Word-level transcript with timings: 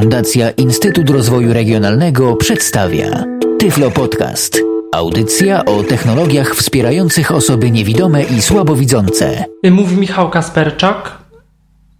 Fundacja 0.00 0.50
Instytut 0.50 1.10
Rozwoju 1.10 1.52
Regionalnego 1.52 2.36
przedstawia 2.36 3.24
Tyflo 3.58 3.90
Podcast. 3.90 4.58
Audycja 4.92 5.64
o 5.64 5.82
technologiach 5.82 6.54
wspierających 6.54 7.32
osoby 7.32 7.70
niewidome 7.70 8.22
i 8.22 8.42
słabowidzące. 8.42 9.44
Mówi 9.70 9.96
Michał 9.96 10.30
Kasperczak. 10.30 11.18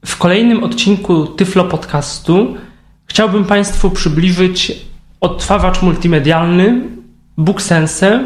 W 0.07 0.17
kolejnym 0.17 0.65
odcinku 0.65 1.27
Tyflo 1.27 1.65
Podcastu 1.65 2.55
chciałbym 3.07 3.44
Państwu 3.44 3.90
przybliżyć 3.90 4.72
odtwarzacz 5.21 5.82
multimedialny 5.82 6.80
BookSense, 7.37 8.21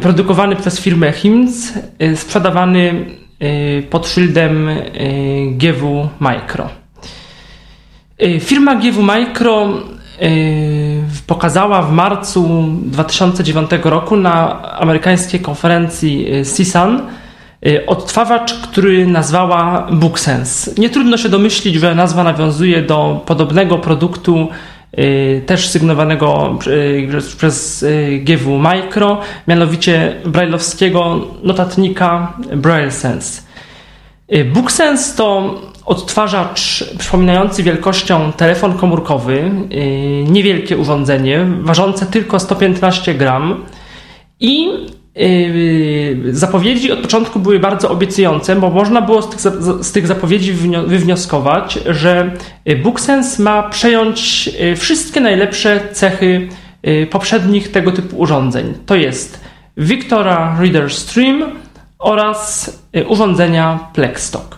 produkowany 0.00 0.56
przez 0.56 0.80
firmę 0.80 1.12
HIMS, 1.12 1.72
sprzedawany 2.14 3.06
y, 3.42 3.82
pod 3.90 4.06
szyldem 4.06 4.68
y, 4.68 4.78
GW 5.50 6.08
Micro. 6.20 6.85
Y, 8.22 8.40
firma 8.40 8.74
GW 8.74 9.02
Micro 9.02 9.68
pokazała 11.26 11.82
w 11.82 11.92
marcu 11.92 12.68
2009 12.82 13.70
roku 13.84 14.16
na 14.16 14.62
amerykańskiej 14.78 15.40
konferencji 15.40 16.26
CSUN 16.42 17.02
odtwarzacz, 17.86 18.54
który 18.54 19.06
nazwała 19.06 19.86
BookSense. 19.92 20.70
Nie 20.78 20.90
trudno 20.90 21.16
się 21.16 21.28
domyślić, 21.28 21.74
że 21.74 21.94
nazwa 21.94 22.24
nawiązuje 22.24 22.82
do 22.82 23.22
podobnego 23.26 23.78
produktu 23.78 24.48
Y, 24.98 25.42
też 25.46 25.68
sygnowanego 25.68 26.58
y, 26.66 27.36
przez 27.38 27.82
y, 27.82 28.20
GW 28.24 28.58
Micro, 28.58 29.20
mianowicie 29.48 30.16
brailleowskiego 30.26 31.20
notatnika 31.42 32.32
BrailleSense. 32.56 33.42
BookSense 34.54 35.16
to 35.16 35.60
odtwarzacz 35.86 36.84
przypominający 36.98 37.62
wielkością 37.62 38.32
telefon 38.32 38.78
komórkowy, 38.78 39.50
niewielkie 40.28 40.76
urządzenie, 40.76 41.46
ważące 41.60 42.06
tylko 42.06 42.38
115 42.38 43.14
gram 43.14 43.64
i 44.40 44.68
Yy, 45.16 46.34
zapowiedzi 46.34 46.92
od 46.92 46.98
początku 46.98 47.38
były 47.38 47.58
bardzo 47.58 47.90
obiecujące, 47.90 48.56
bo 48.56 48.70
można 48.70 49.02
było 49.02 49.22
z 49.22 49.28
tych, 49.28 49.40
z 49.80 49.92
tych 49.92 50.06
zapowiedzi 50.06 50.52
wywnioskować, 50.86 51.78
że 51.86 52.30
BookSense 52.82 53.42
ma 53.42 53.62
przejąć 53.62 54.50
wszystkie 54.76 55.20
najlepsze 55.20 55.80
cechy 55.92 56.48
poprzednich 57.10 57.72
tego 57.72 57.92
typu 57.92 58.18
urządzeń. 58.18 58.74
To 58.86 58.94
jest 58.94 59.40
Victora 59.76 60.56
Reader 60.60 60.90
Stream 60.90 61.44
oraz 61.98 62.70
urządzenia 63.08 63.78
Plexstock 63.94 64.55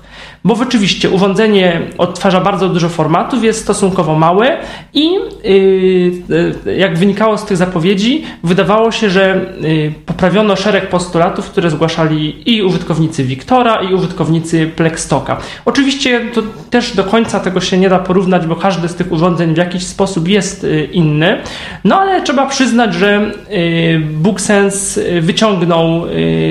bo 0.49 0.57
rzeczywiście 0.57 1.11
urządzenie 1.11 1.81
odtwarza 1.99 2.41
bardzo 2.41 2.69
dużo 2.69 2.89
formatów, 2.89 3.45
jest 3.45 3.61
stosunkowo 3.61 4.15
małe 4.15 4.57
i 4.95 5.11
yy, 5.45 6.77
jak 6.79 6.99
wynikało 6.99 7.39
z 7.39 7.45
tych 7.45 7.57
zapowiedzi, 7.57 8.25
wydawało 8.45 8.93
się, 8.93 9.11
że 9.11 9.41
yy, 9.61 9.93
poprawiono 10.07 10.57
szereg 10.57 10.89
postulatów, 10.89 11.51
które 11.51 11.71
zgłaszali 11.71 12.55
i 12.57 12.63
użytkownicy 12.63 13.25
Wiktora, 13.25 13.83
i 13.83 13.95
użytkownicy 13.95 14.67
Plexstoka. 14.77 15.37
Oczywiście 15.65 16.21
to 16.35 16.43
też 16.71 16.97
do 16.97 17.05
końca 17.05 17.41
tego 17.41 17.61
się 17.61 17.79
nie 17.79 17.89
da 17.89 17.99
porównać, 17.99 18.47
bo 18.47 18.57
każde 18.57 18.89
z 18.89 18.95
tych 18.95 19.13
urządzeń 19.13 19.55
w 19.55 19.57
jakiś 19.57 19.87
sposób 19.87 20.29
jest 20.29 20.67
inny, 20.93 21.41
no 21.85 22.01
ale 22.01 22.23
trzeba 22.23 22.47
przyznać, 22.47 22.95
że 22.95 23.31
BookSense 24.01 25.21
wyciągnął 25.21 26.03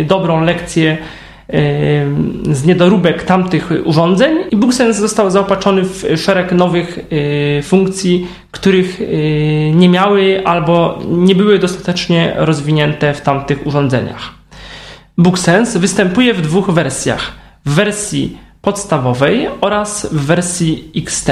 dobrą 0.07 0.41
lekcję 0.41 0.97
z 2.51 2.65
niedoróbek 2.65 3.23
tamtych 3.23 3.71
urządzeń 3.85 4.37
i 4.51 4.55
BookSense 4.55 5.01
został 5.01 5.31
zaopatrzony 5.31 5.83
w 5.83 6.05
szereg 6.17 6.51
nowych 6.51 6.99
e, 6.99 7.61
funkcji, 7.61 8.27
których 8.51 9.01
e, 9.01 9.05
nie 9.71 9.89
miały 9.89 10.41
albo 10.45 10.99
nie 11.09 11.35
były 11.35 11.59
dostatecznie 11.59 12.33
rozwinięte 12.35 13.13
w 13.13 13.21
tamtych 13.21 13.67
urządzeniach. 13.67 14.33
BookSense 15.17 15.79
występuje 15.79 16.33
w 16.33 16.41
dwóch 16.41 16.71
wersjach. 16.71 17.31
W 17.65 17.73
wersji 17.73 18.37
podstawowej 18.61 19.47
oraz 19.61 20.07
w 20.11 20.25
wersji 20.25 20.91
XT. 20.95 21.31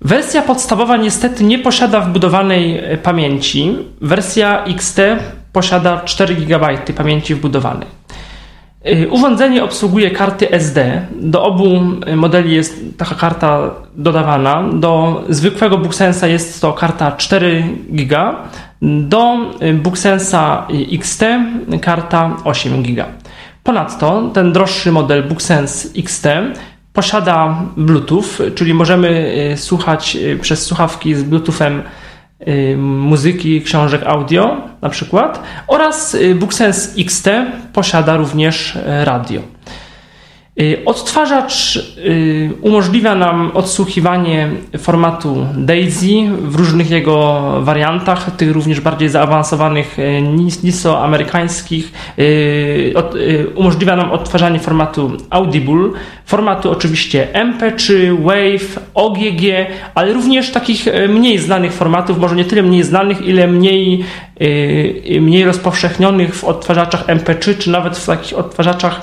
Wersja 0.00 0.42
podstawowa 0.42 0.96
niestety 0.96 1.44
nie 1.44 1.58
posiada 1.58 2.00
wbudowanej 2.00 2.82
pamięci. 3.02 3.76
Wersja 4.00 4.64
XT 4.64 5.00
posiada 5.52 6.00
4 6.00 6.34
GB 6.34 6.78
pamięci 6.96 7.34
wbudowanej. 7.34 8.03
Y, 8.86 9.08
urządzenie 9.10 9.64
obsługuje 9.64 10.10
karty 10.10 10.50
SD. 10.50 11.06
Do 11.20 11.42
obu 11.42 11.80
modeli 12.16 12.54
jest 12.54 12.84
taka 12.98 13.14
karta 13.14 13.70
dodawana. 13.96 14.64
Do 14.72 15.22
zwykłego 15.28 15.78
BookSensa 15.78 16.26
jest 16.26 16.60
to 16.60 16.72
karta 16.72 17.12
4 17.12 17.64
GB. 17.88 18.34
Do 18.82 19.36
BookSensa 19.74 20.66
XT 20.92 21.24
karta 21.80 22.36
8 22.44 22.82
GB. 22.82 23.04
Ponadto 23.62 24.30
ten 24.34 24.52
droższy 24.52 24.92
model 24.92 25.28
BookSense 25.28 25.88
XT 25.96 26.26
posiada 26.92 27.62
Bluetooth, 27.76 28.54
czyli 28.54 28.74
możemy 28.74 29.34
y, 29.52 29.56
słuchać 29.56 30.16
y, 30.16 30.38
przez 30.40 30.66
słuchawki 30.66 31.14
z 31.14 31.22
Bluetoothem 31.22 31.78
Y, 31.78 32.03
muzyki, 32.76 33.62
książek 33.62 34.02
audio 34.06 34.56
na 34.82 34.88
przykład 34.88 35.42
oraz 35.66 36.14
y, 36.14 36.34
BookSense 36.34 37.00
XT 37.00 37.28
posiada 37.72 38.16
również 38.16 38.76
y, 38.76 39.04
radio. 39.04 39.53
Y, 40.60 40.82
odtwarzacz 40.84 41.76
y, 41.76 42.50
umożliwia 42.62 43.14
nam 43.14 43.50
odsłuchiwanie 43.54 44.50
formatu 44.78 45.46
DAISY 45.56 46.30
w 46.40 46.54
różnych 46.54 46.90
jego 46.90 47.42
wariantach, 47.60 48.36
tych 48.36 48.52
również 48.52 48.80
bardziej 48.80 49.08
zaawansowanych, 49.08 49.98
y, 49.98 50.22
niso-amerykańskich. 50.62 51.92
Umożliwia 53.54 53.96
nam 53.96 54.10
odtwarzanie 54.10 54.58
formatu 54.58 55.12
Audible, 55.30 55.90
formatu 56.24 56.70
oczywiście 56.70 57.28
MP3, 57.32 58.16
WAV, 58.24 58.80
OGG, 58.94 59.42
ale 59.94 60.12
również 60.12 60.52
takich 60.52 60.86
mniej 61.08 61.38
znanych 61.38 61.72
formatów, 61.72 62.18
może 62.18 62.36
nie 62.36 62.44
tyle 62.44 62.62
mniej 62.62 62.82
znanych, 62.82 63.26
ile 63.26 63.46
mniej, 63.46 64.04
mniej 65.20 65.44
rozpowszechnionych 65.44 66.34
w 66.34 66.44
odtwarzaczach 66.44 67.06
MP3, 67.06 67.58
czy 67.58 67.70
nawet 67.70 67.98
w 67.98 68.06
takich 68.06 68.38
odtwarzaczach 68.38 69.00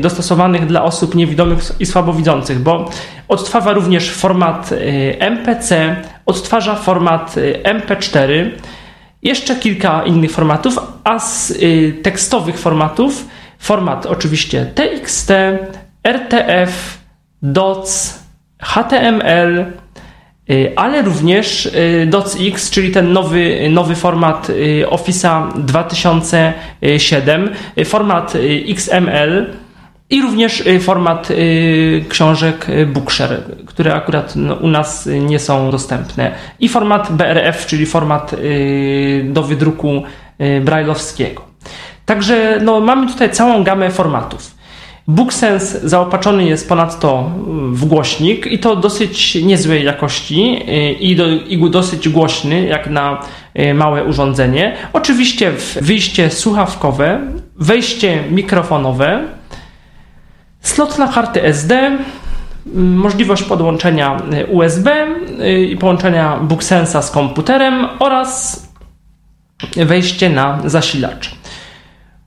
dostosowanych 0.00 0.66
dla 0.66 0.84
osób 0.84 1.14
niewidomych 1.14 1.60
i 1.80 1.86
słabowidzących, 1.86 2.58
bo 2.58 2.90
odtwarza 3.28 3.72
również 3.72 4.10
format 4.10 4.72
y, 4.72 5.16
MPC, 5.18 5.96
odtwarza 6.26 6.74
format 6.74 7.36
y, 7.36 7.60
MP4, 7.64 8.50
jeszcze 9.22 9.56
kilka 9.56 10.02
innych 10.04 10.30
formatów, 10.30 10.78
a 11.04 11.18
z 11.18 11.58
tekstowych 12.02 12.58
formatów 12.58 13.28
format 13.58 14.06
oczywiście 14.06 14.66
TXT, 14.66 15.32
RTF, 16.04 16.98
DOC, 17.42 18.18
HTML, 18.62 19.64
ale 20.76 21.02
również 21.02 21.70
DOCX, 22.06 22.70
czyli 22.70 22.90
ten 22.90 23.12
nowy, 23.12 23.68
nowy 23.70 23.94
format 23.94 24.48
Office'a 24.90 25.52
2007, 25.58 27.50
format 27.84 28.32
XML, 28.68 29.46
i 30.10 30.22
również 30.22 30.60
y, 30.60 30.80
format 30.80 31.30
y, 31.30 32.04
książek 32.08 32.68
y, 32.68 32.86
Bookshare, 32.86 33.42
które 33.66 33.94
akurat 33.94 34.36
no, 34.36 34.54
u 34.54 34.68
nas 34.68 35.08
nie 35.20 35.38
są 35.38 35.70
dostępne. 35.70 36.32
I 36.60 36.68
format 36.68 37.12
BRF, 37.12 37.66
czyli 37.66 37.86
format 37.86 38.34
do 39.24 39.42
wydruku 39.42 40.02
brailleowskiego. 40.60 41.42
Także 42.06 42.58
no, 42.62 42.80
mamy 42.80 43.06
tutaj 43.06 43.30
całą 43.30 43.64
gamę 43.64 43.90
formatów. 43.90 44.58
BookSense 45.08 45.88
zaopatrzony 45.88 46.44
jest 46.44 46.68
ponadto 46.68 47.30
w 47.72 47.84
głośnik 47.84 48.46
i 48.46 48.58
to 48.58 48.76
dosyć 48.76 49.34
niezłej 49.34 49.84
jakości 49.84 50.64
i, 51.00 51.16
do, 51.16 51.28
i 51.28 51.70
dosyć 51.70 52.08
głośny, 52.08 52.66
jak 52.66 52.90
na 52.90 53.20
małe 53.74 54.04
urządzenie. 54.04 54.76
Oczywiście 54.92 55.52
wyjście 55.80 56.30
słuchawkowe, 56.30 57.20
wejście 57.56 58.24
mikrofonowe, 58.30 59.37
Slot 60.68 60.98
na 60.98 61.08
karty 61.08 61.42
SD, 61.42 61.98
możliwość 62.74 63.42
podłączenia 63.42 64.16
USB 64.48 65.06
i 65.70 65.76
połączenia 65.76 66.36
BookSensa 66.42 67.02
z 67.02 67.10
komputerem 67.10 67.88
oraz 67.98 68.62
wejście 69.76 70.30
na 70.30 70.58
zasilacz. 70.64 71.34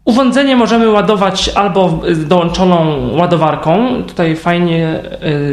Urządzenie 0.06 0.56
możemy 0.56 0.90
ładować 0.90 1.50
albo 1.50 2.00
dołączoną 2.16 3.08
ładowarką. 3.18 4.04
Tutaj 4.08 4.36
fajnie 4.36 5.00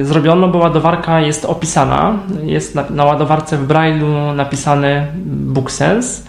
y, 0.00 0.04
zrobiono, 0.04 0.48
bo 0.48 0.58
ładowarka 0.58 1.20
jest 1.20 1.44
opisana. 1.44 2.18
Jest 2.42 2.74
na, 2.74 2.84
na 2.90 3.04
ładowarce 3.04 3.58
w 3.58 3.66
Braille'u 3.66 4.34
napisane 4.34 5.06
BookSense. 5.26 6.22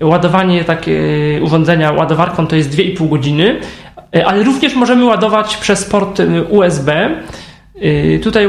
Ładowanie 0.00 0.64
takie 0.64 1.00
urządzenia 1.42 1.92
ładowarką 1.92 2.46
to 2.46 2.56
jest 2.56 2.70
2,5 2.70 3.08
godziny, 3.08 3.60
ale 4.26 4.42
również 4.42 4.74
możemy 4.74 5.04
ładować 5.04 5.56
przez 5.56 5.84
port 5.84 6.20
e, 6.20 6.42
USB. 6.42 7.10
Tutaj 8.22 8.48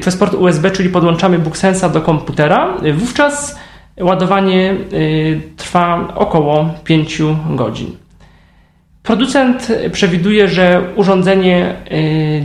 przez 0.00 0.16
port 0.16 0.34
USB, 0.34 0.70
czyli 0.70 0.88
podłączamy 0.88 1.38
BookSensa 1.38 1.88
do 1.88 2.00
komputera, 2.00 2.76
wówczas 2.94 3.58
ładowanie 4.00 4.74
trwa 5.56 6.08
około 6.14 6.74
5 6.84 7.22
godzin. 7.50 7.96
Producent 9.02 9.72
przewiduje, 9.92 10.48
że 10.48 10.82
urządzenie 10.96 11.74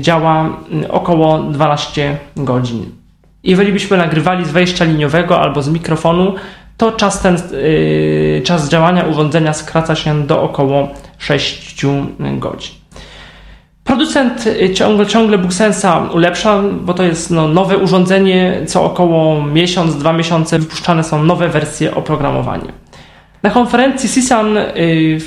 działa 0.01 0.57
około 0.89 1.39
12 1.39 2.17
godzin. 2.35 2.85
Jeżeli 3.43 3.73
byśmy 3.73 3.97
nagrywali 3.97 4.45
z 4.45 4.51
wejścia 4.51 4.85
liniowego 4.85 5.41
albo 5.41 5.61
z 5.61 5.69
mikrofonu, 5.69 6.35
to 6.77 6.91
czas, 6.91 7.21
ten, 7.21 7.37
czas 8.43 8.69
działania 8.69 9.03
urządzenia 9.03 9.53
skraca 9.53 9.95
się 9.95 10.23
do 10.27 10.41
około 10.41 10.91
6 11.23 11.85
godzin. 12.39 12.75
Producent 13.83 14.45
ciągle, 14.73 15.05
ciągle 15.05 15.37
BookSensa 15.37 15.99
ulepsza, 15.99 16.63
bo 16.81 16.93
to 16.93 17.03
jest 17.03 17.31
no, 17.31 17.47
nowe 17.47 17.77
urządzenie, 17.77 18.61
co 18.67 18.83
około 18.83 19.45
miesiąc, 19.45 19.97
dwa 19.97 20.13
miesiące 20.13 20.59
wypuszczane 20.59 21.03
są 21.03 21.23
nowe 21.23 21.49
wersje 21.49 21.95
oprogramowania. 21.95 22.83
Na 23.43 23.49
konferencji 23.49 24.09
CISAN 24.09 24.57
y, 24.57 25.19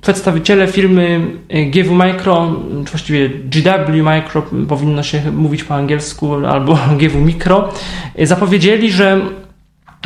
przedstawiciele 0.00 0.66
firmy 0.66 1.20
y, 1.54 1.64
GW 1.64 1.94
Micro, 1.94 2.56
czy 2.84 2.90
właściwie 2.90 3.28
GW 3.28 3.92
Micro, 3.92 4.42
powinno 4.68 5.02
się 5.02 5.30
mówić 5.32 5.64
po 5.64 5.74
angielsku, 5.74 6.34
albo 6.46 6.78
GW 7.00 7.20
Micro, 7.20 7.68
y, 8.18 8.26
zapowiedzieli, 8.26 8.92
że 8.92 9.20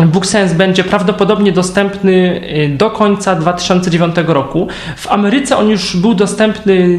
BookSense 0.07 0.55
będzie 0.55 0.85
prawdopodobnie 0.85 1.53
dostępny 1.53 2.41
y, 2.73 2.77
do 2.77 2.91
końca 2.91 3.35
2009 3.35 4.15
roku. 4.27 4.69
W 4.97 5.13
Ameryce 5.13 5.57
on 5.57 5.69
już 5.69 5.97
był 5.97 6.15
dostępny 6.15 6.99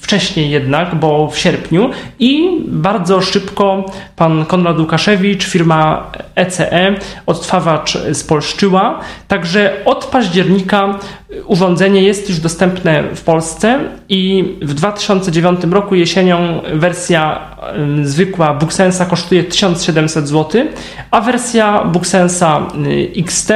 wcześniej 0.00 0.50
jednak, 0.50 0.94
bo 0.94 1.28
w 1.30 1.38
sierpniu 1.38 1.90
i 2.18 2.60
bardzo 2.66 3.20
szybko 3.20 3.84
pan 4.16 4.44
Konrad 4.44 4.78
Łukaszewicz, 4.78 5.44
firma 5.44 6.10
ECE, 6.34 6.72
e, 6.72 6.94
odtwarzacz 7.26 7.98
spolszczyła. 8.12 9.00
Także 9.28 9.76
od 9.84 10.04
października 10.04 10.98
urządzenie 11.46 12.02
jest 12.02 12.28
już 12.28 12.40
dostępne 12.40 13.02
w 13.14 13.22
Polsce 13.22 13.80
i 14.08 14.44
w 14.62 14.74
2009 14.74 15.60
roku 15.70 15.94
jesienią 15.94 16.60
wersja 16.74 17.56
zwykła 18.02 18.54
BookSensa 18.54 19.06
kosztuje 19.06 19.44
1700 19.44 20.28
zł, 20.28 20.62
a 21.10 21.20
wersja 21.20 21.84
BookSensa 21.84 22.68
y, 22.86 23.12
XT 23.16 23.52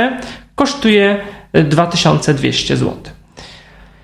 kosztuje 0.55 1.19
2200 1.53 2.77
zł. 2.77 3.20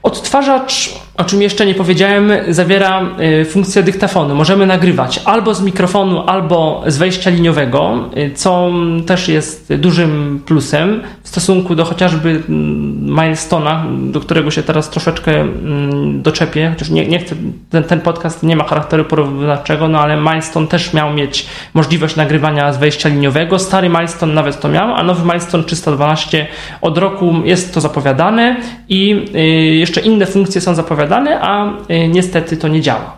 Odtwarzacz, 0.07 0.95
o 1.17 1.25
czym 1.25 1.43
jeszcze 1.43 1.67
nie 1.67 1.75
powiedziałem, 1.75 2.33
zawiera 2.49 3.03
y, 3.41 3.45
funkcję 3.45 3.83
dyktafonu. 3.83 4.35
Możemy 4.35 4.67
nagrywać 4.67 5.21
albo 5.25 5.55
z 5.55 5.63
mikrofonu, 5.63 6.23
albo 6.27 6.83
z 6.87 6.97
wejścia 6.97 7.31
liniowego, 7.31 8.11
y, 8.17 8.31
co 8.35 8.71
też 9.07 9.29
jest 9.29 9.75
dużym 9.75 10.43
plusem 10.47 11.03
w 11.23 11.29
stosunku 11.29 11.75
do 11.75 11.85
chociażby 11.85 12.31
mm, 12.31 13.17
Milestone'a, 13.17 14.11
do 14.11 14.21
którego 14.21 14.51
się 14.51 14.63
teraz 14.63 14.91
troszeczkę 14.91 15.41
mm, 15.41 16.23
doczepię, 16.23 16.71
chociaż 16.71 16.91
nie, 16.91 17.07
nie 17.07 17.19
chcę, 17.19 17.35
ten, 17.71 17.85
ten 17.85 18.01
podcast 18.01 18.43
nie 18.43 18.57
ma 18.57 18.65
charakteru 18.65 19.05
porównawczego, 19.05 19.89
no 19.89 20.01
ale 20.01 20.17
Milestone 20.17 20.67
też 20.67 20.93
miał 20.93 21.13
mieć 21.13 21.47
możliwość 21.75 22.17
nagrywania 22.17 22.73
z 22.73 22.79
wejścia 22.79 23.09
liniowego. 23.09 23.59
Stary 23.59 23.89
Milestone 23.89 24.35
nawet 24.35 24.61
to 24.61 24.69
miał, 24.69 24.95
a 24.95 25.03
nowy 25.03 25.25
Milestone 25.25 25.65
312 25.65 26.47
od 26.81 26.99
roku 26.99 27.35
jest 27.45 27.75
to 27.75 27.81
zapowiadane 27.81 28.57
i 28.89 29.27
y, 29.35 29.87
jeszcze 29.97 30.11
inne 30.11 30.27
funkcje 30.27 30.61
są 30.61 30.75
zapowiadane, 30.75 31.41
a 31.41 31.73
niestety 32.09 32.57
to 32.57 32.69
nie 32.69 32.81
działa. 32.81 33.17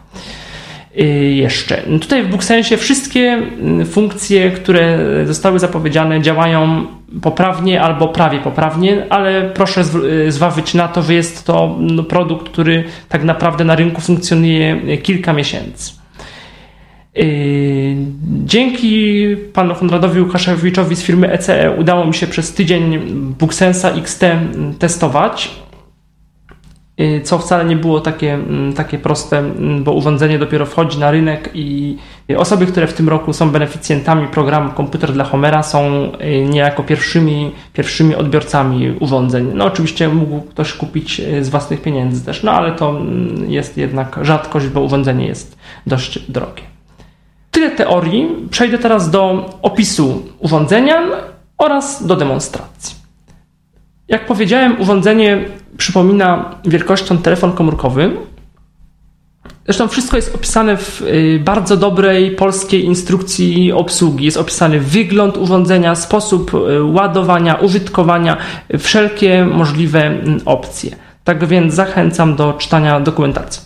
Y, 1.01 1.05
jeszcze. 1.35 1.77
Tutaj 2.01 2.23
w 2.23 2.29
BookSensie 2.29 2.77
wszystkie 2.77 3.21
mm, 3.21 3.87
funkcje, 3.87 4.51
które 4.51 4.99
zostały 5.27 5.59
zapowiedziane, 5.59 6.23
działają 6.23 6.87
poprawnie 7.23 7.83
albo 7.83 8.09
prawie 8.09 8.39
poprawnie, 8.39 9.07
ale 9.11 9.51
proszę 9.55 9.83
y, 10.27 10.33
zważyć 10.33 10.75
na 10.75 10.89
to, 10.89 11.03
że 11.03 11.15
jest 11.15 11.47
to 11.47 11.77
no, 11.81 12.03
produkt, 12.03 12.49
który 12.49 12.85
tak 13.09 13.25
naprawdę 13.25 13.65
na 13.65 13.75
rynku 13.75 14.01
funkcjonuje 14.01 14.99
kilka 14.99 15.33
miesięcy. 15.33 15.93
Y, 17.17 17.97
dzięki 18.45 19.27
panu 19.53 19.75
Konradowi 19.75 20.21
Łukaszewiczowi 20.21 20.97
z 20.97 21.03
firmy 21.03 21.33
ECE 21.33 21.65
e 21.65 21.71
udało 21.71 22.05
mi 22.05 22.15
się 22.15 22.27
przez 22.27 22.55
tydzień 22.55 22.99
BookSensa 23.39 23.91
XT 23.91 24.25
testować. 24.79 25.68
Y, 27.01 27.21
co 27.25 27.39
wcale 27.39 27.65
nie 27.65 27.77
było 27.77 28.01
takie, 28.01 28.35
mm, 28.35 28.73
takie 28.73 28.99
proste, 28.99 29.39
mm, 29.39 29.85
bo 29.85 29.93
urządzenie 29.93 30.39
dopiero 30.39 30.67
wchodzi 30.67 30.99
na 30.99 31.11
rynek 31.11 31.51
i 31.55 31.97
osoby, 32.37 32.67
które 32.67 32.87
w 32.87 32.93
tym 32.93 33.09
roku 33.09 33.33
są 33.33 33.51
beneficjentami 33.51 34.29
programu 34.29 34.71
Komputer 34.71 35.13
dla 35.13 35.25
Homera 35.25 35.63
są 35.63 36.13
y, 36.21 36.45
niejako 36.49 36.83
pierwszymi, 36.83 37.51
pierwszymi 37.73 38.15
odbiorcami 38.15 38.97
urządzeń. 39.01 39.51
No 39.55 39.65
oczywiście 39.65 40.09
mógł 40.09 40.41
ktoś 40.41 40.73
kupić 40.73 41.21
y, 41.21 41.45
z 41.45 41.49
własnych 41.49 41.83
pieniędzy 41.83 42.25
też, 42.25 42.43
no 42.43 42.53
ale 42.53 42.73
to 42.73 42.91
mm, 42.91 43.51
jest 43.51 43.77
jednak 43.77 44.19
rzadkość, 44.23 44.67
bo 44.67 44.81
urządzenie 44.81 45.27
jest 45.27 45.59
dość 45.87 46.19
drogie. 46.19 46.63
Tyle 47.51 47.71
teorii. 47.71 48.29
Przejdę 48.51 48.79
teraz 48.79 49.11
do 49.11 49.51
opisu 49.63 50.23
urządzenia 50.39 51.03
oraz 51.59 52.07
do 52.07 52.17
demonstracji. 52.17 52.98
Jak 54.09 54.27
powiedziałem, 54.27 54.81
urządzenie 54.81 55.45
przypomina 55.77 56.55
wielkością 56.65 57.19
telefon 57.19 57.53
komórkowy. 57.53 58.11
Zresztą 59.65 59.89
wszystko 59.89 60.17
jest 60.17 60.35
opisane 60.35 60.77
w 60.77 61.03
y, 61.03 61.41
bardzo 61.45 61.77
dobrej 61.77 62.31
polskiej 62.31 62.85
instrukcji 62.85 63.73
obsługi. 63.73 64.25
Jest 64.25 64.37
opisany 64.37 64.81
wygląd 64.81 65.37
urządzenia, 65.37 65.95
sposób 65.95 66.55
y, 66.55 66.83
ładowania, 66.83 67.55
użytkowania, 67.55 68.37
wszelkie 68.79 69.45
możliwe 69.45 70.07
mm, 70.07 70.41
opcje. 70.45 70.97
Tak 71.25 71.47
więc 71.47 71.75
zachęcam 71.75 72.37
do 72.37 72.53
czytania 72.53 73.01
dokumentacji. 73.01 73.63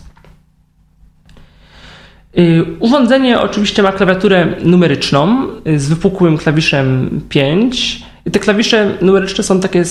Y, 2.37 2.65
urządzenie 2.79 3.39
oczywiście 3.39 3.83
ma 3.83 3.91
klawiaturę 3.91 4.47
numeryczną 4.63 5.47
z 5.75 5.89
wypukłym 5.89 6.37
klawiszem 6.37 7.21
5 7.29 8.03
te 8.31 8.39
klawisze 8.39 8.97
numeryczne 9.01 9.43
są 9.43 9.59
takie 9.59 9.85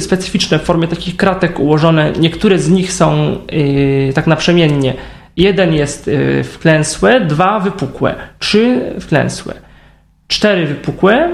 specyficzne 0.00 0.58
w 0.58 0.62
formie 0.62 0.88
takich 0.88 1.16
kratek 1.16 1.60
ułożone. 1.60 2.12
Niektóre 2.12 2.58
z 2.58 2.70
nich 2.70 2.92
są 2.92 3.38
yy, 3.52 4.12
tak 4.14 4.26
naprzemiennie. 4.26 4.94
Jeden 5.36 5.74
jest 5.74 6.06
yy, 6.06 6.44
wklęsłe, 6.44 7.20
dwa 7.20 7.60
wypukłe, 7.60 8.14
trzy 8.38 8.94
wklęsłe, 9.00 9.54
cztery 10.28 10.66
wypukłe, 10.66 11.30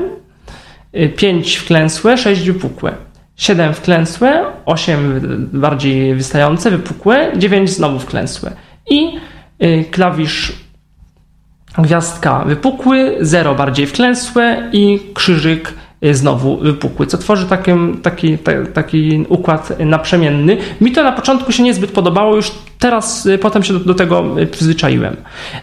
yy, 0.92 1.08
pięć 1.08 1.56
wklęsłe, 1.56 2.18
sześć 2.18 2.42
wypukłe, 2.42 2.94
siedem 3.36 3.74
wklęsłe, 3.74 4.44
osiem 4.66 5.20
bardziej 5.52 6.14
wystające, 6.14 6.70
wypukłe, 6.70 7.32
dziewięć 7.36 7.70
znowu 7.70 7.98
wklęsłe. 7.98 8.52
I 8.90 9.12
yy, 9.58 9.84
klawisz 9.84 10.52
gwiazdka 11.78 12.44
wypukły, 12.44 13.16
zero 13.20 13.54
bardziej 13.54 13.86
wklęsłe 13.86 14.70
i 14.72 15.00
krzyżyk 15.14 15.72
Y, 15.72 15.85
znowu 16.02 16.56
wypukły, 16.56 17.06
co 17.06 17.18
tworzy 17.18 17.46
taki, 17.46 17.72
taki, 18.02 18.38
taki 18.74 19.24
układ 19.28 19.72
naprzemienny. 19.78 20.56
Mi 20.80 20.92
to 20.92 21.02
na 21.02 21.12
początku 21.12 21.52
się 21.52 21.62
niezbyt 21.62 21.92
podobało, 21.92 22.36
już 22.36 22.52
teraz 22.78 23.26
y, 23.26 23.38
potem 23.38 23.62
się 23.62 23.72
do, 23.72 23.80
do 23.80 23.94
tego 23.94 24.24
przyzwyczaiłem. 24.50 25.16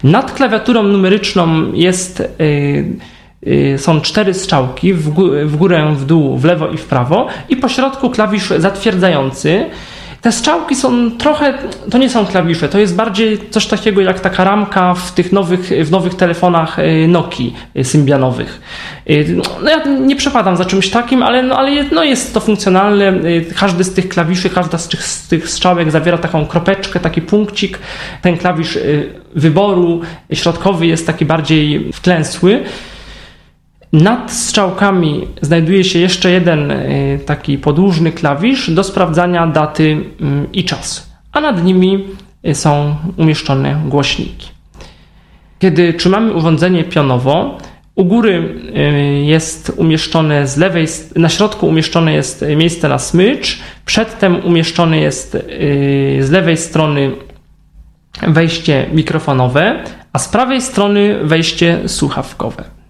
Nad 0.03 0.31
klawiaturą 0.31 0.83
numeryczną 0.83 1.73
jest 1.73 2.23
y, 2.41 3.77
są 3.77 4.01
cztery 4.01 4.33
strzałki 4.33 4.93
w, 4.93 5.57
górę, 5.57 5.93
w 5.95 6.05
dół, 6.05 6.37
w 6.37 6.45
lewo 6.45 6.69
i 6.69 6.77
w 6.77 6.85
prawo 6.85 7.27
i 7.49 7.57
po 7.57 7.69
środku 7.69 8.09
klawisz 8.09 8.49
zatwierdzający. 8.49 9.65
Te 10.23 10.31
strzałki 10.31 10.75
są 10.75 11.11
trochę, 11.11 11.53
to 11.91 11.97
nie 11.97 12.09
są 12.09 12.25
klawisze, 12.25 12.69
to 12.69 12.79
jest 12.79 12.95
bardziej 12.95 13.49
coś 13.49 13.65
takiego 13.67 14.01
jak 14.01 14.19
taka 14.19 14.43
ramka 14.43 14.93
w 14.93 15.11
tych 15.11 15.31
nowych, 15.31 15.69
w 15.83 15.91
nowych 15.91 16.15
telefonach 16.15 16.79
y, 16.79 17.07
Nokii 17.07 17.55
y, 17.77 17.83
symbianowych. 17.83 18.61
Y, 19.09 19.35
no 19.63 19.69
ja 19.69 19.83
nie 19.85 20.15
przepadam 20.15 20.57
za 20.57 20.65
czymś 20.65 20.89
takim, 20.89 21.23
ale, 21.23 21.43
no, 21.43 21.57
ale 21.57 21.83
no 21.91 22.03
jest 22.03 22.33
to 22.33 22.39
funkcjonalne. 22.39 23.13
Każdy 23.55 23.83
z 23.83 23.93
tych 23.93 24.09
klawiszy, 24.09 24.49
każda 24.49 24.77
z 24.77 24.87
tych, 24.87 25.03
z 25.03 25.27
tych 25.27 25.49
strzałek 25.49 25.91
zawiera 25.91 26.17
taką 26.17 26.45
kropeczkę, 26.45 26.99
taki 26.99 27.21
punkcik. 27.21 27.79
Ten 28.21 28.37
klawisz 28.37 28.77
wyboru 29.35 30.01
środkowy 30.33 30.87
jest 30.87 31.07
taki 31.07 31.25
bardziej 31.25 31.91
wklęsły. 31.93 32.63
Nad 33.93 34.31
strzałkami 34.31 35.27
znajduje 35.41 35.83
się 35.83 35.99
jeszcze 35.99 36.31
jeden 36.31 36.71
y, 36.71 37.19
taki 37.25 37.57
podłużny 37.57 38.11
klawisz 38.11 38.69
do 38.71 38.83
sprawdzania 38.83 39.47
daty 39.47 39.97
mm, 40.21 40.51
i 40.53 40.63
czasu, 40.63 41.01
a 41.31 41.41
nad 41.41 41.63
nimi 41.63 42.07
y, 42.47 42.55
są 42.55 42.95
umieszczone 43.17 43.81
głośniki. 43.85 44.47
Kiedy 45.59 45.93
trzymamy 45.93 46.33
urządzenie 46.33 46.83
pionowo, 46.83 47.57
u 47.95 48.05
góry 48.05 48.59
y, 48.75 49.23
jest 49.23 49.73
umieszczone 49.77 50.47
z 50.47 50.57
lewej, 50.57 50.87
na 51.15 51.29
środku 51.29 51.67
umieszczone 51.67 52.13
jest 52.13 52.45
miejsce 52.57 52.89
na 52.89 52.99
smycz, 52.99 53.59
przedtem 53.85 54.45
umieszczone 54.45 54.97
jest 54.97 55.37
z 56.19 56.31
lewej 56.31 56.57
strony 56.57 57.11
wejście 58.27 58.85
mikrofonowe, 58.93 59.83
a 60.13 60.19
z 60.19 60.29
prawej 60.29 60.61
strony 60.61 61.19
wejście 61.23 61.79
słuchawkowe. 61.89 62.82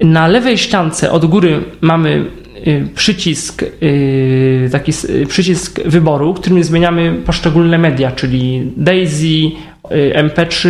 Na 0.00 0.28
lewej 0.28 0.58
ściance 0.58 1.12
od 1.12 1.26
góry 1.26 1.64
mamy 1.80 2.26
y, 2.66 2.88
przycisk, 2.94 3.62
y, 3.62 4.68
taki 4.72 4.92
przycisk 5.28 5.80
wyboru, 5.84 6.34
którym 6.34 6.64
zmieniamy 6.64 7.14
poszczególne 7.26 7.78
media, 7.78 8.12
czyli 8.12 8.72
Daisy, 8.76 9.50
MP3 10.14 10.68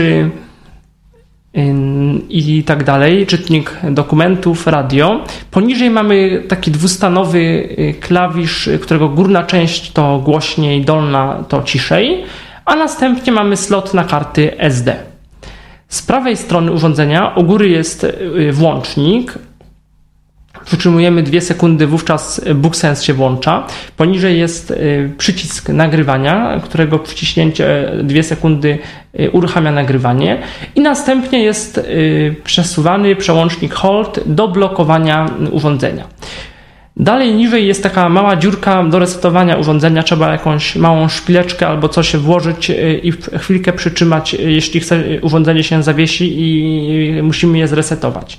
i 2.28 2.64
tak 2.66 2.84
dalej, 2.84 3.26
czytnik 3.26 3.76
dokumentów, 3.90 4.66
radio. 4.66 5.25
Poniżej 5.50 5.90
mamy 5.90 6.42
taki 6.49 6.70
dwustanowy 6.70 7.38
y, 7.38 7.94
klawisz, 8.00 8.68
którego 8.80 9.08
górna 9.08 9.44
część 9.44 9.92
to 9.92 10.18
głośniej, 10.25 10.84
dolna 10.84 11.44
to 11.49 11.62
ciszej, 11.62 12.25
a 12.64 12.76
następnie 12.76 13.32
mamy 13.32 13.56
slot 13.56 13.94
na 13.94 14.04
karty 14.04 14.58
SD. 14.58 15.10
Z 15.90 16.02
prawej 16.02 16.37
strony 16.37 16.73
urządzenia 16.73 17.32
u 17.37 17.44
góry 17.44 17.68
jest 17.68 18.04
y, 18.04 18.52
włącznik. 18.52 19.35
Przytrzymujemy 20.64 21.23
dwie 21.23 21.40
sekundy, 21.40 21.87
wówczas 21.87 22.40
BookSense 22.54 23.04
się 23.04 23.14
włącza. 23.14 23.66
Poniżej 23.97 24.38
jest 24.38 24.70
y, 24.70 25.12
przycisk 25.18 25.68
nagrywania, 25.68 26.61
którego 26.64 26.99
przyciśnięcie 26.99 27.92
dwie 28.02 28.23
sekundy 28.23 28.78
y, 29.20 29.30
uruchamia 29.30 29.73
nagrywanie. 29.73 30.42
I 30.75 30.80
następnie 30.80 31.42
jest 31.42 31.80
przesuwany 32.44 33.16
przełącznik 33.16 33.75
Hold 33.75 34.20
do 34.26 34.49
blokowania 34.49 35.30
urządzenia. 35.50 36.04
Dalej 37.00 37.35
niżej 37.35 37.66
jest 37.66 37.83
taka 37.83 38.09
mała 38.09 38.37
dziurka 38.37 38.85
do 38.85 38.99
resetowania 38.99 39.57
urządzenia. 39.57 40.02
Trzeba 40.02 40.33
jakąś 40.33 40.76
małą 40.76 41.09
szpileczkę 41.09 41.69
albo 41.69 41.88
coś 41.88 42.16
włożyć 42.16 42.71
y, 42.71 43.00
i 43.02 43.12
chwilkę 43.38 43.73
przytrzymać, 43.73 44.35
y, 44.35 44.52
jeśli 44.52 44.80
chce, 44.80 44.97
y, 44.97 45.21
urządzenie 45.23 45.62
się 45.62 45.83
zawiesi 45.83 46.35
i 46.38 47.23
musimy 47.23 47.59
je 47.59 47.69
zresetować. 47.69 48.38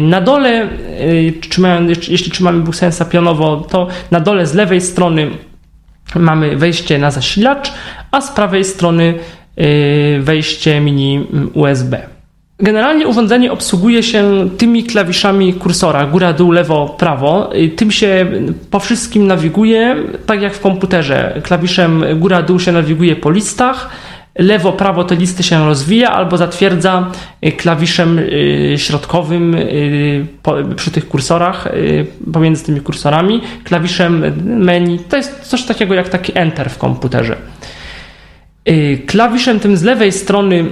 Na 0.00 0.20
dole, 0.20 0.68
jeśli 2.08 2.30
trzymamy 2.30 2.60
BookSensa 2.60 3.04
pionowo, 3.04 3.56
to 3.56 3.88
na 4.10 4.20
dole 4.20 4.46
z 4.46 4.54
lewej 4.54 4.80
strony 4.80 5.30
mamy 6.14 6.56
wejście 6.56 6.98
na 6.98 7.10
zasilacz, 7.10 7.72
a 8.10 8.20
z 8.20 8.30
prawej 8.30 8.64
strony 8.64 9.14
wejście 10.20 10.80
mini 10.80 11.26
USB. 11.54 12.13
Generalnie 12.58 13.08
urządzenie 13.08 13.52
obsługuje 13.52 14.02
się 14.02 14.48
tymi 14.58 14.84
klawiszami 14.84 15.54
kursora, 15.54 16.06
góra, 16.06 16.32
dół, 16.32 16.50
lewo, 16.50 16.96
prawo. 16.98 17.50
Tym 17.76 17.90
się 17.90 18.26
po 18.70 18.80
wszystkim 18.80 19.26
nawiguje, 19.26 19.96
tak 20.26 20.42
jak 20.42 20.54
w 20.54 20.60
komputerze. 20.60 21.40
Klawiszem 21.42 22.04
góra, 22.16 22.42
dół 22.42 22.60
się 22.60 22.72
nawiguje 22.72 23.16
po 23.16 23.30
listach, 23.30 23.90
lewo, 24.38 24.72
prawo 24.72 25.04
te 25.04 25.16
listy 25.16 25.42
się 25.42 25.66
rozwija 25.66 26.10
albo 26.10 26.36
zatwierdza 26.36 27.10
klawiszem 27.56 28.18
y, 28.18 28.74
środkowym 28.78 29.54
y, 29.54 30.26
przy 30.76 30.90
tych 30.90 31.08
kursorach, 31.08 31.66
y, 31.66 32.06
pomiędzy 32.32 32.64
tymi 32.64 32.80
kursorami, 32.80 33.40
klawiszem 33.64 34.32
menu. 34.44 34.98
To 34.98 35.16
jest 35.16 35.40
coś 35.40 35.62
takiego 35.62 35.94
jak 35.94 36.08
taki 36.08 36.32
Enter 36.34 36.70
w 36.70 36.78
komputerze. 36.78 37.36
Klawiszem 39.06 39.60
tym 39.60 39.76
z 39.76 39.82
lewej 39.82 40.12
strony 40.12 40.64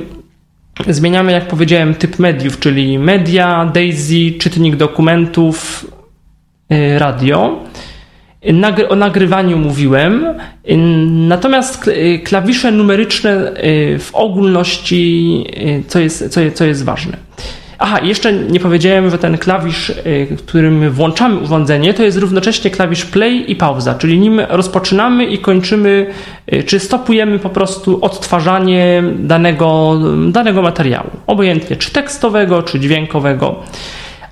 Zmieniamy, 0.88 1.32
jak 1.32 1.48
powiedziałem, 1.48 1.94
typ 1.94 2.18
mediów, 2.18 2.58
czyli 2.58 2.98
media, 2.98 3.70
Daisy, 3.74 4.32
czytnik 4.38 4.76
dokumentów, 4.76 5.86
y, 6.72 6.98
radio. 6.98 7.64
O 8.88 8.96
nagrywaniu 8.96 9.58
mówiłem, 9.58 10.24
y, 10.70 10.76
natomiast 11.28 11.88
y, 11.88 12.20
klawisze 12.24 12.72
numeryczne 12.72 13.52
w 13.98 14.10
ogólności, 14.12 15.44
co 15.88 15.98
jest, 15.98 16.28
co 16.28 16.40
jest, 16.40 16.56
co 16.56 16.64
jest 16.64 16.84
ważne. 16.84 17.16
Aha, 17.84 18.00
jeszcze 18.02 18.32
nie 18.32 18.60
powiedziałem, 18.60 19.10
że 19.10 19.18
ten 19.18 19.38
klawisz, 19.38 19.90
y, 19.90 20.36
którym 20.38 20.90
włączamy 20.90 21.36
urządzenie, 21.36 21.94
to 21.94 22.02
jest 22.02 22.18
równocześnie 22.18 22.70
klawisz 22.70 23.04
play 23.04 23.50
i 23.50 23.56
pauza, 23.56 23.94
czyli 23.94 24.18
nim 24.18 24.40
rozpoczynamy 24.48 25.24
i 25.24 25.38
kończymy, 25.38 26.06
y, 26.52 26.62
czy 26.62 26.80
stopujemy 26.80 27.38
po 27.38 27.48
prostu 27.48 27.98
odtwarzanie 28.04 29.02
danego, 29.18 30.00
danego 30.28 30.62
materiału, 30.62 31.10
obojętnie 31.26 31.76
czy 31.76 31.90
tekstowego, 31.90 32.62
czy 32.62 32.80
dźwiękowego. 32.80 33.62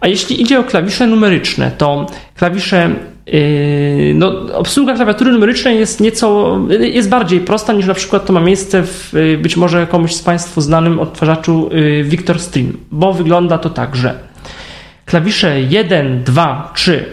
A 0.00 0.08
jeśli 0.08 0.42
idzie 0.42 0.60
o 0.60 0.64
klawisze 0.64 1.06
numeryczne, 1.06 1.70
to 1.78 2.06
klawisze 2.36 2.90
Yy, 3.32 4.14
no, 4.14 4.32
obsługa 4.54 4.94
klawiatury 4.94 5.32
numerycznej 5.32 5.78
jest 5.78 6.00
nieco, 6.00 6.58
jest 6.80 7.08
bardziej 7.08 7.40
prosta 7.40 7.72
niż 7.72 7.86
na 7.86 7.94
przykład 7.94 8.26
to 8.26 8.32
ma 8.32 8.40
miejsce 8.40 8.82
w 8.82 9.12
yy, 9.12 9.38
być 9.38 9.56
może 9.56 9.86
komuś 9.86 10.14
z 10.14 10.22
Państwu 10.22 10.60
znanym 10.60 11.00
odtwarzaczu 11.00 11.70
yy, 11.72 12.04
Victor 12.04 12.40
Stream, 12.40 12.72
bo 12.90 13.12
wygląda 13.12 13.58
to 13.58 13.70
tak, 13.70 13.96
że 13.96 14.18
klawisze 15.06 15.60
1, 15.60 16.24
2, 16.24 16.72
3 16.74 17.04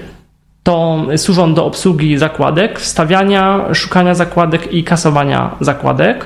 to 0.63 1.05
służą 1.17 1.53
do 1.53 1.65
obsługi 1.65 2.17
zakładek, 2.17 2.79
wstawiania, 2.79 3.65
szukania 3.73 4.15
zakładek 4.15 4.73
i 4.73 4.83
kasowania 4.83 5.55
zakładek. 5.59 6.25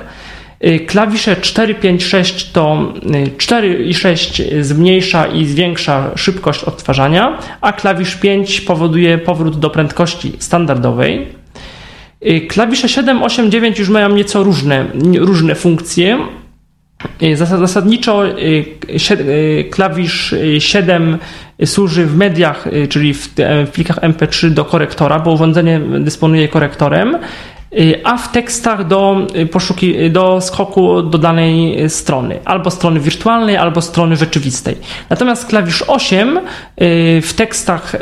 Y, 0.66 0.80
klawisze 0.80 1.36
4, 1.36 1.74
5, 1.74 2.04
6 2.04 2.50
to 2.52 2.92
4 3.38 3.68
y, 3.68 3.84
i 3.84 3.94
6 3.94 4.42
zmniejsza 4.60 5.26
i 5.26 5.46
zwiększa 5.46 6.10
szybkość 6.16 6.64
odtwarzania, 6.64 7.38
a 7.60 7.72
klawisz 7.72 8.16
5 8.16 8.60
powoduje 8.60 9.18
powrót 9.18 9.58
do 9.58 9.70
prędkości 9.70 10.32
standardowej. 10.38 11.28
Y, 12.26 12.40
klawisze 12.40 12.88
7, 12.88 13.22
8, 13.22 13.50
9 13.50 13.78
już 13.78 13.88
mają 13.88 14.08
nieco 14.08 14.42
różne, 14.42 14.86
różne 15.18 15.54
funkcje. 15.54 16.18
Zasadniczo 17.34 18.22
klawisz 19.70 20.34
7 20.58 21.18
służy 21.64 22.06
w 22.06 22.16
mediach, 22.16 22.68
czyli 22.88 23.14
w 23.14 23.28
plikach 23.72 24.00
MP3 24.00 24.50
do 24.50 24.64
korektora, 24.64 25.18
bo 25.18 25.32
urządzenie 25.32 25.80
dysponuje 26.00 26.48
korektorem. 26.48 27.18
Y, 27.78 28.00
a 28.04 28.18
w 28.18 28.32
tekstach 28.32 28.86
do, 28.86 29.26
y, 29.36 29.46
poszuki, 29.46 30.00
y, 30.00 30.10
do 30.10 30.40
skoku 30.40 31.02
do 31.02 31.18
danej 31.18 31.90
strony, 31.90 32.38
albo 32.44 32.70
strony 32.70 33.00
wirtualnej, 33.00 33.56
albo 33.56 33.80
strony 33.80 34.16
rzeczywistej. 34.16 34.76
Natomiast 35.10 35.46
klawisz 35.46 35.84
8 35.86 36.40
w 37.22 37.32
tekstach 37.36 37.96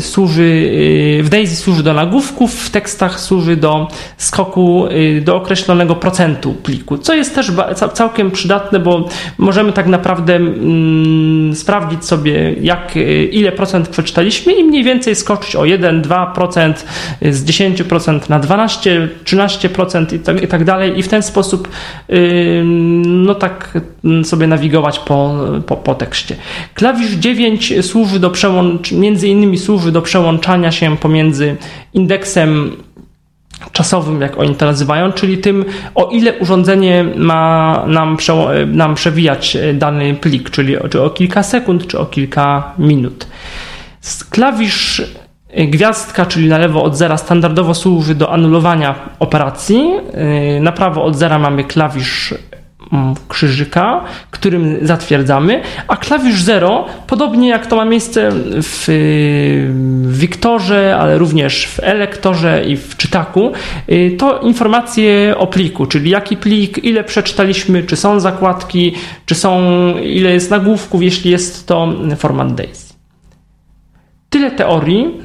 służy, 0.00 0.70
w 1.22 1.28
Daisy 1.28 1.56
służy 1.56 1.82
do 1.82 1.94
nagłówków, 1.94 2.54
w 2.54 2.70
tekstach 2.70 3.20
służy 3.20 3.56
do 3.56 3.88
skoku 4.16 4.88
do 5.22 5.36
określonego 5.36 5.94
procentu 5.94 6.52
pliku, 6.52 6.98
co 6.98 7.14
jest 7.14 7.34
też 7.34 7.52
całkiem 7.94 8.30
przydatne, 8.30 8.80
bo 8.80 9.08
możemy 9.38 9.72
tak 9.72 9.86
naprawdę 9.86 10.36
mm, 10.36 11.54
sprawdzić 11.54 12.04
sobie, 12.04 12.54
jak, 12.60 12.94
ile 13.30 13.52
procent 13.52 13.88
przeczytaliśmy 13.88 14.52
i 14.52 14.64
mniej 14.64 14.84
więcej 14.84 15.14
skoczyć 15.16 15.56
o 15.56 15.62
1-2% 15.62 16.74
z 17.22 17.44
10% 17.44 18.30
na 18.30 18.40
12%, 18.40 19.13
13% 19.24 20.14
i 20.14 20.18
tak, 20.18 20.42
i 20.42 20.48
tak 20.48 20.64
dalej 20.64 20.98
i 20.98 21.02
w 21.02 21.08
ten 21.08 21.22
sposób 21.22 21.68
no 23.04 23.34
tak 23.34 23.78
sobie 24.24 24.46
nawigować 24.46 24.98
po, 24.98 25.34
po, 25.66 25.76
po 25.76 25.94
tekście. 25.94 26.36
Klawisz 26.74 27.10
9 27.10 27.72
służy 27.82 28.20
do 28.20 28.30
przełącz, 28.30 28.92
między 28.92 29.28
innymi 29.28 29.58
służy 29.58 29.92
do 29.92 30.02
przełączania 30.02 30.72
się 30.72 30.96
pomiędzy 30.96 31.56
indeksem 31.94 32.76
czasowym, 33.72 34.20
jak 34.20 34.38
oni 34.38 34.54
to 34.54 34.66
nazywają, 34.66 35.12
czyli 35.12 35.38
tym, 35.38 35.64
o 35.94 36.08
ile 36.08 36.38
urządzenie 36.38 37.04
ma 37.16 37.84
nam, 37.86 38.16
prze, 38.16 38.66
nam 38.66 38.94
przewijać 38.94 39.56
dany 39.74 40.14
plik, 40.14 40.50
czyli 40.50 40.76
czy 40.90 41.02
o 41.02 41.10
kilka 41.10 41.42
sekund, 41.42 41.86
czy 41.86 41.98
o 41.98 42.06
kilka 42.06 42.72
minut. 42.78 43.26
Klawisz 44.30 45.02
Gwiazdka, 45.56 46.26
czyli 46.26 46.48
na 46.48 46.58
lewo 46.58 46.82
od 46.82 46.96
zera, 46.96 47.16
standardowo 47.16 47.74
służy 47.74 48.14
do 48.14 48.32
anulowania 48.32 48.94
operacji. 49.18 49.90
Na 50.60 50.72
prawo 50.72 51.04
od 51.04 51.16
zera 51.16 51.38
mamy 51.38 51.64
klawisz 51.64 52.34
mm, 52.92 53.14
krzyżyka, 53.28 54.04
którym 54.30 54.86
zatwierdzamy, 54.86 55.62
a 55.88 55.96
klawisz 55.96 56.42
0, 56.42 56.84
podobnie 57.06 57.48
jak 57.48 57.66
to 57.66 57.76
ma 57.76 57.84
miejsce 57.84 58.30
w 58.62 58.88
Wiktorze, 60.08 60.96
ale 61.00 61.18
również 61.18 61.66
w 61.66 61.80
Elektorze 61.82 62.64
i 62.64 62.76
w 62.76 62.96
Czytaku, 62.96 63.52
y, 63.88 64.16
to 64.18 64.38
informacje 64.38 65.34
o 65.38 65.46
pliku, 65.46 65.86
czyli 65.86 66.10
jaki 66.10 66.36
plik, 66.36 66.84
ile 66.84 67.04
przeczytaliśmy, 67.04 67.82
czy 67.82 67.96
są 67.96 68.20
zakładki, 68.20 68.94
czy 69.26 69.34
są, 69.34 69.60
ile 69.98 70.32
jest 70.32 70.50
nagłówków, 70.50 71.02
jeśli 71.02 71.30
jest 71.30 71.66
to 71.66 71.88
format 72.16 72.54
DAISY. 72.54 72.94
Tyle 74.30 74.50
teorii. 74.50 75.20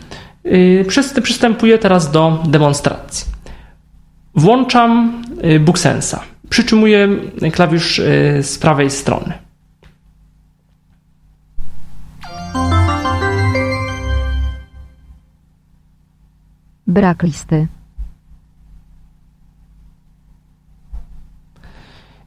Y, 0.45 0.85
przystępuję 1.21 1.77
teraz 1.77 2.11
do 2.11 2.43
demonstracji. 2.47 3.25
Włączam 4.35 5.23
y, 5.43 5.59
BookSensa. 5.59 6.23
Przytrzymuję 6.49 7.07
klawisz 7.51 7.99
y, 7.99 8.39
z 8.43 8.57
prawej 8.57 8.89
strony. 8.89 9.33
Brak 16.87 17.23
listy. 17.23 17.67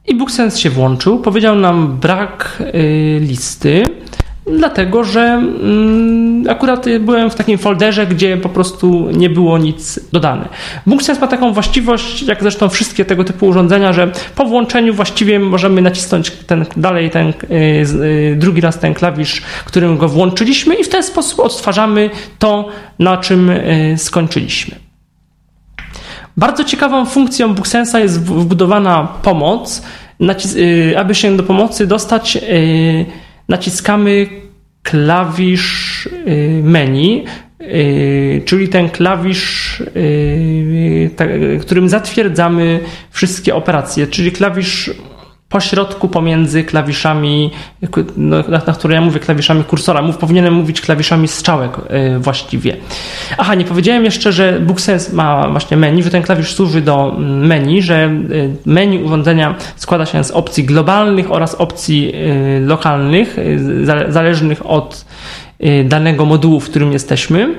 I 0.05 0.15
BookSense 0.15 0.59
się 0.59 0.69
włączył, 0.69 1.19
powiedział 1.19 1.55
nam 1.55 1.97
brak 1.97 2.63
listy, 3.19 3.83
dlatego 4.47 5.03
że 5.03 5.21
mm, 5.21 6.49
akurat 6.49 6.85
byłem 6.99 7.29
w 7.29 7.35
takim 7.35 7.57
folderze, 7.57 8.07
gdzie 8.07 8.37
po 8.37 8.49
prostu 8.49 9.09
nie 9.11 9.29
było 9.29 9.57
nic 9.57 9.99
dodane. 10.11 10.49
BookSense 10.87 11.21
ma 11.21 11.27
taką 11.27 11.53
właściwość, 11.53 12.21
jak 12.21 12.41
zresztą 12.41 12.69
wszystkie 12.69 13.05
tego 13.05 13.23
typu 13.23 13.47
urządzenia, 13.47 13.93
że 13.93 14.11
po 14.35 14.45
włączeniu 14.45 14.93
właściwie 14.93 15.39
możemy 15.39 15.81
nacisnąć 15.81 16.31
ten, 16.31 16.65
dalej 16.77 17.09
ten 17.09 17.29
y, 17.29 17.33
y, 17.51 18.35
drugi 18.37 18.61
raz 18.61 18.79
ten 18.79 18.93
klawisz, 18.93 19.41
którym 19.65 19.97
go 19.97 20.07
włączyliśmy 20.07 20.75
i 20.75 20.83
w 20.83 20.89
ten 20.89 21.03
sposób 21.03 21.39
odtwarzamy 21.39 22.09
to, 22.39 22.69
na 22.99 23.17
czym 23.17 23.49
y, 23.49 23.95
skończyliśmy. 23.97 24.75
Bardzo 26.37 26.63
ciekawą 26.63 27.05
funkcją 27.05 27.53
BookSense'a 27.53 27.99
jest 27.99 28.21
wbudowana 28.21 29.07
pomoc. 29.23 29.83
Nacis- 30.21 30.57
aby 30.97 31.15
się 31.15 31.37
do 31.37 31.43
pomocy 31.43 31.87
dostać, 31.87 32.37
naciskamy 33.49 34.27
klawisz 34.83 36.05
y, 36.05 36.61
menu, 36.63 37.25
y, 37.61 38.41
czyli 38.45 38.69
ten 38.69 38.89
klawisz, 38.89 39.79
y, 39.95 41.09
którym 41.61 41.89
zatwierdzamy 41.89 42.79
wszystkie 43.11 43.55
operacje, 43.55 44.07
czyli 44.07 44.31
klawisz 44.31 44.91
pośrodku 45.53 46.07
pomiędzy 46.07 46.63
klawiszami, 46.63 47.51
no, 48.17 48.37
na, 48.47 48.61
na 48.67 48.73
które 48.73 48.95
ja 48.95 49.01
mówię 49.01 49.19
klawiszami 49.19 49.63
kursora. 49.63 50.01
Mów, 50.01 50.17
powinienem 50.17 50.53
mówić 50.53 50.81
klawiszami 50.81 51.27
strzałek 51.27 51.71
yy, 51.77 52.19
właściwie. 52.19 52.77
Aha, 53.37 53.55
nie 53.55 53.65
powiedziałem 53.65 54.05
jeszcze, 54.05 54.31
że 54.31 54.59
BookSense 54.59 55.15
ma 55.15 55.49
właśnie 55.49 55.77
menu, 55.77 56.03
że 56.03 56.09
ten 56.09 56.23
klawisz 56.23 56.53
służy 56.53 56.81
do 56.81 57.13
mm, 57.17 57.47
menu, 57.47 57.81
że 57.81 58.11
y, 58.31 58.49
menu 58.65 59.03
urządzenia 59.03 59.55
składa 59.75 60.05
się 60.05 60.23
z 60.23 60.31
opcji 60.31 60.63
globalnych 60.63 61.31
oraz 61.31 61.55
opcji 61.55 62.05
yy, 62.05 62.65
lokalnych, 62.65 63.37
yy, 63.37 64.11
zależnych 64.11 64.69
od 64.69 65.05
danego 65.85 66.25
modułu, 66.25 66.59
w 66.59 66.69
którym 66.69 66.91
jesteśmy. 66.93 67.55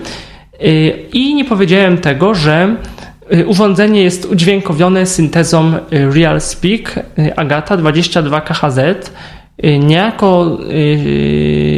I 1.13 1.35
nie 1.35 1.45
powiedziałem 1.45 1.99
tego, 1.99 2.35
że 2.35 2.77
urządzenie 3.47 4.03
jest 4.03 4.25
udźwiękowione 4.25 5.07
syntezą 5.07 5.73
y, 5.75 6.11
RealSpeak 6.15 6.99
y, 7.19 7.37
Agata 7.37 7.77
22KHZ. 7.77 8.95
Niejako 9.79 10.59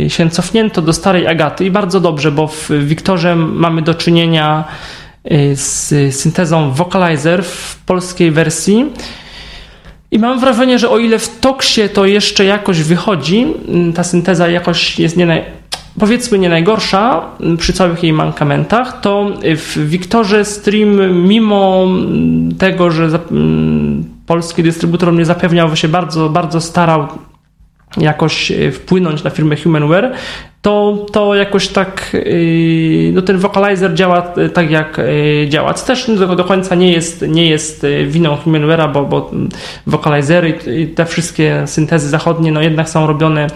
się 0.09 0.31
cofnięto 0.31 0.83
do 0.83 0.93
starej 0.93 1.27
Agaty 1.27 1.65
i 1.65 1.71
bardzo 1.71 2.01
dobrze, 2.01 2.33
bo 2.33 2.47
w 2.47 2.71
Wiktorze 2.71 3.37
mamy 3.37 3.83
do 3.83 3.95
czynienia 3.95 4.65
z 5.55 6.15
syntezą 6.17 6.71
Vocalizer 6.71 7.45
w 7.45 7.77
polskiej 7.87 8.31
wersji. 8.31 8.85
I 10.11 10.19
mam 10.19 10.41
wrażenie, 10.41 10.79
że 10.79 10.91
o 10.91 10.99
ile 10.99 11.19
w 11.19 11.39
Toksie 11.41 11.89
to 11.89 12.07
jeszcze 12.07 12.45
jakoś 12.45 12.83
wychodzi, 12.83 13.47
ta 13.95 14.05
synteza 14.05 14.49
jakoś 14.49 14.99
jest 14.99 15.17
nie, 15.17 15.45
powiedzmy 15.99 16.39
nie 16.39 16.49
najgorsza 16.49 17.25
przy 17.59 17.73
całych 17.73 18.03
jej 18.03 18.13
mankamentach, 18.13 19.01
to 19.01 19.31
w 19.57 19.89
Wiktorze 19.89 20.45
Stream, 20.45 21.23
mimo 21.29 21.87
tego, 22.59 22.91
że 22.91 23.19
polski 24.27 24.63
dystrybutor 24.63 25.13
mnie 25.13 25.25
zapewniał, 25.25 25.77
się 25.77 25.89
bardzo, 25.89 26.29
bardzo 26.29 26.61
starał 26.61 27.09
jakoś 27.97 28.51
e, 28.51 28.73
wpłynąć 28.73 29.25
na 29.25 29.31
firmę 29.31 29.57
Humanware, 29.57 30.13
to, 30.63 31.07
to 31.13 31.35
jakoś 31.35 31.69
tak, 31.69 32.11
e, 32.15 33.13
no 33.13 33.23
ten 33.23 33.39
vocalizer 33.39 33.95
działa 33.95 34.33
e, 34.37 34.49
tak 34.49 34.71
jak 34.71 35.01
działa. 35.49 35.75
Co 35.75 35.87
też 35.87 36.11
do, 36.11 36.37
do 36.37 36.45
końca 36.45 36.75
nie 36.75 36.93
jest, 36.93 37.25
nie 37.29 37.47
jest 37.47 37.87
winą 38.07 38.37
Humanware'a, 38.37 38.93
bo, 38.93 39.05
bo 39.05 39.31
vocalizery 39.87 40.59
i 40.77 40.87
te 40.87 41.07
wszystkie 41.07 41.63
syntezy 41.67 42.09
zachodnie 42.09 42.53
no 42.53 42.61
jednak 42.61 42.89
są 42.89 43.07
robione 43.07 43.47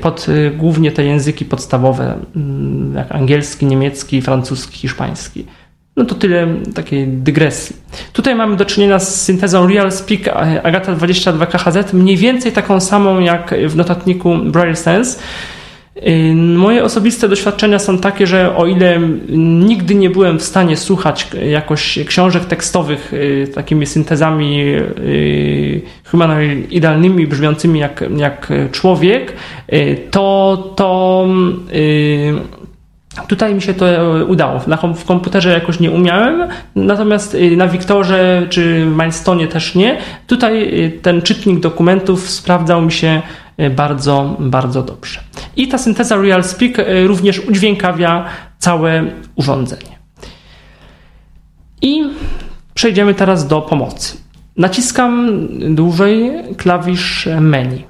pod 0.00 0.28
y, 0.28 0.50
głównie 0.50 0.92
te 0.92 1.04
języki 1.04 1.44
podstawowe, 1.44 2.18
mm, 2.36 2.94
jak 2.94 3.12
angielski, 3.12 3.66
niemiecki, 3.66 4.22
francuski, 4.22 4.78
hiszpański. 4.78 5.46
No 5.96 6.04
to 6.04 6.14
tyle 6.14 6.46
takiej 6.74 7.08
dygresji. 7.08 7.76
Tutaj 8.12 8.34
mamy 8.34 8.56
do 8.56 8.64
czynienia 8.64 8.98
z 8.98 9.20
syntezą 9.20 9.66
RealSpeak 9.66 10.28
Agata 10.62 10.94
22KHZ, 10.94 11.92
mniej 11.94 12.16
więcej 12.16 12.52
taką 12.52 12.80
samą 12.80 13.20
jak 13.20 13.54
w 13.68 13.76
notatniku 13.76 14.36
Braille 14.36 14.76
Sense. 14.76 15.18
Y, 16.06 16.34
moje 16.34 16.84
osobiste 16.84 17.28
doświadczenia 17.28 17.78
są 17.78 17.98
takie, 17.98 18.26
że 18.26 18.56
o 18.56 18.66
ile 18.66 19.00
nigdy 19.38 19.94
nie 19.94 20.10
byłem 20.10 20.38
w 20.38 20.42
stanie 20.42 20.76
słuchać 20.76 21.28
jakoś 21.50 21.98
książek 22.06 22.44
tekstowych 22.44 23.12
y, 23.12 23.48
takimi 23.54 23.86
syntezami 23.86 24.64
y, 24.68 25.82
humanoidalnymi, 26.04 27.26
brzmiącymi 27.26 27.80
jak, 27.80 28.04
jak 28.16 28.52
człowiek, 28.72 29.32
to, 30.10 30.56
to 30.76 31.26
Tutaj 33.28 33.54
mi 33.54 33.62
się 33.62 33.74
to 33.74 33.86
udało. 34.28 34.60
w 34.94 35.04
komputerze 35.04 35.52
jakoś 35.52 35.80
nie 35.80 35.90
umiałem, 35.90 36.48
natomiast 36.76 37.36
na 37.56 37.68
Wiktorze 37.68 38.46
czy 38.50 38.86
w 38.86 38.96
Mindstone 39.02 39.46
też 39.46 39.74
nie. 39.74 39.98
Tutaj 40.26 40.72
ten 41.02 41.22
czytnik 41.22 41.60
dokumentów 41.60 42.30
sprawdzał 42.30 42.82
mi 42.82 42.92
się 42.92 43.22
bardzo, 43.70 44.36
bardzo 44.40 44.82
dobrze. 44.82 45.20
I 45.56 45.68
ta 45.68 45.78
synteza 45.78 46.16
RealSpeak 46.16 46.78
e, 46.78 47.06
również 47.06 47.38
udźwiękawia 47.38 48.24
całe 48.58 49.04
urządzenie. 49.34 49.98
I 51.82 52.02
przejdziemy 52.74 53.14
teraz 53.14 53.46
do 53.46 53.60
pomocy. 53.60 54.16
Naciskam 54.56 55.28
dłużej 55.74 56.32
klawisz 56.56 57.28
menu. 57.40 57.84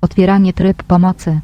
Otwieranie 0.00 0.52
tryb 0.52 0.82
pomocy. 0.82 1.40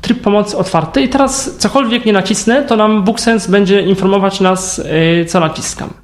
Tryb 0.00 0.20
pomocy 0.20 0.58
otwarty 0.58 1.02
i 1.02 1.08
teraz 1.08 1.56
cokolwiek 1.56 2.04
nie 2.06 2.12
nacisnę, 2.12 2.62
to 2.62 2.76
nam 2.76 3.04
BookSense 3.04 3.50
będzie 3.50 3.82
informować 3.82 4.40
nas, 4.40 4.82
e, 4.84 5.24
co 5.24 5.40
naciskam. 5.40 6.03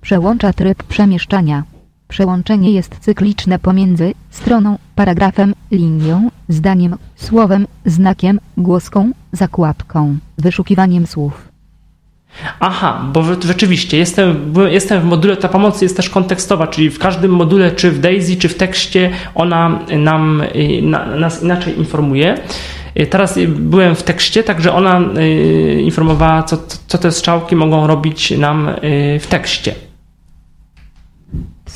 Przełącza 0.00 0.52
tryb 0.52 0.82
przemieszczania. 0.82 1.62
Przełączenie 2.08 2.72
jest 2.72 2.98
cykliczne 3.00 3.58
pomiędzy 3.58 4.14
stroną, 4.30 4.78
paragrafem, 4.94 5.54
linią, 5.70 6.30
zdaniem, 6.48 6.96
słowem, 7.16 7.66
znakiem, 7.86 8.40
głoską, 8.56 9.10
zakładką, 9.32 10.16
wyszukiwaniem 10.38 11.06
słów. 11.06 11.48
Aha, 12.60 13.00
bo 13.12 13.22
rzeczywiście 13.22 13.98
jestem, 13.98 14.54
jestem 14.70 15.00
w 15.00 15.04
module, 15.04 15.36
ta 15.36 15.48
pomoc 15.48 15.82
jest 15.82 15.96
też 15.96 16.10
kontekstowa, 16.10 16.66
czyli 16.66 16.90
w 16.90 16.98
każdym 16.98 17.30
module, 17.30 17.70
czy 17.72 17.90
w 17.90 18.00
Daisy, 18.00 18.36
czy 18.36 18.48
w 18.48 18.54
tekście, 18.54 19.10
ona 19.34 19.78
nam, 19.98 20.42
na, 20.82 21.06
nas 21.06 21.42
inaczej 21.42 21.78
informuje. 21.78 22.38
Teraz 23.10 23.38
byłem 23.48 23.94
w 23.94 24.02
tekście, 24.02 24.42
także 24.42 24.72
ona 24.72 25.00
y, 25.00 25.80
informowała, 25.82 26.42
co, 26.42 26.58
co 26.86 26.98
te 26.98 27.12
strzałki 27.12 27.56
mogą 27.56 27.86
robić 27.86 28.30
nam 28.30 28.68
y, 28.68 29.18
w 29.20 29.26
tekście. 29.26 29.74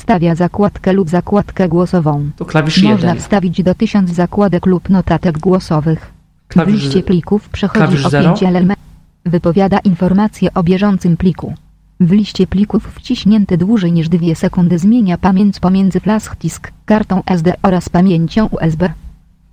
Wstawia 0.05 0.35
zakładkę 0.35 0.93
lub 0.93 1.09
zakładkę 1.09 1.69
głosową. 1.69 2.31
To 2.35 2.45
klawisz 2.45 2.83
Można 2.83 3.09
1. 3.09 3.19
wstawić 3.19 3.63
do 3.63 3.75
1000 3.75 4.11
zakładek 4.11 4.65
lub 4.65 4.89
notatek 4.89 5.37
głosowych. 5.39 6.13
Klawisz 6.47 6.75
w 6.75 6.83
liście 6.83 7.03
plików 7.03 7.49
przechodzi 7.49 7.97
klawisz 7.97 8.05
opięcie 8.05 8.47
element. 8.47 8.79
Wypowiada 9.25 9.77
informacje 9.79 10.53
o 10.53 10.63
bieżącym 10.63 11.17
pliku. 11.17 11.53
W 11.99 12.11
liście 12.11 12.47
plików 12.47 12.87
wciśnięty 12.95 13.57
dłużej 13.57 13.91
niż 13.91 14.09
2 14.09 14.35
sekundy 14.35 14.79
zmienia 14.79 15.17
pamięć 15.17 15.59
pomiędzy 15.59 15.99
flash 15.99 16.29
disk, 16.39 16.71
kartą 16.85 17.23
SD 17.25 17.53
oraz 17.61 17.89
pamięcią 17.89 18.45
USB. 18.45 18.93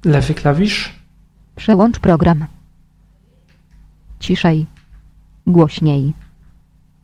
Lewy 0.04 0.34
klawisz. 0.34 0.92
Przełącz 1.56 1.98
program. 1.98 2.44
Ciszej. 4.20 4.66
Głośniej. 5.46 6.12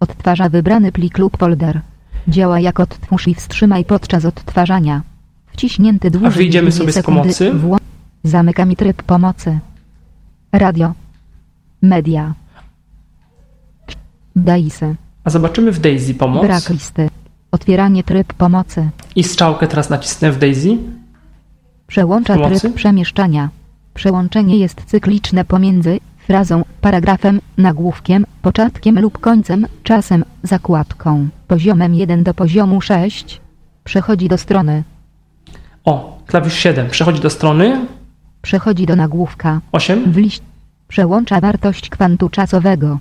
Odtwarza 0.00 0.48
wybrany 0.48 0.92
plik 0.92 1.18
lub 1.18 1.38
folder. 1.38 1.80
Działa 2.28 2.60
jak 2.60 2.80
odtwórz 2.80 3.28
i 3.28 3.34
wstrzymaj 3.34 3.84
podczas 3.84 4.24
odtwarzania. 4.24 5.02
Wciśnięty 5.46 6.10
dłużej. 6.10 6.28
A 6.28 6.30
wyjdziemy 6.30 6.72
sobie 6.72 6.92
z 6.92 7.02
pomocy. 7.02 7.52
Wło- 7.54 7.78
Zamykam 8.24 8.76
tryb 8.76 9.02
pomocy. 9.02 9.58
Radio. 10.52 10.92
Media. 11.82 12.34
Daisy. 14.36 14.94
A 15.24 15.30
zobaczymy 15.30 15.72
w 15.72 15.80
Daisy 15.80 16.14
pomoc. 16.14 16.42
Brak 16.42 16.70
listy. 16.70 17.08
Otwieranie 17.50 18.04
tryb 18.04 18.32
pomocy. 18.32 18.88
I 19.16 19.24
strzałkę 19.24 19.66
teraz 19.66 19.90
nacisnę 19.90 20.32
w 20.32 20.38
Daisy. 20.38 20.76
Przełącza 21.86 22.34
Pomocy? 22.34 22.60
tryb 22.60 22.74
przemieszczania. 22.74 23.48
Przełączenie 23.94 24.56
jest 24.56 24.84
cykliczne 24.84 25.44
pomiędzy 25.44 26.00
frazą, 26.28 26.64
paragrafem, 26.80 27.40
nagłówkiem, 27.56 28.24
początkiem 28.42 29.00
lub 29.00 29.18
końcem, 29.18 29.66
czasem, 29.82 30.24
zakładką, 30.42 31.28
poziomem 31.48 31.94
1 31.94 32.24
do 32.24 32.34
poziomu 32.34 32.80
6. 32.80 33.40
Przechodzi 33.84 34.28
do 34.28 34.38
strony. 34.38 34.82
O, 35.84 36.18
klawisz 36.26 36.54
7. 36.54 36.90
Przechodzi 36.90 37.20
do 37.20 37.30
strony. 37.30 37.86
Przechodzi 38.42 38.86
do 38.86 38.96
nagłówka. 38.96 39.60
8. 39.72 40.12
W 40.12 40.16
liść. 40.16 40.42
Przełącza 40.88 41.40
wartość 41.40 41.90
kwantu 41.90 42.28
czasowego. 42.28 42.98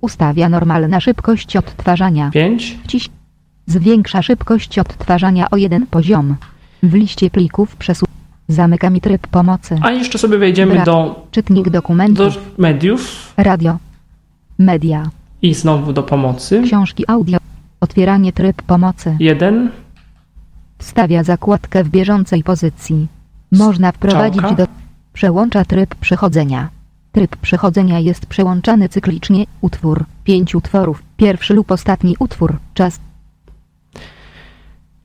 Ustawia 0.00 0.48
normalna 0.48 1.00
szybkość 1.00 1.56
odtwarzania. 1.56 2.30
5. 2.30 2.78
Wciś. 2.84 3.08
Zwiększa 3.66 4.22
szybkość 4.22 4.78
odtwarzania 4.78 5.50
o 5.50 5.56
jeden 5.56 5.86
poziom. 5.86 6.36
W 6.82 6.94
liście 6.94 7.30
plików 7.30 7.76
przesu. 7.76 8.06
Zamyka 8.48 8.90
mi 8.90 9.00
tryb 9.00 9.26
pomocy. 9.26 9.78
A 9.82 9.90
jeszcze 9.90 10.18
sobie 10.18 10.38
wejdziemy 10.38 10.74
Brak. 10.74 10.86
do, 10.86 11.26
Czytnik 11.30 11.64
do 11.64 11.70
dokumentów. 11.70 12.38
mediów 12.58 13.32
Radio. 13.36 13.78
Media. 14.58 15.10
i 15.42 15.54
znowu 15.54 15.92
do 15.92 16.02
pomocy. 16.02 16.62
Książki 16.64 17.04
audio. 17.08 17.38
Otwieranie 17.80 18.32
tryb 18.32 18.62
pomocy. 18.62 19.16
1. 19.18 19.70
Wstawia 20.78 21.22
zakładkę 21.24 21.84
w 21.84 21.88
bieżącej 21.88 22.42
pozycji. 22.44 23.06
Można 23.52 23.92
wprowadzić 23.92 24.42
Strzałka. 24.42 24.56
do... 24.56 24.66
Przełącza 25.12 25.64
tryb 25.64 25.94
przechodzenia. 25.94 26.68
Tryb 27.12 27.36
przechodzenia 27.36 27.98
jest 27.98 28.26
przełączany 28.26 28.88
cyklicznie. 28.88 29.44
Utwór. 29.60 30.04
Pięć 30.24 30.54
utworów. 30.54 31.02
Pierwszy 31.16 31.54
lub 31.54 31.72
ostatni 31.72 32.16
utwór. 32.18 32.58
Czas. 32.74 33.00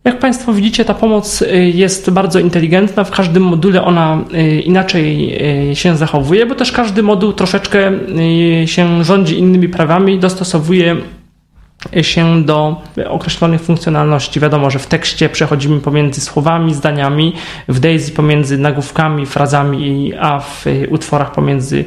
Jak 0.08 0.20
Państwo 0.20 0.54
widzicie, 0.54 0.86
ta 0.86 0.94
pomoc 0.94 1.42
y, 1.42 1.72
jest 1.74 2.10
bardzo 2.10 2.40
inteligentna. 2.40 3.04
W 3.04 3.12
każdym 3.12 3.44
module 3.44 3.84
ona 3.84 4.24
y, 4.34 4.62
inaczej 4.62 5.38
y, 5.72 5.76
się 5.76 5.98
zachowuje, 5.98 6.46
bo 6.46 6.56
też 6.56 6.72
każdy 6.72 7.04
moduł 7.04 7.34
troszeczkę 7.34 7.92
się 8.66 9.04
rządzi 9.04 9.40
innymi 9.40 9.70
prawami, 9.70 10.20
dostosowuje 10.20 10.96
się 12.02 12.44
do 12.44 12.82
określonych 13.10 13.62
funkcjonalności. 13.62 14.40
Wiadomo, 14.40 14.70
że 14.70 14.80
w 14.80 14.88
tekście 14.88 15.30
przechodzimy 15.30 15.80
pomiędzy 15.80 16.22
słowami, 16.22 16.74
zdaniami, 16.74 17.34
w 17.68 17.80
Daisy 17.80 18.12
pomiędzy 18.12 18.58
nagłówkami, 18.58 19.26
frazami, 19.26 20.14
a 20.20 20.40
w 20.40 20.66
utworach 20.90 21.32
pomiędzy 21.32 21.86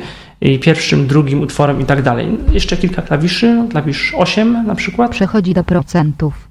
pierwszym, 0.60 1.06
drugim 1.06 1.40
utworem 1.40 1.80
i 1.80 1.84
tak 1.84 2.02
dalej. 2.02 2.38
Jeszcze 2.52 2.76
kilka 2.76 3.02
klawiszy, 3.02 3.64
klawisz 3.70 4.14
8 4.16 4.66
na 4.66 4.74
przykład. 4.74 5.10
Przechodzi 5.10 5.54
do 5.54 5.64
procentów. 5.64 6.49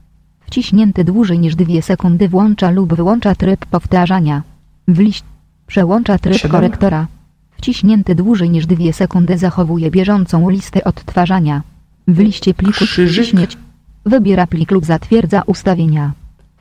Wciśnięty 0.50 1.04
dłużej 1.04 1.40
niż 1.40 1.56
2 1.56 1.82
sekundy 1.82 2.30
włącza 2.30 2.72
lub 2.72 2.94
wyłącza 2.94 3.36
tryb 3.36 3.66
powtarzania. 3.66 4.44
W 4.88 5.00
liść. 5.00 5.24
Przełącza 5.68 6.18
tryb 6.18 6.38
Siedem. 6.38 6.52
korektora. 6.52 7.08
Wciśnięty 7.52 8.16
dłużej 8.16 8.50
niż 8.50 8.66
2 8.66 8.94
sekundy 8.94 9.38
zachowuje 9.38 9.92
bieżącą 9.92 10.50
listę 10.50 10.84
odtwarzania. 10.84 11.64
W 12.08 12.20
liście 12.20 12.54
pliku 12.54 12.86
wciśnięć. 12.86 13.58
Wybiera 14.06 14.48
plik 14.48 14.72
lub 14.72 14.86
zatwierdza 14.86 15.42
ustawienia. 15.46 16.14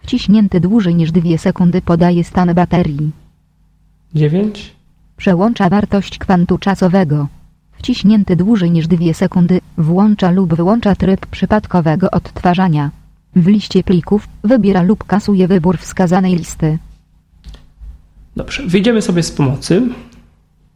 Wciśnięty 0.03 0.61
dłużej 0.61 0.95
niż 0.95 1.13
2 1.13 1.39
sekundy 1.39 1.83
podaje 1.83 2.25
stan 2.25 2.55
baterii. 2.55 3.11
9. 4.15 4.75
Przełącza 5.17 5.69
wartość 5.69 6.19
kwantu 6.19 6.59
czasowego. 6.59 7.29
Wciśnięty 7.73 8.37
dłużej 8.37 8.71
niż 8.71 8.87
2 8.87 9.15
sekundy 9.15 9.61
włącza 9.79 10.31
lub 10.31 10.55
wyłącza 10.55 10.95
tryb 10.95 11.27
przypadkowego 11.27 12.11
odtwarzania. 12.11 12.91
W 13.37 13.47
liście 13.47 13.83
plików 13.83 14.29
wybiera 14.45 14.83
lub 14.83 15.05
kasuje 15.05 15.49
wybór 15.49 15.79
wskazanej 15.79 16.37
listy. 16.37 16.79
Dobrze, 18.37 18.63
wyjdziemy 18.67 19.03
sobie 19.03 19.23
z 19.23 19.31
pomocy. 19.31 19.83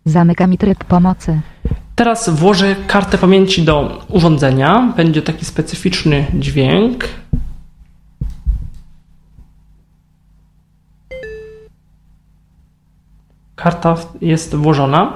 Zamyka 0.05 0.47
mi 0.47 0.59
tryb 0.59 0.85
pomocy. 0.85 1.41
Teraz 1.95 2.29
włożę 2.29 2.77
kartę 2.87 3.19
pamięci 3.19 3.63
do 3.63 4.07
urządzenia. 4.09 4.93
Będzie 4.97 5.23
taki 5.23 5.45
specyficzny 5.45 6.27
dźwięk. 6.35 7.09
Karta 13.63 13.97
jest 14.21 14.55
włożona. 14.55 15.13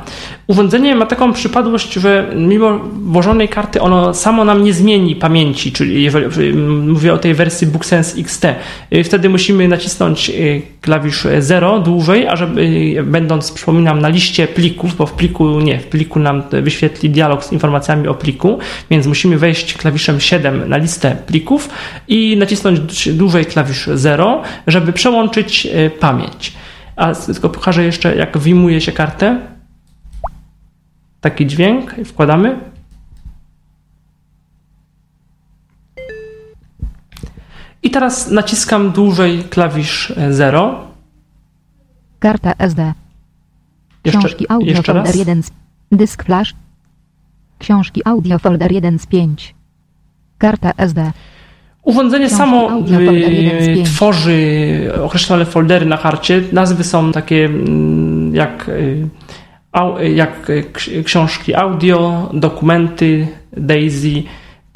Urządzenie 0.46 0.94
ma 0.94 1.06
taką 1.06 1.32
przypadłość, 1.32 1.92
że 1.92 2.30
mimo 2.36 2.78
włożonej 3.02 3.48
karty 3.48 3.80
ono 3.80 4.14
samo 4.14 4.44
nam 4.44 4.64
nie 4.64 4.72
zmieni 4.72 5.16
pamięci, 5.16 5.72
czyli 5.72 6.02
jeżeli 6.02 6.52
mówię 6.92 7.12
o 7.12 7.18
tej 7.18 7.34
wersji 7.34 7.66
BookSense 7.66 8.20
XT. 8.20 8.44
y, 8.92 9.04
Wtedy 9.04 9.28
musimy 9.28 9.68
nacisnąć 9.68 10.30
y, 10.30 10.62
klawisz 10.80 11.26
0 11.38 11.78
dłużej, 11.78 12.26
a 12.26 12.36
żeby 12.36 12.60
y, 12.60 13.02
będąc, 13.02 13.52
przypominam, 13.52 13.98
na 13.98 14.08
liście 14.08 14.48
plików, 14.48 14.96
bo 14.96 15.06
w 15.06 15.12
pliku 15.12 15.60
nie, 15.60 15.78
w 15.78 15.86
pliku 15.86 16.18
nam 16.18 16.42
wyświetli 16.50 17.10
dialog 17.10 17.44
z 17.44 17.52
informacjami 17.52 18.08
o 18.08 18.14
pliku, 18.14 18.58
więc 18.90 19.06
musimy 19.06 19.38
wejść 19.38 19.74
klawiszem 19.74 20.20
7 20.20 20.68
na 20.68 20.76
listę 20.76 21.16
plików 21.26 21.68
i 22.08 22.36
nacisnąć 22.36 23.08
dłużej 23.08 23.46
klawisz 23.46 23.88
0, 23.94 24.42
żeby 24.66 24.92
przełączyć 24.92 25.68
pamięć. 26.00 26.52
A 26.96 27.14
tylko 27.14 27.48
pokażę 27.48 27.84
jeszcze, 27.84 28.16
jak 28.16 28.38
wyjmuje 28.38 28.80
się 28.80 28.92
kartę. 28.92 29.40
Taki 31.20 31.46
dźwięk, 31.46 31.94
wkładamy. 32.04 32.60
I 37.82 37.90
teraz 37.90 38.30
naciskam 38.30 38.90
dłużej 38.92 39.44
klawisz 39.44 40.12
0. 40.30 40.86
Karta 42.18 42.52
SD. 42.58 42.92
Jeszcze, 44.04 44.18
Książki 44.18 44.46
audio 44.48 44.68
jeszcze 44.68 44.82
folder 44.82 45.04
raz. 45.04 45.16
1 45.16 45.42
z... 45.42 45.50
Dysk 45.92 46.24
flash. 46.24 46.54
Książki 47.58 48.02
audio 48.04 48.38
folder 48.38 48.72
1 48.72 48.98
z 48.98 49.06
5. 49.06 49.54
Karta 50.38 50.72
SD. 50.76 51.12
Urządzenie 51.86 52.30
samo 52.30 52.68
y, 53.80 53.82
tworzy 53.84 54.40
określone 55.04 55.44
foldery 55.44 55.86
na 55.86 55.98
karcie. 55.98 56.42
Nazwy 56.52 56.84
są 56.84 57.12
takie 57.12 57.44
mm, 57.44 58.34
jak, 58.34 58.68
y, 58.68 59.08
jak 60.14 60.50
y, 60.50 60.64
ks- 60.72 61.04
książki 61.04 61.54
audio, 61.54 62.30
dokumenty, 62.32 63.26
Daisy. 63.56 64.22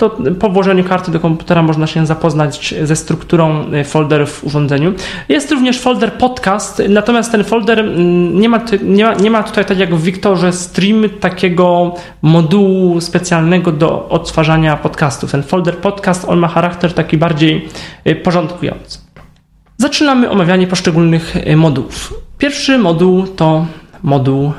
To 0.00 0.16
po 0.38 0.48
włożeniu 0.50 0.84
karty 0.84 1.10
do 1.10 1.20
komputera 1.20 1.62
można 1.62 1.86
się 1.86 2.06
zapoznać 2.06 2.74
ze 2.82 2.96
strukturą 2.96 3.72
y, 3.74 3.84
folderów 3.84 4.30
w 4.30 4.44
urządzeniu. 4.44 4.92
Jest 5.28 5.50
również 5.50 5.80
folder 5.80 6.12
podcast, 6.12 6.82
natomiast 6.88 7.32
ten 7.32 7.44
folder 7.44 7.78
mm, 7.78 8.40
nie 8.40 8.48
ma, 8.48 8.60
nie 8.82 9.04
ma, 9.04 9.14
nie 9.14 9.30
ma 9.30 9.42
tutaj, 9.42 9.64
tak 9.64 9.78
jak 9.78 9.94
w 9.94 10.02
Wiktorze 10.02 10.52
Stream, 10.52 11.04
takiego 11.20 11.94
modułu 12.22 13.00
specjalnego 13.00 13.72
do 13.72 14.08
odtwarzania 14.08 14.76
podcastów. 14.76 15.32
Ten 15.32 15.42
folder 15.42 15.76
podcast, 15.76 16.24
on 16.28 16.38
ma 16.38 16.48
charakter 16.48 16.94
taki 16.94 17.16
bardziej 17.18 17.68
y, 18.06 18.14
porządkujący. 18.14 18.98
Zaczynamy 19.76 20.30
omawianie 20.30 20.66
poszczególnych 20.66 21.36
y, 21.36 21.56
modułów. 21.56 22.14
Pierwszy 22.38 22.78
moduł 22.78 23.26
to 23.26 23.66
moduł 24.02 24.52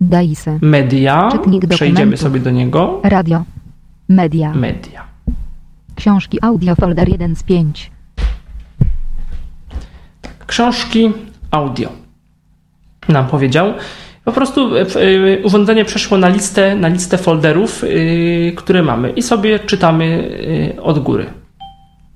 Daisy. 0.00 0.58
media. 0.62 1.28
Przejdziemy 1.68 2.16
sobie 2.16 2.40
do 2.40 2.50
niego. 2.50 3.00
Radio. 3.04 3.42
Media. 4.12 4.52
Media. 4.54 5.04
Książki 5.94 6.38
audio 6.42 6.74
folder 6.74 7.08
1 7.08 7.36
z 7.36 7.42
5. 7.42 7.90
Książki 10.46 11.12
audio. 11.50 11.88
Nam 13.08 13.26
powiedział. 13.26 13.74
Po 14.24 14.32
prostu 14.32 14.76
e, 14.76 14.80
e, 14.80 15.42
urządzenie 15.42 15.84
przeszło 15.84 16.18
na 16.18 16.28
listę, 16.28 16.76
na 16.76 16.88
listę 16.88 17.18
folderów, 17.18 17.84
e, 17.84 17.86
które 18.52 18.82
mamy 18.82 19.10
i 19.10 19.22
sobie 19.22 19.58
czytamy 19.58 20.28
od 20.82 20.98
góry. 20.98 21.26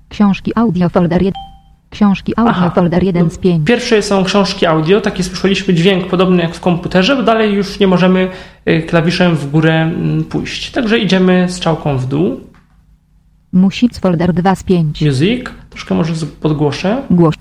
Książki 0.08 0.52
audio 0.54 0.88
folder 0.88 1.22
1. 1.22 1.55
Książki 1.96 2.32
audio 2.36 2.50
Aha. 2.56 2.70
folder 2.70 3.02
1 3.02 3.30
z 3.30 3.38
5. 3.38 3.66
Pierwsze 3.66 4.02
są 4.02 4.24
książki 4.24 4.66
audio, 4.66 5.00
taki 5.00 5.22
słyszeliśmy 5.22 5.74
dźwięk 5.74 6.06
podobny 6.06 6.42
jak 6.42 6.54
w 6.54 6.60
komputerze, 6.60 7.16
bo 7.16 7.22
dalej 7.22 7.54
już 7.54 7.78
nie 7.80 7.86
możemy 7.86 8.28
e, 8.64 8.82
klawiszem 8.82 9.36
w 9.36 9.50
górę 9.50 9.74
mm, 9.82 10.24
pójść. 10.24 10.70
Także 10.70 10.98
idziemy 10.98 11.46
strzałką 11.48 11.98
w 11.98 12.06
dół. 12.06 12.40
Music 13.52 13.98
folder 13.98 14.32
2 14.32 14.54
z 14.54 14.62
5. 14.62 15.02
Music, 15.02 15.44
troszkę 15.70 15.94
może 15.94 16.14
z- 16.14 16.24
podgłoszę. 16.24 17.02
Głoś... 17.10 17.34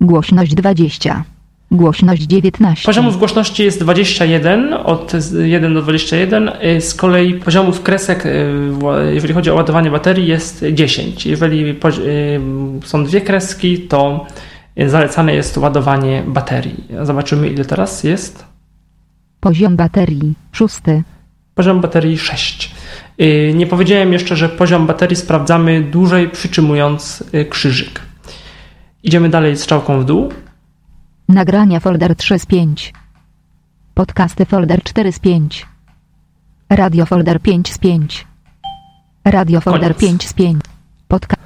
Głośność 0.00 0.54
20. 0.54 1.24
Głośność 1.72 2.22
19. 2.22 2.86
Poziomów 2.86 3.18
głośności 3.18 3.62
jest 3.64 3.80
21, 3.80 4.72
od 4.72 5.12
z- 5.12 5.46
1 5.48 5.74
do 5.74 5.82
21. 5.82 6.48
y, 6.48 6.80
Z 6.80 6.94
kolei 6.94 7.34
poziomów 7.34 7.82
kresek, 7.82 8.26
y, 8.26 8.70
jeżeli 9.14 9.34
chodzi 9.34 9.50
o 9.50 9.54
ładowanie 9.54 9.90
baterii, 9.90 10.26
jest 10.28 10.64
10. 10.72 11.26
Jeżeli 11.26 11.70
y, 11.70 12.40
są 12.84 13.04
dwie 13.04 13.20
kreski, 13.20 13.78
to 13.80 14.26
zalecane 14.86 15.34
jest 15.34 15.56
ładowanie 15.58 16.22
baterii. 16.26 16.84
Zobaczymy, 17.02 17.48
ile 17.48 17.64
teraz 17.64 18.04
jest. 18.04 18.44
Poziom 19.40 19.76
baterii. 19.76 20.34
6. 20.52 20.80
Poziom 21.54 21.80
baterii 21.80 22.18
6. 22.18 22.74
Y, 23.20 23.52
Nie 23.54 23.66
powiedziałem 23.66 24.12
jeszcze, 24.12 24.36
że 24.36 24.48
poziom 24.48 24.86
baterii 24.86 25.16
sprawdzamy 25.16 25.80
dłużej, 25.82 26.28
przytrzymując 26.28 27.24
krzyżyk. 27.50 28.00
Idziemy 29.02 29.28
dalej 29.28 29.56
strzałką 29.56 30.00
w 30.00 30.04
dół. 30.04 30.32
Nagrania 31.32 31.80
folder 31.80 32.16
3 32.16 32.38
z 32.38 32.46
5. 32.46 32.92
Podcasty 33.94 34.44
folder 34.44 34.82
4 34.82 35.12
z 35.12 35.18
5. 35.18 35.66
Radio 36.70 37.06
folder 37.06 37.40
5 37.40 37.72
z 37.72 37.78
5. 37.78 38.26
Radio 39.24 39.60
folder 39.60 39.80
Koniec. 39.80 40.00
5 40.00 40.28
z 40.28 40.32
5. 40.32 40.60
Podca... 41.08 41.36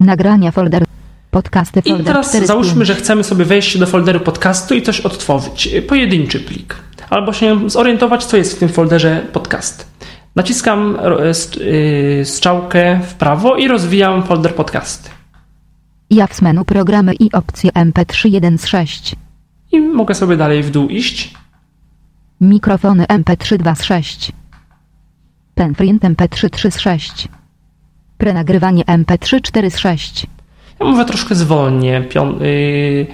Nagrania 0.00 0.50
folder. 0.50 0.84
Podcasty 1.30 1.80
I 1.80 1.82
folder 1.82 2.06
teraz 2.06 2.28
4 2.28 2.44
z 2.44 2.48
załóżmy, 2.48 2.74
5. 2.74 2.86
że 2.86 2.94
chcemy 2.94 3.24
sobie 3.24 3.44
wejść 3.44 3.78
do 3.78 3.86
folderu 3.86 4.20
podcastu 4.20 4.74
i 4.74 4.82
coś 4.82 5.00
odtworzyć. 5.00 5.68
Pojedynczy 5.88 6.40
plik. 6.40 6.76
Albo 7.10 7.32
się 7.32 7.70
zorientować, 7.70 8.24
co 8.24 8.36
jest 8.36 8.56
w 8.56 8.58
tym 8.58 8.68
folderze 8.68 9.26
podcast. 9.32 9.86
Naciskam 10.36 10.98
y, 11.60 12.24
strzałkę 12.24 13.00
w 13.08 13.14
prawo 13.14 13.56
i 13.56 13.68
rozwijam 13.68 14.22
folder 14.22 14.54
podcasty. 14.54 15.10
Ja 16.10 16.26
w 16.26 16.42
menu 16.42 16.64
programy 16.64 17.14
i 17.14 17.32
opcje 17.32 17.70
MP3 17.70 18.28
1 18.28 18.58
z 18.58 18.66
6. 18.66 19.16
I 19.76 19.80
mogę 19.80 20.14
sobie 20.14 20.36
dalej 20.36 20.62
w 20.62 20.70
dół 20.70 20.88
iść. 20.88 21.34
Mikrofony 22.40 23.04
MP3 23.04 23.56
2 23.56 23.74
z 23.74 23.82
6. 23.82 24.32
Penfrint 25.54 26.02
MP3 26.02 26.50
3 26.50 26.70
z 26.70 26.78
6. 26.78 27.28
Prenagrywanie 28.18 28.84
MP3 28.84 29.40
4 29.40 29.70
z 29.70 29.78
6. 29.78 30.26
Ja 30.80 30.86
mówię 30.86 31.04
troszkę 31.04 31.34
zwolnię. 31.34 32.04
Pion, 32.08 32.38
yy, 32.40 33.06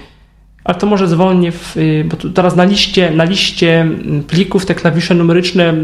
ale 0.65 0.79
to 0.79 0.87
może 0.87 1.09
zwolnię, 1.09 1.53
w, 1.53 1.77
yy, 1.77 2.05
bo 2.05 2.17
teraz 2.31 2.57
na 2.57 2.65
liście, 2.65 3.11
na 3.11 3.25
liście 3.25 3.89
plików 4.29 4.67
te 4.67 4.75
klawisze 4.75 5.15
numeryczne 5.15 5.75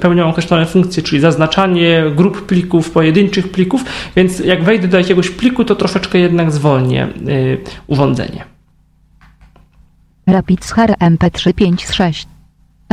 pełnią 0.00 0.28
określone 0.28 0.66
funkcje, 0.66 1.02
czyli 1.02 1.20
zaznaczanie 1.20 2.04
grup 2.16 2.46
plików, 2.46 2.90
pojedynczych 2.90 3.50
plików, 3.50 3.84
więc 4.16 4.38
jak 4.38 4.64
wejdę 4.64 4.88
do 4.88 4.98
jakiegoś 4.98 5.30
pliku, 5.30 5.64
to 5.64 5.76
troszeczkę 5.76 6.18
jednak 6.18 6.50
zwolnię 6.50 7.08
yy, 7.24 7.58
urządzenie. 7.86 8.51
Rapid 10.26 10.64
Schar 10.64 10.90
MP3 10.98 11.54
5 11.54 11.86
z 11.86 11.92
6. 11.92 12.26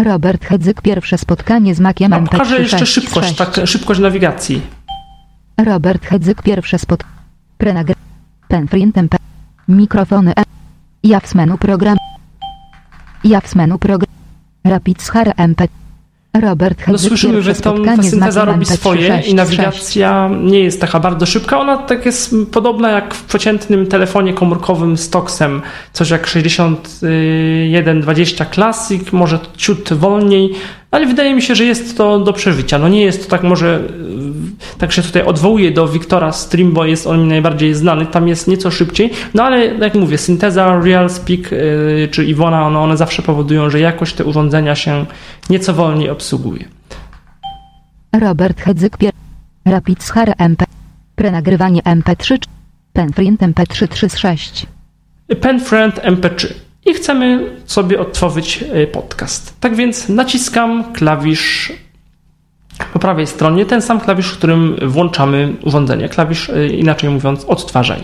Robert 0.04 0.46
Hedzyk, 0.46 0.82
pierwsze 0.82 1.18
spotkanie 1.18 1.76
z 1.76 1.80
Maciem 1.80 2.12
MP3 2.12 2.30
Pokażę 2.30 2.60
jeszcze 2.62 2.86
szybkość, 2.86 3.36
tak, 3.36 3.56
szybkość 3.66 4.00
nawigacji. 4.00 4.62
Robert 5.58 6.06
Hedzyk, 6.06 6.42
pierwsze 6.42 6.80
spotkanie. 6.80 7.20
Prenagr. 7.58 7.94
Penfrint 8.48 8.98
MP. 8.98 9.18
Mikrofony 9.68 10.34
E. 10.36 10.44
Ja 11.04 11.20
w 11.20 11.36
menu 11.36 11.58
program. 11.58 11.98
Ja 13.24 13.42
w 13.42 13.56
menu 13.56 13.80
program. 13.80 14.16
Rapid 14.64 15.02
Schar 15.02 15.34
MP. 15.38 15.68
Robert 16.34 16.88
no 16.88 16.98
słyszymy, 16.98 17.42
że 17.42 17.56
tam 17.56 17.86
ta 17.86 18.04
synteza 18.04 18.46
robi 18.46 18.66
swoje 18.66 19.22
i 19.28 19.36
nawigacja 19.36 20.30
nie 20.44 20.60
jest 20.60 20.82
taka 20.82 21.00
bardzo 21.00 21.26
szybka. 21.26 21.60
Ona 21.60 21.78
tak 21.78 22.06
jest 22.06 22.36
podobna 22.52 22.90
jak 22.90 23.14
w 23.14 23.24
przeciętnym 23.24 23.88
telefonie 23.88 24.34
komórkowym 24.34 24.98
z 24.98 25.10
Toxem. 25.10 25.62
Coś 25.94 26.10
jak 26.10 26.28
6120 26.28 28.46
Classic, 28.46 29.12
może 29.12 29.40
ciut 29.58 29.94
wolniej, 29.94 30.56
ale 30.92 31.06
wydaje 31.06 31.36
mi 31.36 31.42
się, 31.42 31.56
że 31.56 31.66
jest 31.66 31.98
to 31.98 32.20
do 32.20 32.34
przeżycia. 32.34 32.80
No 32.80 32.90
nie 32.90 33.02
jest 33.02 33.24
to 33.24 33.30
tak 33.30 33.44
może, 33.44 33.84
tak 34.78 34.92
się 34.92 35.02
tutaj 35.02 35.24
odwołuję 35.24 35.72
do 35.72 35.88
Wiktora 35.88 36.32
Stream, 36.32 36.72
bo 36.72 36.86
jest 36.86 37.08
on 37.08 37.22
mi 37.22 37.28
najbardziej 37.28 37.74
znany, 37.74 38.06
tam 38.06 38.28
jest 38.28 38.48
nieco 38.48 38.72
szybciej, 38.72 39.12
no 39.34 39.44
ale 39.44 39.66
jak 39.66 39.96
mówię, 39.96 40.18
synteza, 40.18 40.82
Real 40.84 41.10
Speak 41.10 41.52
yy, 41.52 42.08
czy 42.12 42.26
Iwona, 42.26 42.68
one, 42.68 42.80
one 42.80 42.98
zawsze 42.98 43.22
powodują, 43.22 43.70
że 43.70 43.80
jakoś 43.80 44.14
te 44.14 44.26
urządzenia 44.26 44.76
się 44.76 45.06
nieco 45.50 45.74
wolniej 45.74 46.10
obsługuje. 46.10 46.66
Robert 48.20 48.62
Hedzyk, 48.62 48.98
Rapid 49.66 50.04
Schar 50.04 50.34
MP, 50.38 50.66
prenagrywanie 51.16 51.82
MP3, 51.82 52.38
Penfriend 52.94 53.42
MP3 53.42 53.88
36. 53.88 54.66
Penfriend 55.42 55.96
MP3 55.96 56.69
i 56.90 56.94
chcemy 56.94 57.46
sobie 57.66 58.00
odtworzyć 58.00 58.64
e, 58.74 58.88
podcast. 58.88 59.60
Tak 59.60 59.76
więc 59.76 60.10
naciskam 60.10 60.94
klawisz 60.94 61.74
po 62.94 63.00
prawej 63.00 63.28
stronie, 63.28 63.66
ten 63.66 63.82
sam 63.82 64.00
klawisz, 64.00 64.32
którym 64.32 64.76
włączamy 64.88 65.56
urządzenie. 65.64 66.10
Klawisz, 66.10 66.50
e, 66.50 66.68
inaczej 66.68 67.10
mówiąc, 67.10 67.46
odtwarzaj. 67.46 68.04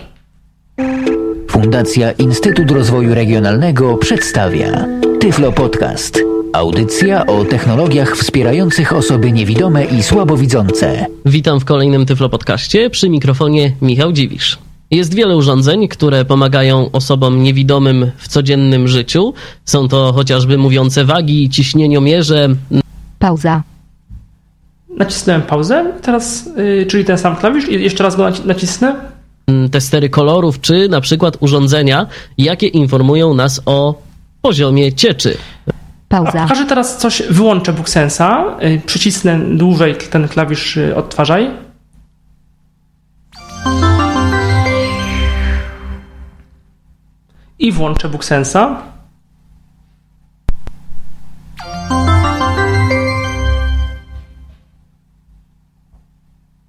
Fundacja 1.50 2.12
Instytut 2.12 2.70
Rozwoju 2.70 3.14
Regionalnego 3.14 3.96
przedstawia 3.96 4.86
Tyflo 5.20 5.52
Podcast. 5.52 6.20
Audycja 6.52 7.26
o 7.26 7.44
technologiach 7.44 8.16
wspierających 8.16 8.92
osoby 8.92 9.32
niewidome 9.32 9.84
i 9.84 10.02
słabowidzące. 10.02 11.06
Witam 11.24 11.60
w 11.60 11.64
kolejnym 11.64 12.06
Tyflo 12.06 12.28
Podcaście 12.28 12.90
przy 12.90 13.08
mikrofonie 13.08 13.72
Michał 13.82 14.12
Dziwisz. 14.12 14.65
Jest 14.90 15.14
wiele 15.14 15.36
urządzeń, 15.36 15.88
które 15.88 16.24
pomagają 16.24 16.90
osobom 16.92 17.42
niewidomym 17.42 18.10
w 18.16 18.28
codziennym 18.28 18.88
życiu. 18.88 19.34
Są 19.64 19.88
to 19.88 20.12
chociażby 20.12 20.58
mówiące 20.58 21.04
wagi, 21.04 21.50
ciśnieniomierze. 21.50 22.48
Pauza. 23.18 23.62
Nacisnąłem 24.96 25.42
pauzę, 25.42 25.92
teraz, 26.02 26.48
yy, 26.56 26.86
czyli 26.86 27.04
ten 27.04 27.18
sam 27.18 27.36
klawisz, 27.36 27.68
i 27.68 27.82
jeszcze 27.82 28.04
raz 28.04 28.16
go 28.16 28.28
nacisnę. 28.44 28.94
Testery 29.70 30.08
kolorów, 30.08 30.60
czy 30.60 30.88
na 30.88 31.00
przykład 31.00 31.36
urządzenia, 31.40 32.06
jakie 32.38 32.66
informują 32.66 33.34
nas 33.34 33.62
o 33.66 34.02
poziomie 34.42 34.92
cieczy. 34.92 35.36
Pauza. 36.08 36.42
Pokażę 36.42 36.64
teraz 36.64 36.96
coś, 36.96 37.22
wyłączę 37.30 37.72
BookSensa, 37.72 38.44
yy, 38.60 38.80
przycisnę 38.86 39.40
dłużej 39.56 39.94
ten 40.10 40.28
klawisz 40.28 40.76
yy, 40.76 40.96
odtwarzaj. 40.96 41.65
I 47.66 47.72
włączę 47.72 48.08
BookSensa. 48.08 48.82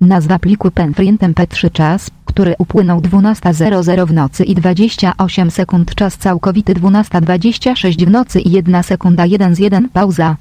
Nazwa 0.01 0.39
pliku 0.39 0.71
Penfrint 0.71 1.21
MP3 1.21 1.71
czas, 1.71 2.09
który 2.25 2.55
upłynął 2.57 2.99
12.00 2.99 4.07
w 4.07 4.13
nocy 4.13 4.43
i 4.43 4.55
28 4.55 5.51
sekund 5.51 5.95
czas 5.95 6.17
całkowity 6.17 6.73
12.26 6.73 8.05
w 8.05 8.11
nocy 8.11 8.39
i 8.39 8.51
1 8.51 8.83
sekunda 8.83 9.25
1 9.25 9.55
z 9.55 9.59
1 9.59 9.89
pauza. 9.89 10.35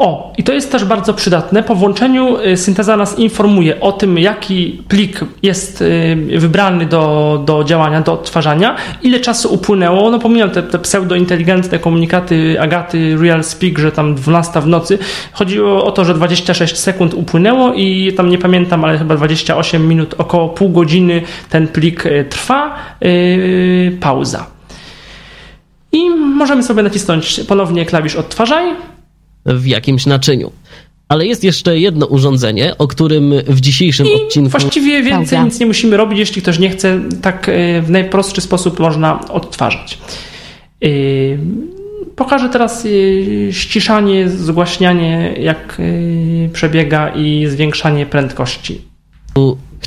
O, 0.00 0.32
i 0.38 0.42
to 0.42 0.52
jest 0.52 0.72
też 0.72 0.84
bardzo 0.84 1.14
przydatne. 1.14 1.62
Po 1.62 1.74
włączeniu 1.74 2.38
y, 2.40 2.56
synteza 2.56 2.96
nas 2.96 3.18
informuje 3.18 3.80
o 3.80 3.92
tym, 3.92 4.18
jaki 4.18 4.82
plik 4.88 5.20
jest 5.42 5.82
y, 5.82 6.16
wybrany 6.38 6.86
do, 6.86 7.42
do 7.46 7.64
działania, 7.64 8.00
do 8.00 8.12
odtwarzania, 8.12 8.76
ile 9.02 9.20
czasu 9.20 9.54
upłynęło. 9.54 10.10
No 10.10 10.18
pomijam 10.18 10.50
te, 10.50 10.62
te 10.62 10.78
pseudointeligentne 10.78 11.78
komunikaty 11.78 12.60
Agaty 12.60 13.16
Real 13.16 13.44
Speak, 13.44 13.78
że 13.78 13.92
tam 13.92 14.14
12 14.14 14.60
w 14.60 14.66
nocy. 14.66 14.98
Chodziło 15.32 15.84
o 15.84 15.92
to, 15.92 16.04
że 16.04 16.14
26 16.14 16.76
sekund 16.76 17.14
upłynęło 17.14 17.74
i 17.74 18.12
tam 18.16 18.30
nie 18.30 18.38
pamiętam, 18.38 18.84
ale 18.84 18.98
chyba 18.98 19.16
28 19.16 19.88
minut, 19.88 20.14
około 20.18 20.48
pół 20.48 20.68
godziny 20.68 21.22
ten 21.50 21.68
plik 21.68 22.06
y, 22.06 22.24
trwa. 22.30 22.74
Yy, 23.00 23.96
pauza. 24.00 24.46
I 25.92 26.10
możemy 26.10 26.62
sobie 26.62 26.82
nacisnąć 26.82 27.40
ponownie 27.48 27.84
klawisz 27.86 28.16
odtwarzaj 28.16 28.74
w 29.46 29.66
jakimś 29.66 30.06
naczyniu. 30.06 30.52
Ale 31.08 31.26
jest 31.26 31.44
jeszcze 31.44 31.78
jedno 31.78 32.06
urządzenie, 32.06 32.78
o 32.78 32.88
którym 32.88 33.32
w 33.46 33.60
dzisiejszym 33.60 34.06
I 34.06 34.14
odcinku. 34.14 34.50
Właściwie 34.50 35.02
więcej 35.02 35.44
nic 35.44 35.60
nie 35.60 35.66
musimy 35.66 35.96
robić, 35.96 36.18
jeśli 36.18 36.42
ktoś 36.42 36.58
nie 36.58 36.70
chce, 36.70 37.00
tak 37.22 37.48
e, 37.48 37.82
w 37.82 37.90
najprostszy 37.90 38.40
sposób 38.40 38.78
można 38.78 39.28
odtwarzać. 39.28 39.98
E, 40.84 40.88
pokażę 42.16 42.48
teraz 42.48 42.86
e, 42.86 43.52
ściszanie, 43.52 44.28
zgłaśnianie, 44.28 45.34
jak 45.40 45.78
przebiega 46.52 47.08
i 47.08 47.46
zwiększanie 47.46 48.06
prędkości 48.06 48.80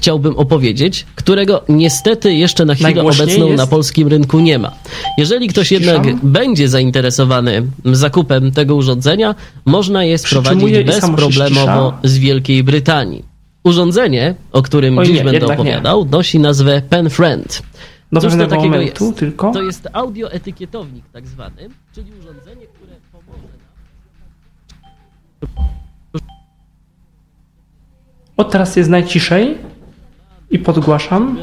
chciałbym 0.04 0.38
opowiedzieć, 0.38 1.06
którego 1.16 1.64
niestety 1.70 2.34
jeszcze 2.34 2.66
na 2.66 2.76
chwilę 2.76 3.04
obecną 3.04 3.46
jest? 3.48 3.58
na 3.58 3.68
polskim 3.68 4.08
rynku 4.08 4.40
nie 4.40 4.60
ma. 4.60 4.72
Jeżeli 5.18 5.48
ktoś 5.48 5.72
jednak 5.72 6.16
będzie 6.24 6.70
zainteresowany 6.70 7.68
zakupem 7.86 8.52
tego 8.52 8.76
urządzenia, 8.76 9.36
można 9.66 10.04
je 10.04 10.18
sprowadzić 10.18 10.84
bezproblemowo 10.86 11.94
z 12.04 12.18
Wielkiej 12.18 12.64
Brytanii. 12.64 13.26
Urządzenie, 13.64 14.36
o 14.52 14.62
którym 14.62 14.98
Oj, 14.98 15.06
dziś 15.06 15.18
nie, 15.18 15.24
będę 15.24 15.46
opowiadał, 15.46 16.06
nie. 16.06 16.12
nosi 16.12 16.40
nazwę 16.40 16.82
PenFriend. 16.90 17.62
Do 18.12 18.22
Cóż 18.22 18.34
to 18.38 18.48
takiego 18.48 18.82
jest? 18.82 19.02
Tylko? 19.16 19.52
To 19.52 19.62
jest 19.62 19.88
audioetykietownik 19.94 21.06
tak 21.14 21.28
zwany, 21.28 21.70
czyli 21.96 22.12
urządzenie, 22.20 22.66
które 22.68 22.92
pomoże 23.12 23.48
nam... 26.14 26.22
O, 28.38 28.44
teraz 28.44 28.76
jest 28.76 28.90
najciszej 28.90 29.58
i 30.54 30.60
podgłaszam. 30.60 31.38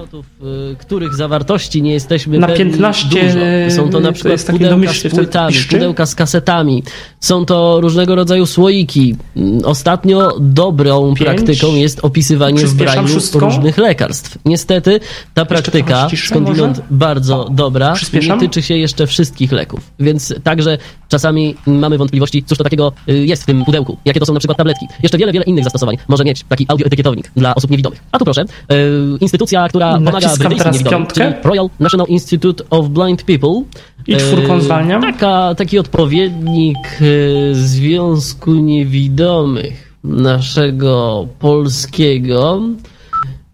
Y, 0.73 0.77
których 0.77 1.15
zawartości 1.15 1.83
nie 1.83 1.93
jesteśmy 1.93 2.39
na 2.39 2.49
15 2.49 3.09
dużo. 3.09 3.77
Są 3.77 3.91
to 3.91 4.01
na 4.01 4.13
przykład 4.13 4.45
to 4.45 4.53
pudełka 4.53 4.93
z 4.93 5.09
płytami, 5.09 5.57
pudełka 5.71 6.07
z 6.07 6.15
kasetami. 6.15 6.83
Są 7.21 7.45
to 7.45 7.81
różnego 7.81 8.15
rodzaju 8.15 8.47
słoiki. 8.47 9.17
Mm, 9.37 9.65
ostatnio 9.65 10.37
dobrą 10.41 11.15
5. 11.15 11.19
praktyką 11.19 11.75
jest 11.75 12.05
opisywanie 12.05 12.67
w 12.67 13.35
różnych 13.35 13.79
lekarstw. 13.79 14.39
Niestety 14.45 15.01
ta 15.35 15.45
praktyka, 15.45 16.09
skądinąd 16.27 16.83
bardzo 16.91 17.49
dobra, 17.51 17.95
nie 18.13 18.39
tyczy 18.39 18.63
się 18.63 18.77
jeszcze 18.77 19.07
wszystkich 19.07 19.53
leków. 19.53 19.81
Więc 20.01 20.35
także 20.45 20.79
czasami 21.09 21.55
mamy 21.67 21.99
wątpliwości, 21.99 22.43
cóż 22.43 22.59
to 22.59 22.65
takiego 22.65 22.93
y, 23.09 23.27
jest 23.27 23.43
w 23.43 23.47
tym 23.47 23.65
pudełku. 23.65 23.97
Jakie 24.05 24.21
to 24.21 24.27
są 24.27 24.33
na 24.33 24.39
przykład 24.39 24.59
tabletki. 24.59 24.87
Jeszcze 25.03 25.19
wiele, 25.19 25.33
wiele 25.33 25.45
innych 25.45 25.65
zastosowań 25.65 25.97
może 26.09 26.25
mieć 26.25 26.45
taki 26.49 26.67
audioetykietownik 26.69 27.31
dla 27.37 27.55
osób 27.55 27.71
niewidomych. 27.71 28.01
A 28.13 28.19
tu 28.19 28.25
proszę, 28.25 28.45
y, 28.73 29.00
instytucja, 29.21 29.69
która 29.69 29.95
pomaga 29.95 30.37
brytyjskim 30.39 30.73
niewidomym, 30.73 31.07
czyli 31.07 31.27
Royal 31.45 31.71
National 31.81 32.07
Institute 32.09 32.65
of 32.71 32.89
Blind 32.89 33.23
People. 33.23 33.63
I 34.07 34.17
czwórką 34.17 34.55
e, 34.55 34.61
zwalniam. 34.61 35.03
Taka, 35.03 35.55
taki 35.55 35.79
odpowiednik 35.79 36.77
e, 37.01 37.55
Związku 37.55 38.55
Niewidomych 38.55 39.91
naszego 40.05 41.27
polskiego 41.39 42.61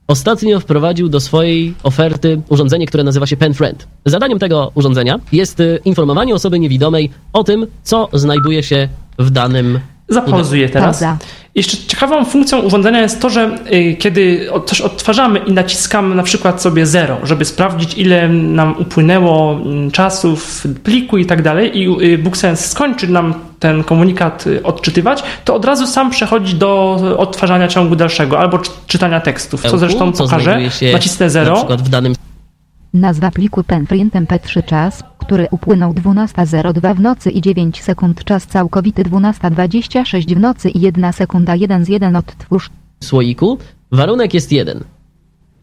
ostatnio 0.06 0.61
wprowadził 0.61 1.09
do 1.09 1.20
swojej 1.20 1.74
oferty 1.82 2.40
urządzenie, 2.48 2.87
które 2.87 3.04
nazywa 3.04 3.26
się 3.26 3.37
PenFriend. 3.37 3.87
Zadaniem 4.04 4.38
tego 4.38 4.72
urządzenia 4.74 5.20
jest 5.32 5.61
y, 5.61 5.80
informowanie 5.85 6.35
osoby 6.35 6.59
niewidomej 6.59 7.11
o 7.32 7.44
tym, 7.44 7.66
co 7.82 8.09
znajduje 8.12 8.62
się 8.62 8.88
w 9.18 9.30
danym 9.30 9.80
Zapauzuję 10.09 10.69
teraz. 10.69 11.01
Pauza. 11.01 11.16
Jeszcze 11.57 11.77
ciekawą 11.77 12.25
funkcją 12.25 12.59
urządzenia 12.59 13.01
jest 13.01 13.21
to, 13.21 13.31
że 13.31 13.59
y, 13.73 13.97
kiedy 13.99 14.49
coś 14.66 14.81
odtwarzamy 14.81 15.38
i 15.38 15.53
naciskamy 15.53 16.14
na 16.14 16.23
przykład 16.23 16.62
sobie 16.62 16.87
0, 16.87 17.16
żeby 17.23 17.45
sprawdzić 17.45 17.99
ile 17.99 18.29
nam 18.29 18.75
upłynęło 18.79 19.53
mm, 19.53 19.90
czasu 19.90 20.37
w 20.37 20.64
pliku 20.83 21.19
i 21.19 21.27
tak 21.27 21.42
dalej 21.42 21.79
i 21.79 22.12
y, 22.12 22.19
BookSense 22.19 22.69
skończy 22.69 23.09
nam 23.09 23.35
ten 23.59 23.85
komunikat 23.85 24.47
y, 24.47 24.62
odczytywać, 24.62 25.23
to 25.45 25.55
od 25.55 25.64
razu 25.64 25.87
sam 25.87 26.11
przechodzi 26.11 26.55
do 26.55 27.01
odtwarzania 27.19 27.69
ciągu 27.69 27.97
dalszego 27.97 28.38
albo 28.38 28.59
czytania 28.87 29.21
tekstów, 29.21 29.62
co 29.62 29.79
zresztą 29.79 30.12
pokażę. 30.12 30.59
Nacisnę 30.92 31.31
0. 31.31 31.51
Na 31.51 31.57
przykład 31.57 31.83
w 31.83 31.88
danym 31.88 32.15
Nazwa 32.96 33.30
pliku 33.30 33.64
penprint 33.64 34.14
mp3 34.14 34.64
czas, 34.64 35.02
który 35.18 35.48
upłynął 35.50 35.92
12.02 35.92 36.94
w 36.96 37.00
nocy 37.00 37.30
i 37.30 37.40
9 37.40 37.82
sekund 37.82 38.24
czas 38.24 38.46
całkowity 38.46 39.02
12.26 39.02 40.35
w 40.35 40.40
nocy 40.40 40.70
i 40.70 40.80
1 40.80 41.12
sekunda 41.12 41.54
1 41.54 41.85
z 41.85 41.88
1 41.88 42.16
odtwórz. 42.16 42.70
Słoiku 43.04 43.59
warunek 43.92 44.35
jest 44.35 44.52
jeden. 44.52 44.85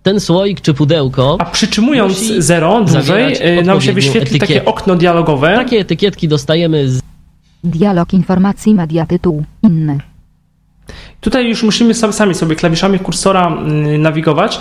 Ten 0.03 0.19
słoik 0.19 0.61
czy 0.61 0.73
pudełko. 0.73 1.37
A 1.39 1.45
przytrzymując 1.45 2.17
0 2.37 2.83
dłużej, 2.83 3.59
y, 3.59 3.63
nam 3.63 3.81
się 3.81 3.93
wyświetli 3.93 4.37
etykiet. 4.37 4.39
takie 4.39 4.65
okno 4.65 4.95
dialogowe. 4.95 5.55
Takie 5.55 5.79
etykietki 5.79 6.27
dostajemy 6.27 6.89
z. 6.89 7.01
Dialog 7.63 8.13
informacji 8.13 8.75
media 8.75 9.05
tytuł 9.05 9.43
inny. 9.63 9.99
Tutaj 11.21 11.49
już 11.49 11.63
musimy 11.63 11.93
sami 11.93 12.35
sobie 12.35 12.55
klawiszami 12.55 12.99
kursora 12.99 13.47
mm, 13.47 14.01
nawigować. 14.01 14.59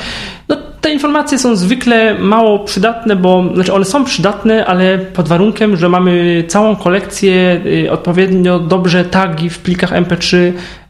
No, 0.48 0.71
te 0.82 0.92
informacje 0.92 1.38
są 1.38 1.56
zwykle 1.56 2.18
mało 2.18 2.58
przydatne, 2.58 3.16
bo 3.16 3.54
znaczy 3.54 3.74
one 3.74 3.84
są 3.84 4.04
przydatne, 4.04 4.66
ale 4.66 4.98
pod 4.98 5.28
warunkiem, 5.28 5.76
że 5.76 5.88
mamy 5.88 6.44
całą 6.48 6.76
kolekcję 6.76 7.60
y, 7.66 7.92
odpowiednio 7.92 8.58
dobrze 8.58 9.04
tagi 9.04 9.50
w 9.50 9.58
plikach 9.58 9.90
MP3 9.92 10.36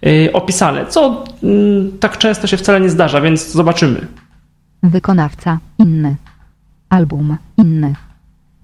y, 0.07 0.31
opisane, 0.33 0.87
co 0.87 1.25
mm, 1.43 1.99
tak 2.01 2.19
często 2.19 2.47
się 2.47 2.57
wcale 2.57 2.81
nie 2.81 2.91
zdarza, 2.91 3.21
więc 3.21 3.53
zobaczymy. 3.53 4.07
Wykonawca 4.83 5.59
inny. 5.79 6.17
Album 6.89 7.37
inny. 7.59 7.95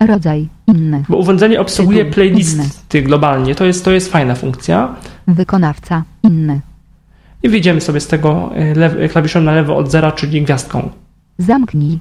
Rodzaj 0.00 0.48
inny. 0.66 1.04
Bo 1.08 1.16
urządzenie 1.16 1.60
obsługuje 1.60 2.04
playlisty 2.04 3.02
globalnie. 3.02 3.54
To 3.54 3.64
jest, 3.64 3.84
to 3.84 3.90
jest 3.90 4.12
fajna 4.12 4.34
funkcja. 4.34 4.94
Wykonawca 5.26 6.02
inny. 6.22 6.60
I 7.42 7.48
wyjdziemy 7.48 7.80
sobie 7.80 8.00
z 8.00 8.06
tego 8.06 8.50
y, 9.04 9.08
klawiszem 9.08 9.44
na 9.44 9.52
lewo 9.52 9.76
od 9.76 9.90
zera, 9.90 10.12
czyli 10.12 10.42
gwiazdką. 10.42 10.90
Zamknij. 11.38 11.98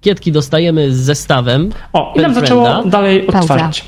Kietki 0.00 0.32
dostajemy 0.32 0.94
z 0.94 0.96
zestawem. 0.96 1.70
O, 1.92 2.14
i 2.16 2.20
nam 2.20 2.34
zaczęło 2.34 2.84
dalej 2.84 3.26
odtwarzać. 3.26 3.84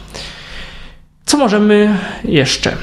Co 1.24 1.38
możemy 1.38 1.98
jeszcze? 2.24 2.76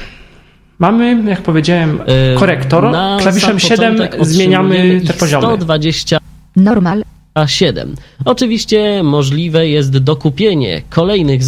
Mamy, 0.80 1.24
jak 1.30 1.42
powiedziałem, 1.42 2.00
korektor. 2.40 2.92
Na 2.92 3.18
Klawiszem 3.22 3.60
7 3.60 3.98
zmieniamy 4.22 5.02
te 5.08 5.14
poziomy. 5.14 5.48
120 5.48 6.18
normal 6.56 7.04
a 7.38 7.48
7. 7.48 7.96
Oczywiście 8.26 9.04
możliwe 9.04 9.68
jest 9.68 9.98
dokupienie 9.98 10.82
kolejnych 10.90 11.42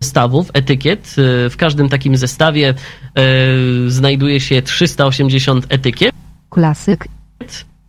zestawów, 0.00 0.50
etykiet. 0.52 1.14
W 1.50 1.54
każdym 1.58 1.88
takim 1.88 2.16
zestawie 2.16 2.74
yy, 3.16 3.90
znajduje 3.90 4.40
się 4.40 4.62
380 4.62 5.66
etykiet. 5.68 6.14
Klasyk 6.50 7.08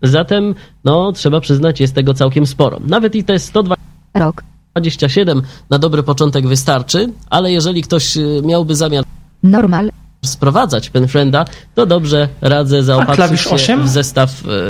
Zatem, 0.03 0.55
no, 0.85 1.11
trzeba 1.11 1.39
przyznać, 1.41 1.79
jest 1.79 1.95
tego 1.95 2.13
całkiem 2.13 2.45
sporo. 2.45 2.79
Nawet 2.87 3.15
i 3.15 3.23
te 3.23 3.39
127 3.39 5.41
na 5.69 5.79
dobry 5.79 6.03
początek 6.03 6.47
wystarczy, 6.47 7.13
ale 7.29 7.51
jeżeli 7.51 7.81
ktoś 7.81 8.17
y, 8.17 8.41
miałby 8.45 8.75
zamiar 8.75 9.03
Normal. 9.43 9.91
sprowadzać 10.25 10.89
Penfrienda, 10.89 11.45
to 11.75 11.85
dobrze 11.85 12.27
radzę 12.41 12.83
zaopatrzyć 12.83 13.41
się 13.41 13.49
8? 13.49 13.83
w 13.83 13.89
zestaw. 13.89 14.45
Y, 14.45 14.69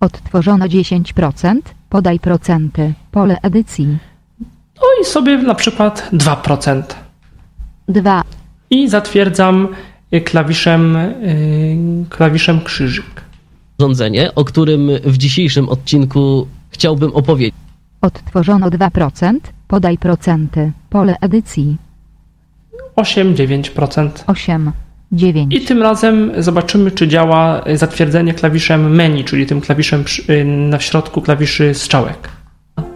Odtworzono 0.00 0.66
10%, 0.66 1.56
podaj 1.88 2.20
procenty, 2.20 2.94
pole 3.10 3.36
edycji. 3.42 3.98
No 4.76 4.82
i 5.02 5.04
sobie 5.04 5.38
na 5.38 5.54
przykład 5.54 6.08
2%. 6.12 6.82
2. 7.88 8.22
I 8.70 8.88
zatwierdzam 8.88 9.68
y, 10.14 10.20
klawiszem, 10.20 10.96
klawiszem 12.10 12.60
krzyżyk 12.60 13.27
urządzenie, 13.78 14.34
o 14.34 14.44
którym 14.44 14.90
w 15.04 15.18
dzisiejszym 15.18 15.68
odcinku 15.68 16.46
chciałbym 16.70 17.12
opowiedzieć. 17.14 17.54
Odtworzono 18.00 18.70
2%, 18.70 19.38
podaj 19.68 19.98
procenty, 19.98 20.72
pole 20.90 21.16
edycji. 21.20 21.76
8-9%. 22.96 24.10
8. 24.26 24.72
9. 25.12 25.54
I 25.54 25.60
tym 25.60 25.82
razem 25.82 26.32
zobaczymy, 26.38 26.90
czy 26.90 27.08
działa 27.08 27.64
zatwierdzenie 27.74 28.34
klawiszem 28.34 28.94
menu, 28.94 29.24
czyli 29.24 29.46
tym 29.46 29.60
klawiszem 29.60 30.04
y, 30.30 30.44
na 30.44 30.80
środku 30.80 31.22
klawiszy 31.22 31.74
strzałek. 31.74 32.28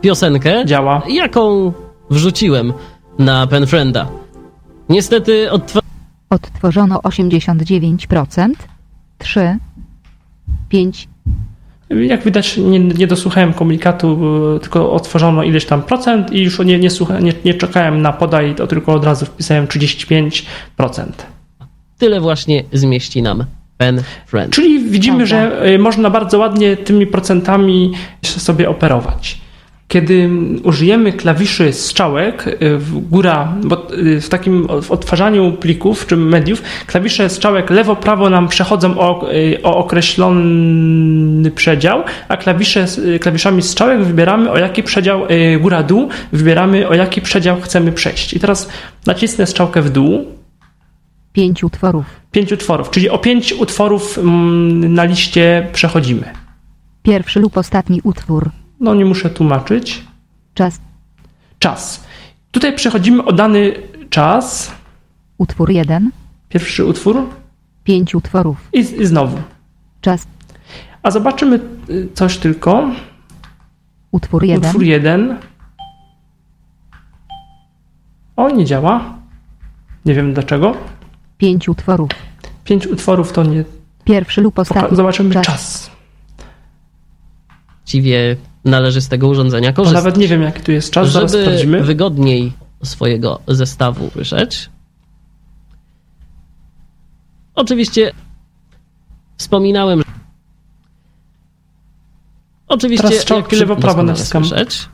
Piosenkę, 0.00 0.64
działa. 0.66 1.02
jaką 1.08 1.72
wrzuciłem 2.10 2.72
na 3.18 3.46
Penfrienda. 3.46 4.08
Niestety 4.88 5.50
odtw 5.50 5.78
odtworzono 6.30 6.98
89%, 6.98 8.52
3, 9.18 9.58
5. 10.72 11.08
Jak 11.90 12.24
widać, 12.24 12.56
nie, 12.56 12.80
nie 12.80 13.06
dosłuchałem 13.06 13.52
komunikatu, 13.52 14.18
tylko 14.62 14.92
otworzono 14.92 15.42
ileś 15.42 15.64
tam 15.64 15.82
procent 15.82 16.32
i 16.32 16.42
już 16.42 16.58
nie, 16.58 16.78
nie, 16.78 16.90
słucha, 16.90 17.20
nie, 17.20 17.32
nie 17.44 17.54
czekałem 17.54 18.02
na 18.02 18.12
podaj, 18.12 18.54
to 18.54 18.66
tylko 18.66 18.92
od 18.94 19.04
razu 19.04 19.26
wpisałem 19.26 19.66
35%. 19.66 20.42
Tyle 21.98 22.20
właśnie 22.20 22.64
zmieści 22.72 23.22
nam 23.22 23.44
Pen 23.78 24.02
Friend. 24.26 24.54
Czyli 24.54 24.90
widzimy, 24.90 25.26
że 25.26 25.66
y, 25.68 25.78
można 25.78 26.10
bardzo 26.10 26.38
ładnie 26.38 26.76
tymi 26.76 27.06
procentami 27.06 27.92
sobie 28.22 28.68
operować 28.68 29.41
kiedy 29.92 30.30
użyjemy 30.62 31.12
klawiszy 31.12 31.72
strzałek, 31.72 32.46
y, 32.46 32.78
góra, 33.10 33.54
bo 33.64 33.94
y, 33.94 34.20
w 34.20 34.28
takim 34.28 34.66
odtwarzaniu 34.88 35.52
plików 35.52 36.06
czy 36.06 36.16
mediów, 36.16 36.62
klawisze 36.86 37.28
strzałek 37.30 37.70
lewo-prawo 37.70 38.30
nam 38.30 38.48
przechodzą 38.48 38.98
o, 38.98 39.32
y, 39.32 39.62
o 39.62 39.76
określony 39.76 41.50
przedział, 41.50 42.02
a 42.28 42.36
klawisze, 42.36 42.86
klawiszami 43.20 43.62
strzałek 43.62 44.04
wybieramy 44.04 44.50
o 44.50 44.58
jaki 44.58 44.82
przedział 44.82 45.26
góra-dół, 45.60 46.08
wybieramy 46.32 46.88
o 46.88 46.94
jaki 46.94 47.20
przedział 47.20 47.60
chcemy 47.60 47.92
przejść. 47.92 48.34
I 48.34 48.40
teraz 48.40 48.68
nacisnę 49.06 49.46
strzałkę 49.46 49.82
w 49.82 49.90
dół. 49.90 50.26
Pięć 51.32 51.64
utworów. 51.64 52.04
Pięć 52.30 52.52
utworów, 52.52 52.90
czyli 52.90 53.10
o 53.10 53.18
pięć 53.18 53.52
utworów 53.52 54.18
mm, 54.18 54.94
na 54.94 55.04
liście 55.04 55.66
przechodzimy. 55.72 56.24
Pierwszy 57.02 57.40
lub 57.40 57.56
ostatni 57.56 58.00
utwór. 58.04 58.61
No 58.82 58.94
nie 58.94 59.04
muszę 59.04 59.30
tłumaczyć. 59.30 60.04
Czas. 60.54 60.80
Czas. 61.58 62.04
Tutaj 62.50 62.74
przechodzimy 62.74 63.24
o 63.24 63.32
dany 63.32 63.74
czas. 64.10 64.72
Utwór 65.38 65.70
jeden. 65.70 66.10
Pierwszy 66.48 66.84
utwór. 66.84 67.28
Pięć 67.84 68.14
utworów. 68.14 68.68
I, 68.72 68.78
I 68.78 69.06
znowu. 69.06 69.38
Czas. 70.00 70.26
A 71.02 71.10
zobaczymy 71.10 71.60
y, 71.90 72.08
coś 72.14 72.38
tylko. 72.38 72.90
Utwór 74.10 74.44
jeden. 74.44 74.70
Utwór 74.70 74.82
jeden. 74.82 75.38
O, 78.36 78.50
nie 78.50 78.64
działa. 78.64 79.18
Nie 80.04 80.14
wiem 80.14 80.34
dlaczego. 80.34 80.76
Pięć 81.38 81.68
utworów. 81.68 82.10
Pięć 82.64 82.86
utworów 82.86 83.32
to 83.32 83.44
nie. 83.44 83.64
Pierwszy 84.04 84.40
lub 84.40 84.58
ostatni. 84.58 84.96
Zobaczymy 84.96 85.34
czas. 85.34 85.46
czas. 85.46 85.90
Właściwie 87.80 88.36
należy 88.64 89.00
z 89.00 89.08
tego 89.08 89.28
urządzenia 89.28 89.72
korzystać. 89.72 90.02
Bo 90.02 90.08
nawet 90.08 90.20
nie 90.20 90.28
wiem, 90.28 90.42
jaki 90.42 90.62
tu 90.62 90.72
jest 90.72 90.90
czas, 90.90 91.08
Żeby 91.08 91.28
zaraz 91.28 91.44
sprawdzimy. 91.46 91.82
wygodniej 91.82 92.52
swojego 92.84 93.40
zestawu 93.48 94.10
słyszeć. 94.10 94.70
Oczywiście 97.54 98.12
wspominałem, 99.36 99.98
że 99.98 100.04
Oczywiście 102.68 103.08
Teraz 103.08 103.22
strzałki 103.22 103.56
lewo-prawo 103.56 104.02
naciskam. 104.02 104.44
Słyszeć. 104.44 104.88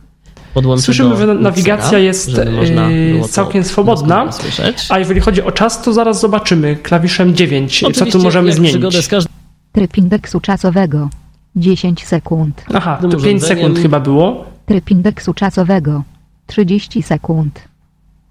Słyszymy, 0.76 1.16
że 1.16 1.34
nawigacja 1.34 1.98
jest 1.98 2.28
yy, 2.28 3.28
całkiem 3.28 3.64
swobodna, 3.64 4.30
a 4.88 4.98
jeżeli 4.98 5.20
chodzi 5.20 5.42
o 5.42 5.52
czas, 5.52 5.82
to 5.82 5.92
zaraz 5.92 6.20
zobaczymy 6.20 6.76
klawiszem 6.76 7.34
9, 7.34 7.84
Oczywiście, 7.84 8.12
co 8.12 8.18
tu 8.18 8.24
możemy 8.24 8.52
zmienić. 8.52 9.08
Tryb 9.72 9.98
indeksu 9.98 10.40
czasowego. 10.40 11.08
10 11.58 12.04
sekund. 12.06 12.64
Aha, 12.74 12.98
to 13.10 13.16
5 13.20 13.44
sekund 13.44 13.78
chyba 13.78 14.00
było. 14.00 14.44
Tryb 14.66 14.90
indeksu 14.90 15.34
czasowego. 15.34 16.02
30 16.46 17.02
sekund. 17.02 17.68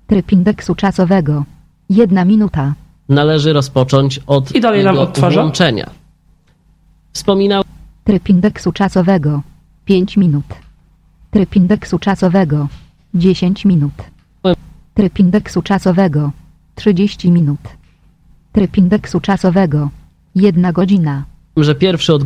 Tryb 0.07 0.31
indeksu 0.31 0.75
czasowego. 0.75 1.43
1 1.89 2.27
minuta. 2.27 2.73
należy 3.09 3.53
rozpocząć 3.53 4.19
od 4.27 4.55
I 4.55 4.61
dalej 4.61 4.83
nam 4.83 4.97
odtwarza. 4.97 5.41
włączenia. 5.41 5.89
Wspominał 7.13 7.63
Tryb 8.03 8.29
indeksu 8.29 8.71
czasowego 8.71 9.41
5 9.85 10.17
minut. 10.17 10.45
Tryb 11.31 11.55
indeksu 11.55 11.99
czasowego 11.99 12.67
10 13.13 13.65
minut. 13.65 13.93
Tryb 14.93 15.19
indeksu 15.19 15.61
czasowego 15.61 16.31
30 16.75 17.31
minut. 17.31 17.59
Tryb 18.51 18.77
indeksu 18.77 19.19
czasowego 19.19 19.89
1 20.35 20.73
godzina. 20.73 21.23
że 21.57 21.75
pierwszy 21.75 22.13
od 22.13 22.23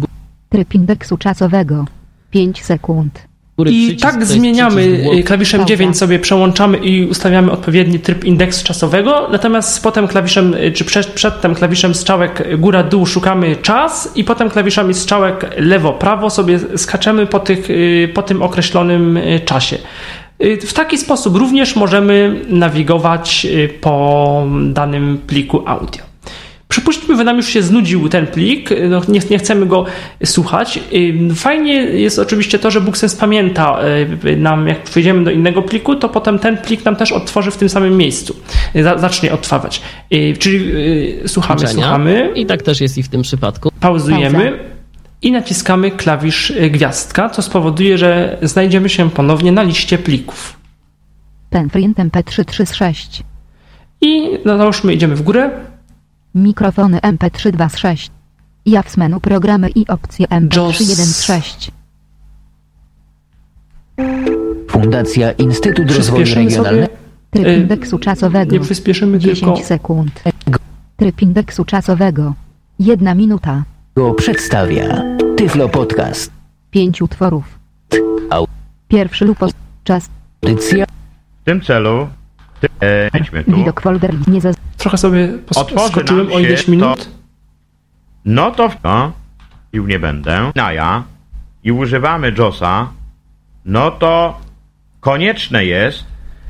Tryb 0.51 0.75
indeksu 0.75 1.17
czasowego 1.17 1.85
5 2.31 2.63
sekund. 2.63 3.27
I 3.65 3.97
tak 3.97 4.25
zmieniamy 4.25 5.03
klawiszem 5.25 5.65
9 5.65 5.97
sobie 5.97 6.19
przełączamy 6.19 6.77
i 6.77 7.05
ustawiamy 7.05 7.51
odpowiedni 7.51 7.99
tryb 7.99 8.23
indeksu 8.23 8.65
czasowego, 8.65 9.27
natomiast 9.31 9.83
potem 9.83 10.07
klawiszem, 10.07 10.55
czy 10.73 10.85
przed, 10.85 11.07
przedtem 11.07 11.55
klawiszem 11.55 11.95
strzałek 11.95 12.59
góra-dół 12.59 13.05
szukamy 13.05 13.55
czas 13.55 14.11
i 14.15 14.23
potem 14.23 14.49
klawiszami 14.49 14.93
strzałek 14.93 15.49
lewo-prawo 15.57 16.29
sobie 16.29 16.59
skaczemy 16.77 17.25
po, 17.25 17.39
tych, 17.39 17.67
po 18.13 18.23
tym 18.23 18.41
określonym 18.41 19.19
czasie. 19.45 19.77
W 20.67 20.73
taki 20.73 20.97
sposób 20.97 21.35
również 21.35 21.75
możemy 21.75 22.41
nawigować 22.49 23.47
po 23.81 24.45
danym 24.63 25.17
pliku 25.27 25.63
audio. 25.65 26.10
Przypuśćmy, 26.81 27.17
że 27.17 27.23
nam 27.23 27.37
już 27.37 27.47
się 27.47 27.61
znudził 27.61 28.09
ten 28.09 28.27
plik, 28.27 28.69
no 28.89 29.01
nie, 29.07 29.19
nie, 29.29 29.37
chcemy 29.37 29.65
go 29.65 29.85
słuchać. 30.25 30.79
Fajnie 31.35 31.73
jest 31.73 32.19
oczywiście 32.19 32.59
to, 32.59 32.71
że 32.71 32.81
BookSense 32.81 33.17
pamięta 33.17 33.79
nam, 34.37 34.67
jak 34.67 34.83
przejdziemy 34.83 35.23
do 35.23 35.31
innego 35.31 35.61
pliku, 35.61 35.95
to 35.95 36.09
potem 36.09 36.39
ten 36.39 36.57
plik 36.57 36.85
nam 36.85 36.95
też 36.95 37.11
odtworzy 37.11 37.51
w 37.51 37.57
tym 37.57 37.69
samym 37.69 37.97
miejscu. 37.97 38.35
Zacznie 38.97 39.33
odtwarzać. 39.33 39.81
Czyli 40.39 40.73
słuchamy, 41.27 41.67
słuchamy. 41.67 42.31
I 42.35 42.45
tak 42.45 42.61
też 42.61 42.81
jest 42.81 42.97
i 42.97 43.03
w 43.03 43.09
tym 43.09 43.21
przypadku. 43.21 43.71
Pauzujemy. 43.79 44.51
Pauza. 44.51 44.63
I 45.21 45.31
naciskamy 45.31 45.91
klawisz 45.91 46.53
gwiazdka, 46.71 47.29
co 47.29 47.41
spowoduje, 47.41 47.97
że 47.97 48.37
znajdziemy 48.41 48.89
się 48.89 49.09
ponownie 49.09 49.51
na 49.51 49.63
liście 49.63 49.97
plików. 49.97 50.57
Penfrint 51.49 51.97
MP336. 51.97 53.23
I 54.01 54.29
no, 54.45 54.57
załóżmy, 54.57 54.93
idziemy 54.93 55.15
w 55.15 55.21
górę. 55.21 55.49
Mikrofony 56.35 56.97
MP326. 56.97 58.09
Ja 58.65 58.81
w 58.81 58.97
menu 58.97 59.19
programy 59.19 59.69
i 59.69 59.87
opcje 59.87 60.27
MP316. 60.27 61.71
Fundacja 64.69 65.31
Instytut 65.31 65.91
Rozwoju 65.91 66.25
Regionalnego. 66.35 66.93
Tryb 67.31 67.47
indeksu 67.57 67.99
czasowego. 67.99 68.53
Nie 68.53 68.59
przyspieszymy 68.59 69.19
10 69.19 69.39
tylko. 69.39 69.63
sekund. 69.63 70.23
Tryb 70.97 71.21
indeksu 71.21 71.65
czasowego. 71.65 72.33
Jedna 72.79 73.15
minuta. 73.15 73.63
Go 73.95 74.13
przedstawia 74.13 75.03
Tyflo 75.37 75.69
Podcast. 75.69 76.31
Pięć 76.71 77.01
utworów. 77.01 77.59
Au. 78.29 78.47
Pierwszy 78.87 79.25
lub 79.25 79.37
czas. 79.83 80.09
W 80.41 81.45
tym 81.45 81.61
celu 81.61 82.07
e, 82.81 83.43
tu. 83.43 83.55
Widok 83.55 83.81
folder 83.81 84.27
nie 84.27 84.41
zaz... 84.41 84.55
Trochę 84.81 84.97
sobie 84.97 85.29
Otworzy 85.55 85.87
skoczyłem 85.91 86.25
nam 86.27 86.35
o 86.35 86.39
ileś 86.39 86.65
się 86.65 86.71
minut. 86.71 86.97
to- 86.97 87.05
No 88.25 88.51
to 88.51 88.69
w 88.69 88.75
no, 88.83 89.11
już 89.73 89.87
nie 89.87 89.99
będę. 89.99 90.51
Naja 90.55 91.03
i 91.63 91.71
używamy 91.71 92.33
JOSa, 92.37 92.89
no 93.65 93.91
to 93.91 94.39
konieczne 94.99 95.65
jest, 95.65 96.03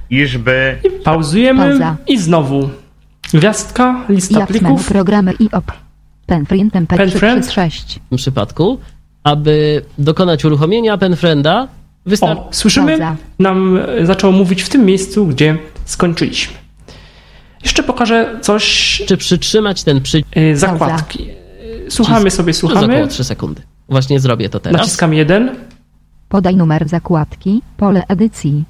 iżby 0.09 0.77
Pauzujemy 1.03 1.69
Pauza. 1.69 1.95
i 2.07 2.17
znowu. 2.17 2.69
Gwiazdka, 3.33 4.05
lista 4.09 4.39
Ja 4.39 4.45
menu 4.45 4.59
plików. 4.59 4.87
programy 4.87 5.33
i 5.39 5.51
op. 5.51 5.71
Penfrint 6.25 6.73
Penfriend? 6.73 7.13
MP336. 7.45 7.99
W 7.99 8.09
tym 8.09 8.17
przypadku, 8.17 8.79
aby 9.23 9.81
dokonać 9.97 10.45
uruchomienia 10.45 10.97
penfrienda, 10.97 11.67
wystarczy 12.05 12.41
O, 12.41 12.47
słyszymy? 12.51 12.91
Pauza. 12.91 13.15
Nam 13.39 13.77
e, 13.77 14.05
zaczął 14.05 14.31
mówić 14.31 14.63
w 14.63 14.69
tym 14.69 14.85
miejscu, 14.85 15.27
gdzie 15.27 15.57
skończyliśmy. 15.85 16.53
Jeszcze 17.63 17.83
pokażę 17.83 18.37
coś. 18.41 19.01
przytrzymać 19.17 19.83
ten 19.83 20.01
przycisk 20.01 20.37
e, 20.37 20.55
Zakładki. 20.55 21.29
E, 21.87 21.91
Słuchamy 21.91 22.31
sobie, 22.31 22.53
przez 22.53 22.59
słuchamy. 22.59 22.93
około 22.93 23.07
3 23.07 23.23
sekundy. 23.23 23.61
Właśnie 23.89 24.19
zrobię 24.19 24.49
to 24.49 24.59
teraz. 24.59 24.81
Naciskam 24.81 25.13
jeden. 25.13 25.55
Podaj 26.29 26.55
numer 26.55 26.87
zakładki. 26.87 27.61
Pole 27.77 28.03
edycji. 28.07 28.63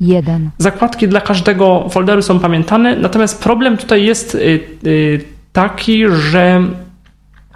1. 0.00 0.50
Zakładki 0.58 1.08
dla 1.08 1.20
każdego 1.20 1.88
folderu 1.90 2.22
są 2.22 2.40
pamiętane, 2.40 2.96
natomiast 2.96 3.42
problem 3.42 3.76
tutaj 3.76 4.04
jest 4.04 4.34
y, 4.34 5.24
taki, 5.52 6.04
że 6.08 6.62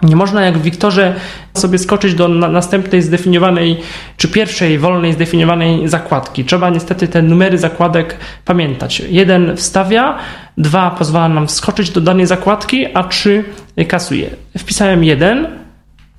nie 0.03 0.15
można 0.15 0.41
jak 0.41 0.57
w 0.57 0.61
Wiktorze 0.61 1.15
sobie 1.53 1.77
skoczyć 1.77 2.13
do 2.13 2.27
na, 2.27 2.47
następnej 2.47 3.01
zdefiniowanej, 3.01 3.79
czy 4.17 4.27
pierwszej 4.27 4.79
wolnej 4.79 5.13
zdefiniowanej 5.13 5.87
zakładki. 5.87 6.45
Trzeba 6.45 6.69
niestety 6.69 7.07
te 7.07 7.21
numery 7.21 7.57
zakładek 7.57 8.17
pamiętać. 8.45 8.99
Jeden 8.99 9.57
wstawia, 9.57 10.17
dwa 10.57 10.91
pozwala 10.91 11.29
nam 11.29 11.49
skoczyć 11.49 11.89
do 11.89 12.01
danej 12.01 12.25
zakładki, 12.25 12.85
a 12.95 13.03
trzy 13.03 13.43
kasuje. 13.87 14.29
Wpisałem 14.57 15.03
jeden, 15.03 15.47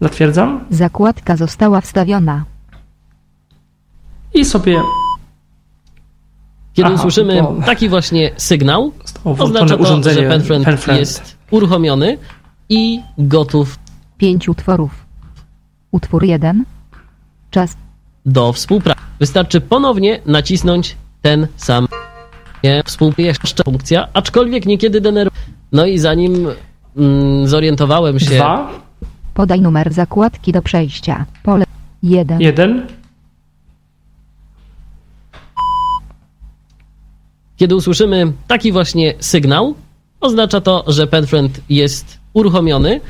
zatwierdzam 0.01 0.61
Zakładka 0.71 1.37
została 1.37 1.81
wstawiona. 1.81 2.45
i 4.35 4.45
sobie 4.45 4.81
Kiedy 6.75 6.87
Aha, 6.89 6.95
usłyszymy 6.97 7.39
to- 7.39 7.57
taki 7.67 7.89
właśnie 7.89 8.31
sygnał, 8.37 8.93
oznacza 9.25 9.77
to, 9.77 9.83
urządzenie 9.83 10.23
że 10.23 10.29
penfriend, 10.29 10.65
Penfriend. 10.65 11.01
jest 11.01 11.37
uruchomiony 11.51 12.19
i 12.69 13.01
gotów 13.19 13.79
5 14.19 14.49
utworów. 14.49 15.07
Utwór 15.91 16.25
1. 16.25 16.65
Czas. 17.51 17.77
do 18.27 18.53
współpracy. 18.53 19.01
Wystarczy 19.21 19.61
ponownie 19.61 20.21
nacisnąć 20.27 20.97
ten 21.23 21.47
sam 21.57 21.89
nie, 22.65 22.83
współpraca 22.87 23.65
funkcja, 23.65 24.09
aczkolwiek 24.13 24.67
niekiedy 24.67 25.01
denerwuje. 25.01 25.43
No 25.73 25.87
i 25.87 25.99
zanim 25.99 26.49
mm, 26.97 27.49
zorientowałem 27.49 28.21
się, 28.21 28.31
Dwa, 28.31 28.71
Podaj 29.35 29.61
numer 29.61 29.93
zakładki 29.93 30.53
do 30.53 30.63
przejścia. 30.63 31.27
Pole 31.43 31.65
1. 32.03 32.41
jeden. 32.41 32.87
kiedy 37.59 37.77
usłyszymy 37.77 38.33
taki 38.47 38.73
właśnie 38.73 39.15
sygnał, 39.21 39.75
oznacza 40.21 40.61
to, 40.61 40.85
że 40.87 41.07
penfriend 41.07 41.61
jest 41.69 42.19
uruchomiony 42.39 43.01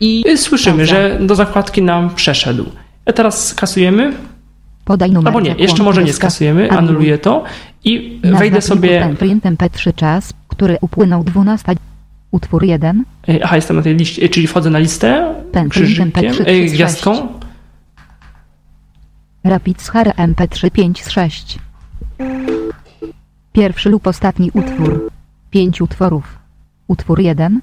i 0.00 0.24
I 0.32 0.38
Słyszymy, 0.38 0.76
Pauza. 0.76 0.90
że 0.92 1.18
do 1.20 1.34
zakładki 1.34 1.82
nam 1.82 2.14
przeszedł. 2.14 2.64
A 3.06 3.12
teraz 3.12 3.46
skasujemy, 3.48 4.12
Podaj 4.84 5.10
numer 5.12 5.28
albo 5.28 5.40
nie, 5.40 5.54
jeszcze 5.58 5.82
może 5.82 6.04
nie 6.04 6.12
ska- 6.12 6.16
skasujemy, 6.30 6.70
Anuluj. 6.70 6.88
anuluję 6.90 7.18
to 7.18 7.44
i 7.84 8.20
Nazwa 8.22 8.38
wejdę 8.38 8.60
sobie. 8.60 9.00
Penfriend 9.00 9.44
MP3 9.44 9.94
czas, 9.94 10.32
który 10.48 10.78
upłynął 10.80 11.24
12. 11.24 11.72
Utwór 12.30 12.64
1. 12.64 13.04
e, 13.28 13.40
Aha, 13.44 13.56
jestem 13.56 13.76
na 13.76 13.82
tej 13.82 13.96
liście, 13.96 14.22
e, 14.22 14.28
czyli 14.28 14.46
wchodzę 14.46 14.70
na 14.70 14.78
listę 14.78 15.34
Ten 15.52 15.68
krzyżykiem, 15.68 16.10
P336. 16.12 16.44
e, 16.46 16.60
gwiazdką. 16.66 17.28
Rapid 19.44 19.82
Schara 19.82 20.12
MP356. 20.12 21.58
Pierwszy 23.52 23.90
lub 23.90 24.06
ostatni 24.06 24.50
utwór. 24.54 25.08
5 25.50 25.80
utworów. 25.80 26.38
Utwór 26.88 27.20
1. 27.20 27.60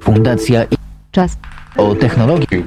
Fundacja 0.00 0.64
i 0.64 0.76
Czas. 1.12 1.36
o 1.76 1.94
technologii. 1.94 2.64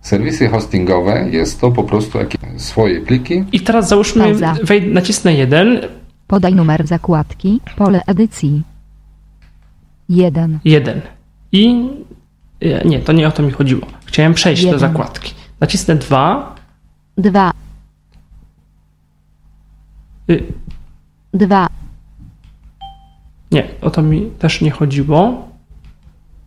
Serwisy 0.00 0.48
hostingowe 0.48 1.28
jest 1.30 1.60
to 1.60 1.70
po 1.70 1.84
prostu 1.84 2.18
jakieś 2.18 2.40
swoje 2.62 3.00
pliki. 3.00 3.44
I 3.52 3.60
teraz 3.60 3.88
załóżmy, 3.88 4.24
Pauza. 4.24 4.54
wej- 4.64 4.92
nacisnę 4.92 5.34
jeden, 5.34 5.80
Podaj 6.26 6.54
numer 6.54 6.86
zakładki. 6.86 7.60
Pole 7.76 8.02
edycji. 8.06 8.62
1. 10.08 10.58
jeden. 10.64 11.00
I 11.52 11.88
e, 12.60 12.88
nie, 12.88 13.00
to 13.00 13.12
nie 13.12 13.28
o 13.28 13.30
to 13.30 13.42
mi 13.42 13.50
chodziło. 13.52 13.86
Chciałem 14.06 14.34
przejść 14.34 14.62
do 14.62 14.66
Jeden. 14.68 14.80
zakładki. 14.80 15.34
Nacisnę 15.60 15.96
dwa. 15.96 16.54
2. 17.18 17.52
y, 20.30 20.42
2. 21.34 21.66
Nie, 23.52 23.64
o 23.82 23.90
to 23.90 24.02
mi 24.02 24.30
też 24.38 24.60
nie 24.60 24.70
chodziło. 24.70 25.48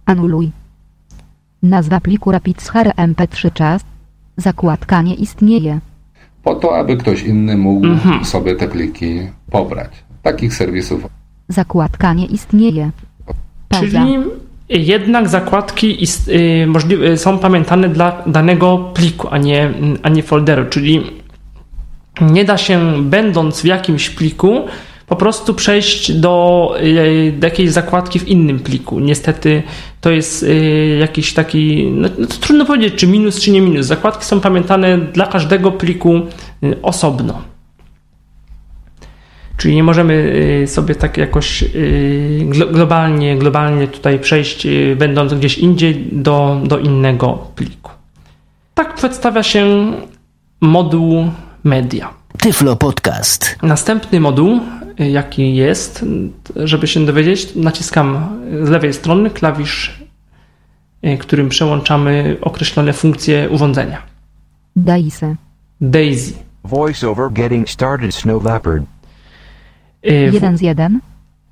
Anuluj. 0.06 0.52
Nazwa 1.64 2.00
pliku 2.00 2.32
Rapid 2.32 2.62
Schara 2.62 2.92
MP3 2.92 3.54
czas. 3.54 3.82
Zakładka 4.38 5.02
nie 5.02 5.14
istnieje. 5.16 5.80
Po 6.44 6.56
to, 6.56 6.78
aby 6.78 6.98
ktoś 6.98 7.24
inny 7.24 7.58
mógł 7.58 7.86
Mhm. 7.88 8.26
sobie 8.26 8.56
te 8.56 8.68
pliki 8.68 9.20
pobrać. 9.52 9.90
Takich 10.24 10.54
serwisów 10.56 11.08
Zakładka 11.48 12.14
nie 12.14 12.26
istnieje. 12.26 12.92
Pauza. 13.70 13.88
Czyli 13.88 14.18
jednak 14.70 15.30
zakładki 15.30 16.04
ist, 16.04 16.28
y, 16.28 16.68
możliwe, 16.68 17.18
są 17.18 17.40
pamiętane 17.40 17.90
dla 17.90 18.24
danego 18.28 18.78
pliku, 18.94 19.28
a 19.32 19.38
nie, 19.38 19.74
a 20.04 20.10
nie 20.10 20.24
folderu. 20.24 20.66
Czyli 20.70 21.02
nie 22.22 22.46
da 22.46 22.58
się, 22.58 23.04
będąc 23.04 23.62
w 23.62 23.66
jakimś 23.66 24.10
pliku, 24.10 24.66
po 25.10 25.16
prostu 25.16 25.54
przejść 25.54 26.12
do, 26.12 26.76
e, 26.78 27.32
do 27.32 27.48
jakiejś 27.48 27.70
zakładki 27.70 28.20
w 28.20 28.28
innym 28.28 28.60
pliku. 28.60 29.00
Niestety 29.00 29.64
to 30.02 30.12
jest 30.12 30.44
e, 30.44 30.56
jakiś 30.88 31.34
taki, 31.34 31.92
no, 31.92 32.10
no 32.18 32.28
trudno 32.28 32.66
powiedzieć, 32.66 32.96
czy 32.96 33.08
minus, 33.08 33.40
czy 33.40 33.52
nie 33.52 33.62
minus. 33.62 33.86
Zakładki 33.86 34.26
są 34.26 34.40
pamiętane 34.40 34.98
dla 34.98 35.28
każdego 35.28 35.72
pliku 35.72 36.16
e, 36.16 36.22
osobno. 36.82 37.42
Czyli 39.58 39.76
nie 39.76 39.84
możemy 39.84 40.34
sobie 40.68 40.96
tak 40.96 41.18
jakoś 41.18 41.64
globalnie, 42.72 43.38
globalnie 43.38 43.88
tutaj 43.88 44.20
przejść, 44.20 44.68
będąc 44.96 45.34
gdzieś 45.34 45.58
indziej, 45.58 46.08
do, 46.12 46.62
do 46.64 46.78
innego 46.78 47.48
pliku. 47.56 47.92
Tak 48.74 48.96
przedstawia 48.96 49.44
się 49.44 49.92
moduł 50.62 51.30
media. 51.64 52.19
Tyflo 52.42 52.76
Podcast. 52.76 53.56
Następny 53.62 54.20
moduł, 54.20 54.60
jaki 54.98 55.56
jest, 55.56 56.06
żeby 56.56 56.88
się 56.88 57.06
dowiedzieć, 57.06 57.56
naciskam 57.56 58.40
z 58.64 58.70
lewej 58.70 58.94
strony 58.94 59.30
klawisz, 59.30 60.04
y, 61.06 61.18
którym 61.18 61.50
przełączamy 61.50 62.38
określone 62.42 62.94
funkcje 62.94 63.50
urządzenia. 63.50 64.02
Daisy. 64.76 65.36
Daisy. 65.82 66.34
Voiceover 66.64 67.32
getting 67.32 67.70
started 67.70 68.16
Snow 68.16 68.44
Leopard. 68.44 68.84
Y, 70.06 70.12
jeden 70.34 70.58
z 70.58 70.62
jeden. 70.62 71.00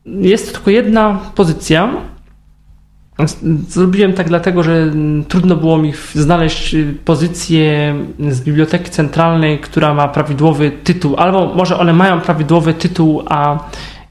Jest 0.06 0.54
tylko 0.54 0.72
jedna 0.72 1.20
pozycja, 1.36 1.94
Zrobiłem 3.70 4.14
tak 4.14 4.28
dlatego, 4.28 4.64
że 4.64 4.92
trudno 5.28 5.56
było 5.56 5.78
mi 5.78 5.94
znaleźć 6.16 6.74
y, 6.76 6.96
pozycję 7.06 7.96
z 8.30 8.42
biblioteki 8.42 8.90
centralnej, 8.90 9.60
która 9.60 9.94
ma 9.94 10.08
prawidłowy 10.08 10.72
tytuł, 10.84 11.16
albo 11.16 11.54
może 11.54 11.80
one 11.80 11.94
mają 11.94 12.22
prawidłowy 12.22 12.74
tytuł, 12.74 13.24
a 13.30 13.60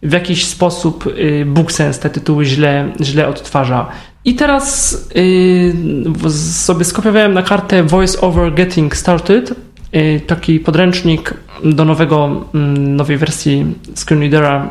w 0.03 0.13
jakiś 0.13 0.45
sposób 0.45 1.07
y, 1.07 1.45
BookSense 1.47 2.01
te 2.01 2.11
tytuły 2.11 2.45
źle, 2.45 2.93
źle 3.01 3.29
odtwarza. 3.29 3.89
I 4.25 4.35
teraz 4.35 4.93
yy, 5.15 6.31
sobie 6.31 6.85
skopiowałem 6.85 7.35
na 7.35 7.43
kartę 7.43 7.83
Voice 7.83 8.21
Over 8.21 8.55
Getting 8.55 8.97
Started, 8.97 9.55
taki 10.27 10.61
podręcznik 10.61 11.35
do 11.65 11.85
nowego, 11.85 12.45
yy, 12.55 12.61
nowej 12.79 13.17
wersji 13.17 13.75
Screenreadera 13.95 14.71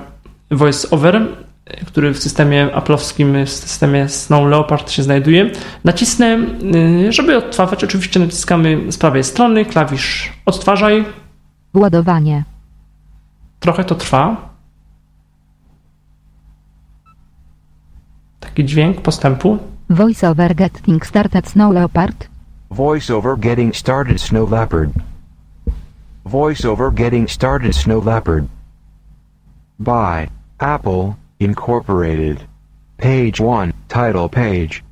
Voice 0.52 0.90
Over 0.90 1.22
który 1.66 2.14
w 2.14 2.20
systemie 2.20 2.76
aplowskim, 2.76 3.46
w 3.46 3.50
systemie 3.50 4.10
Snow 4.10 4.50
Leopard 4.50 4.92
się 4.92 5.04
znajduje. 5.04 5.52
Nacisnę, 5.84 6.38
y, 7.08 7.12
żeby 7.12 7.38
odtwarzać, 7.38 7.84
oczywiście 7.84 8.20
naciskamy 8.20 8.92
z 8.92 8.98
prawej 8.98 9.24
strony 9.24 9.66
klawisz 9.66 10.34
odtwarzaj. 10.46 11.06
Ładowanie. 11.74 12.44
Trochę 13.60 13.84
to 13.84 13.96
trwa. 13.96 14.50
Taki 18.40 18.66
dźwięk 18.66 19.02
postępu. 19.02 19.58
Voice 19.90 20.30
over 20.30 20.56
getting 20.56 21.06
started 21.06 21.50
Snow 21.50 21.74
Leopard. 21.74 22.28
Voice 22.72 23.16
over 23.16 23.40
getting 23.40 23.76
started 23.76 24.22
Snow 24.22 24.52
Leopard. 24.52 24.90
Voice 26.26 26.70
over 26.70 26.94
getting 26.94 27.32
started 27.32 27.76
Snow 27.76 28.06
Leopard. 28.06 28.46
By 29.80 30.28
Apple 30.60 31.14
Incorporated. 31.40 32.48
Page 32.98 33.42
1, 33.42 33.74
title 33.88 34.30
page. 34.30 34.84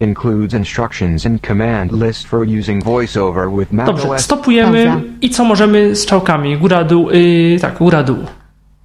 Includes 0.00 0.54
instructions 0.54 1.26
and 1.26 1.40
command 1.42 1.92
list 1.92 2.26
for 2.26 2.44
using 2.44 2.82
voiceover 2.82 3.48
with 3.58 3.72
Mac 3.72 3.86
Dobrze, 3.86 4.18
stopujemy 4.18 4.86
Pauza. 4.86 5.00
i 5.20 5.30
co 5.30 5.44
możemy 5.44 5.96
z 5.96 6.06
czałkami? 6.06 6.58
Góra, 6.58 6.84
dół, 6.84 7.10
yy, 7.10 7.58
tak, 7.60 7.78
góra, 7.78 8.02
dół. 8.02 8.18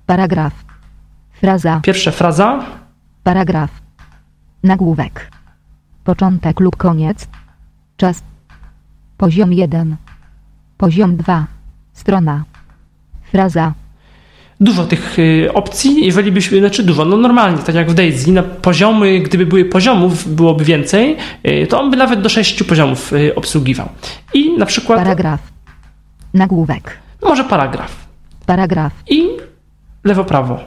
Paragraf. 0.06 0.54
Fraza. 1.32 1.80
Pierwsza 1.84 2.12
fraza. 2.12 2.66
Paragraf. 3.24 3.72
Nagłówek. 4.64 5.32
Początek 6.04 6.60
lub 6.60 6.76
koniec. 6.78 7.28
Czas. 7.98 8.24
Poziom 9.18 9.54
1. 9.54 9.96
Poziom 10.78 11.16
2. 11.16 11.48
Strona. 11.94 12.44
Fraza 13.32 13.74
dużo 14.60 14.86
tych 14.86 15.20
y, 15.20 15.54
opcji, 15.54 16.06
jeżeli 16.06 16.32
byśmy, 16.32 16.60
znaczy 16.60 16.84
dużo, 16.84 17.06
no 17.06 17.18
normalnie, 17.18 17.58
tak 17.58 17.76
jak 17.76 17.92
w 17.92 17.94
Daisy, 17.94 18.32
na 18.32 18.44
poziomy, 18.44 19.20
gdyby 19.20 19.46
były 19.46 19.66
poziomów, 19.66 20.36
byłoby 20.36 20.64
więcej, 20.64 21.18
y, 21.48 21.68
to 21.68 21.82
on 21.82 21.92
by 21.92 21.98
nawet 21.98 22.22
do 22.22 22.30
sześciu 22.30 22.66
poziomów 22.66 23.14
y, 23.14 23.36
obsługiwał. 23.36 23.90
I 24.34 24.58
na 24.58 24.66
przykład... 24.66 25.00
Paragraf. 25.00 25.40
Nagłówek. 26.34 26.98
No 27.22 27.30
może 27.30 27.44
paragraf. 27.44 28.08
Paragraf. 28.46 28.94
I 29.10 29.28
lewo-prawo. 30.04 30.60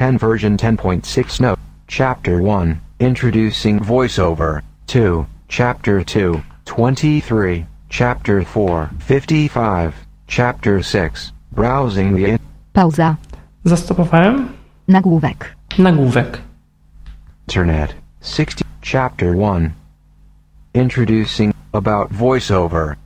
10 0.00 0.20
version 0.20 0.56
10.6 0.56 1.40
note. 1.40 1.60
Chapter 1.98 2.40
1. 2.40 2.80
Introducing 2.98 3.84
voiceover. 3.84 4.62
2. 4.86 5.26
Chapter 5.48 6.04
2. 6.04 6.42
23. 6.64 7.71
Chapter 7.92 8.42
4, 8.42 8.90
55, 9.00 9.94
Chapter 10.26 10.82
6, 10.82 11.32
Browsing 11.52 12.16
the... 12.16 12.38
Pauza. 12.72 13.16
Zastopowałem. 13.64 14.48
Nagłówek. 14.88 15.56
Nagłówek. 15.78 16.38
Internet, 17.48 17.94
60, 18.22 18.62
Chapter 18.80 19.36
1. 19.36 19.74
Introducing, 20.74 21.54
about 21.74 22.10
voiceover. 22.10 22.96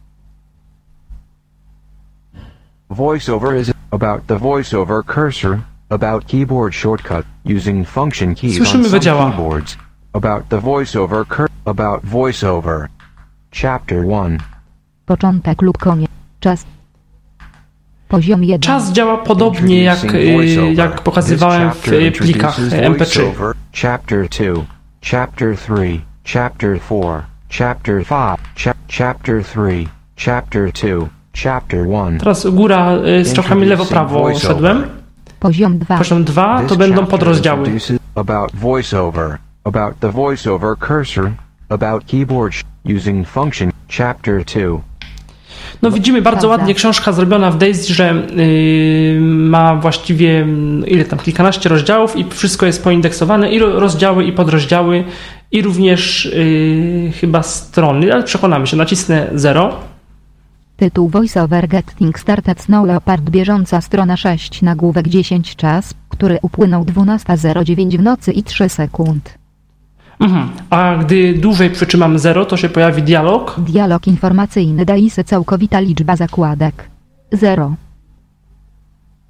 Voiceover 2.89 3.57
is 3.57 3.72
about 3.91 4.26
the 4.28 4.39
voiceover 4.39 5.03
cursor, 5.03 5.62
about 5.91 6.28
keyboard 6.28 6.72
shortcut, 6.72 7.26
using 7.45 7.84
function 7.84 8.37
keys 8.37 8.57
Słyszymy 8.59 8.84
on 8.84 8.91
some 8.91 9.01
działa. 9.01 9.30
keyboards, 9.30 9.76
about 10.14 10.49
the 10.49 10.61
voiceover 10.61 11.26
cur 11.26 11.49
about 11.64 12.05
voiceover. 12.05 12.89
Chapter 13.51 14.07
1. 14.07 14.55
Początek 15.07 15.62
lub 15.62 15.78
koniec. 15.78 16.11
Czas. 16.40 16.64
Poziom 18.09 18.44
1. 18.44 18.61
Czas 18.61 18.92
działa 18.92 19.18
podobnie 19.18 19.82
jak, 19.82 20.14
y, 20.14 20.72
jak 20.74 21.02
pokazywałem 21.02 21.70
w 21.70 21.90
plikach 22.18 22.61
MP3. 22.61 23.20
Chapter 23.82 24.28
2, 24.28 24.64
Chapter 25.11 25.59
3, 25.59 26.00
Chapter 26.32 26.80
4, 26.80 27.22
Chapter 27.59 28.04
5, 28.04 28.74
Chapter 28.98 29.44
3, 29.44 29.86
Chapter 30.16 30.72
2, 30.72 31.09
Chapter 31.42 31.86
1. 31.86 32.18
Teraz 32.18 32.46
góra 32.46 32.96
y, 32.96 33.24
z 33.24 33.28
strzałkami 33.28 33.66
lewo-prawo 33.66 34.38
szedłem. 34.38 34.82
Poziom 35.40 35.78
2. 35.78 35.98
Poziom 35.98 36.24
2 36.24 36.62
to 36.68 36.76
będą 36.76 37.07
podrozdziały. 37.07 37.70
About 38.14 38.50
voiceover, 38.54 39.38
about 39.64 39.98
the 40.00 40.12
voiceover 40.12 40.76
cursor, 40.88 41.32
about 41.68 42.04
keyboard 42.04 42.54
using 42.96 43.28
function, 43.28 43.70
Chapter 43.88 44.44
2. 44.44 44.95
No 45.82 45.90
widzimy 45.90 46.22
bardzo 46.22 46.48
ładnie 46.48 46.74
książka 46.74 47.12
zrobiona 47.12 47.50
w 47.50 47.58
Daisy, 47.58 47.94
że 47.94 48.14
yy, 48.36 49.20
ma 49.20 49.74
właściwie 49.74 50.40
mm, 50.40 50.86
ile 50.86 51.04
tam, 51.04 51.18
kilkanaście 51.18 51.68
rozdziałów 51.68 52.16
i 52.16 52.24
wszystko 52.30 52.66
jest 52.66 52.84
poindeksowane 52.84 53.52
i 53.52 53.58
rozdziały 53.58 54.24
i 54.24 54.32
podrozdziały 54.32 55.04
i 55.52 55.62
również 55.62 56.24
yy, 56.24 57.12
chyba 57.12 57.42
strony, 57.42 58.14
ale 58.14 58.22
przekonamy 58.22 58.66
się, 58.66 58.76
nacisnę 58.76 59.30
0. 59.34 59.74
Tytuł 60.76 61.08
VoiceOver 61.08 61.68
Getting 61.68 62.18
Started 62.18 62.60
Snow 62.60 62.86
Leopard 62.86 63.30
bieżąca 63.30 63.80
strona 63.80 64.16
6 64.16 64.62
nagłówek 64.62 65.08
10 65.08 65.56
czas, 65.56 65.94
który 66.08 66.38
upłynął 66.42 66.84
12.09 66.84 67.98
w 67.98 68.02
nocy 68.02 68.32
i 68.32 68.42
3 68.42 68.68
sekund. 68.68 69.36
Mhm. 70.20 70.48
A 70.70 70.96
gdy 70.96 71.34
dłużej 71.34 71.70
przytrzymam 71.70 72.18
0, 72.18 72.44
to 72.44 72.56
się 72.56 72.68
pojawi 72.68 73.02
dialog. 73.02 73.54
Dialog 73.58 74.06
informacyjny 74.06 74.84
daje 74.84 75.10
się 75.10 75.24
całkowita 75.24 75.80
liczba 75.80 76.16
zakładek. 76.16 76.90
0. 77.32 77.74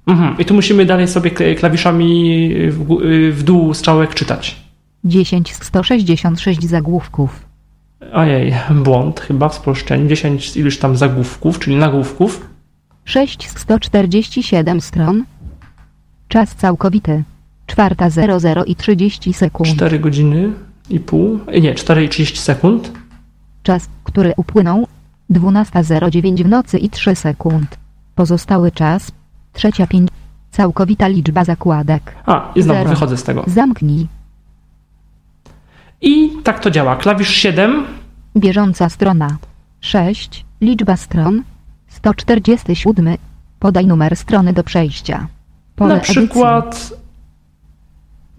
Mhm. 0.07 0.37
I 0.37 0.45
tu 0.45 0.53
musimy 0.53 0.85
dalej 0.85 1.07
sobie 1.07 1.31
klawiszami 1.31 2.49
w, 2.69 2.97
w 3.31 3.43
dół 3.43 3.73
strzałek 3.73 4.13
czytać. 4.13 4.55
10 5.03 5.53
z 5.53 5.63
166 5.63 6.67
zagłówków. 6.67 7.45
Ojej, 8.13 8.53
błąd 8.71 9.19
chyba 9.19 9.49
w 9.49 9.53
spolszczeniu. 9.53 10.07
10 10.07 10.51
z 10.51 10.57
iluś 10.57 10.77
tam 10.77 10.97
zagłówków, 10.97 11.59
czyli 11.59 11.75
nagłówków. 11.75 12.49
6 13.05 13.49
z 13.49 13.59
147 13.59 14.81
stron. 14.81 15.23
Czas 16.27 16.55
całkowity. 16.55 17.23
Czwarta 17.65 18.09
00 18.09 18.65
i 18.65 18.75
30 18.75 19.33
sekund. 19.33 19.69
4 19.69 19.99
godziny 19.99 20.49
i 20.89 20.99
pół, 20.99 21.39
nie, 21.61 21.73
4,30 21.73 22.37
sekund. 22.37 22.91
Czas, 23.63 23.89
który 24.03 24.33
upłynął 24.37 24.87
12.09 25.31 26.43
w 26.43 26.49
nocy 26.49 26.77
i 26.77 26.89
3 26.89 27.15
sekund. 27.15 27.77
Pozostały 28.15 28.71
czas 28.71 29.11
trzecia 29.53 29.87
5. 29.87 30.09
Całkowita 30.51 31.07
liczba 31.07 31.43
zakładek. 31.43 32.15
A, 32.25 32.51
i 32.55 32.61
znowu 32.61 32.79
Zero. 32.79 32.89
wychodzę 32.89 33.17
z 33.17 33.23
tego. 33.23 33.43
Zamknij. 33.47 34.07
I 36.01 36.31
tak 36.43 36.59
to 36.59 36.71
działa. 36.71 36.95
Klawisz 36.95 37.29
7. 37.29 37.85
Bieżąca 38.37 38.89
strona. 38.89 39.37
6. 39.81 40.45
Liczba 40.61 40.97
stron 40.97 41.43
147. 41.87 43.17
Podaj 43.59 43.87
numer 43.87 44.15
strony 44.15 44.53
do 44.53 44.63
przejścia. 44.63 45.27
Pole 45.75 45.95
Na 45.95 45.99
przykład 45.99 46.93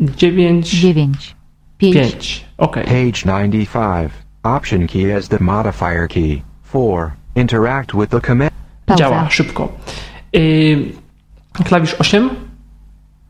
9. 0.00 0.70
9. 0.70 1.36
5. 1.78 1.94
5. 1.94 2.44
OK. 2.58 2.74
Page 2.74 3.24
95. 3.24 4.10
Option 4.44 4.86
key 4.86 5.16
as 5.16 5.28
the 5.28 5.38
modifier 5.40 6.08
key. 6.08 6.42
4. 6.72 7.12
Interact 7.34 7.94
with 7.94 8.10
the 8.10 8.20
command. 8.20 8.52
Działa 8.96 9.30
szybko. 9.30 9.68
Yy, 10.32 10.92
klawisz 11.64 11.94
8. 11.98 12.30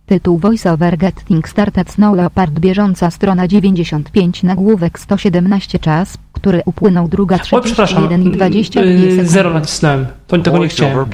Tytuł 0.07 0.38
VoiceOver 0.38 0.99
Getting 0.99 1.49
Started 1.49 1.90
Snow 1.90 2.16
Leopard 2.16 2.59
bieżąca 2.59 3.11
strona 3.11 3.49
95 3.49 4.42
nagłówek 4.42 4.99
117 4.99 5.78
czas, 5.78 6.18
który 6.32 6.62
upłynął 6.64 7.09
druga 7.09 7.38
31 7.38 8.22
i 8.22 8.30
20 8.30 8.80
yy, 8.80 9.26
Zero 9.26 9.51
nacisnąłem. 9.51 10.07
To 10.26 10.38
tego 10.38 10.59
nie 10.59 10.68
chciałem. 10.68 11.07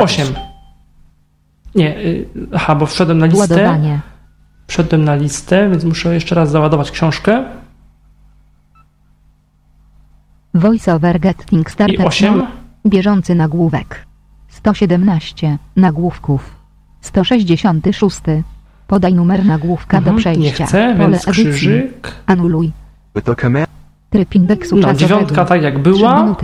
8. 0.00 0.26
Nie, 1.74 1.84
yy, 1.84 2.28
aha, 2.54 2.74
bo 2.74 2.86
wszedłem 2.86 3.18
na 3.18 3.26
listę. 3.26 3.40
Ładowanie. 3.40 4.00
Wszedłem 4.68 5.04
na 5.04 5.14
listę, 5.14 5.70
więc 5.70 5.84
muszę 5.84 6.14
jeszcze 6.14 6.34
raz 6.34 6.50
załadować 6.50 6.90
książkę. 6.90 7.44
VoiceOver 10.54 11.20
Getting 11.20 11.70
Started 11.70 12.00
I 12.00 12.04
8. 12.04 12.42
Bieżący 12.86 13.34
nagłówek. 13.34 14.06
117 14.48 15.58
nagłówków. 15.76 16.56
166. 17.00 18.20
Podaj 18.86 19.14
numer 19.14 19.44
nagłówka 19.44 19.98
mhm, 19.98 20.16
do 20.16 20.20
przejścia. 20.20 20.42
Nie 20.42 20.66
chcę, 20.66 20.94
Pole 20.98 21.10
więc 21.10 21.26
krzyżyk. 21.26 22.14
Anuluj. 22.26 22.72
Tryb 24.10 24.34
indeksu 24.34 24.76
no, 24.76 24.94
dziewiątka 24.94 25.44
tak 25.44 25.62
jak 25.62 25.78
była. 25.78 26.34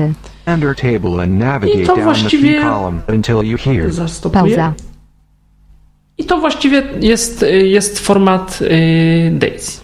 I 1.82 1.86
to 1.86 1.96
właściwie... 1.96 2.60
Pauza. 4.30 4.72
I 6.18 6.24
to 6.24 6.38
właściwie 6.38 6.82
jest, 7.00 7.44
jest 7.62 7.98
format 7.98 8.58
y, 8.62 9.30
Daisy. 9.38 9.80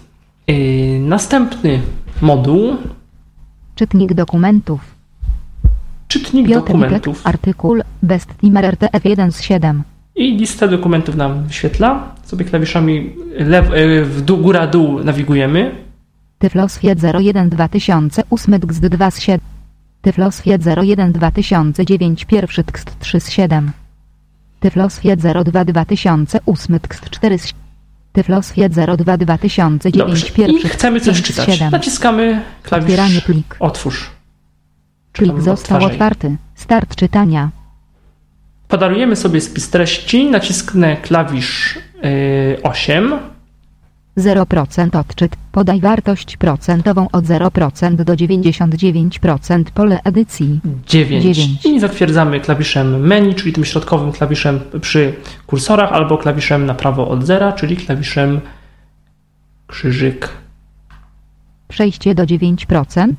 Y, 0.49 0.99
następny 0.99 1.81
moduł. 2.21 2.75
Czytnik 3.75 4.13
dokumentów. 4.13 4.81
Czytnik 6.07 6.47
Piotr 6.47 6.67
dokumentów. 6.67 7.21
artykuł 7.23 7.75
Best 8.03 8.37
Timer 8.37 8.75
RTF1 8.75 9.31
z 9.31 9.41
7. 9.41 9.83
I 10.15 10.37
listę 10.37 10.67
dokumentów 10.67 11.15
nam 11.15 11.43
wyświetla. 11.43 12.15
Sobie 12.23 12.45
klawiszami 12.45 13.13
lew, 13.37 13.65
w 14.05 14.21
dół, 14.21 14.37
góra, 14.37 14.67
dół 14.67 15.03
nawigujemy. 15.03 15.75
Tyflosfied 16.39 16.99
01 17.19 17.49
2008 17.49 18.59
gzd 18.59 18.89
2 18.89 19.11
z 19.11 19.19
7. 19.19 19.39
Tyflosfied 20.01 20.61
01 20.83 21.11
2009 21.11 22.25
pierwszy 22.25 22.63
tekst 22.63 22.99
3 22.99 23.19
z 23.19 23.29
7. 23.29 23.71
Tyflosfied 24.61 25.19
02 25.45 25.65
2008 25.65 26.79
tekst 26.79 27.09
4 27.09 27.37
z 27.39 27.45
7. 27.47 27.61
Tyflosfied 28.13 28.73
02 28.73 29.17
2009 29.17 29.97
Dobrze. 29.97 30.31
pierwszy 30.31 30.67
I 30.67 30.69
chcemy 30.69 30.99
coś 30.99 31.21
czytać. 31.21 31.45
7. 31.45 31.71
Naciskamy 31.71 32.41
klawisz 32.63 32.85
Otwieranie 32.85 33.21
plik. 33.21 33.55
Otwórz. 33.59 34.09
Plik 35.13 35.41
został 35.41 35.83
otwarty. 35.83 36.37
Start 36.55 36.95
czytania. 36.95 37.49
Podarujemy 38.67 39.15
sobie 39.15 39.41
spis 39.41 39.69
treści, 39.69 40.29
nacisknę 40.29 40.97
klawisz 40.97 41.79
yy, 42.03 42.63
8. 42.63 43.13
0% 44.17 44.99
odczyt. 44.99 45.35
Podaj 45.51 45.79
wartość 45.79 46.37
procentową 46.37 47.07
od 47.11 47.25
0% 47.25 47.95
do 47.95 48.13
99% 48.13 49.63
pole 49.63 49.99
edycji. 50.03 50.59
9. 50.87 51.23
9. 51.23 51.65
I 51.65 51.79
zatwierdzamy 51.79 52.39
klawiszem 52.39 53.07
menu, 53.07 53.35
czyli 53.35 53.53
tym 53.53 53.65
środkowym 53.65 54.11
klawiszem 54.11 54.59
przy 54.81 55.13
kursorach, 55.47 55.91
albo 55.91 56.17
klawiszem 56.17 56.65
na 56.65 56.73
prawo 56.73 57.07
od 57.07 57.25
0, 57.25 57.53
czyli 57.53 57.77
klawiszem 57.77 58.41
krzyżyk. 59.67 60.29
Przejście 61.67 62.15
do 62.15 62.23
9%. 62.23 63.13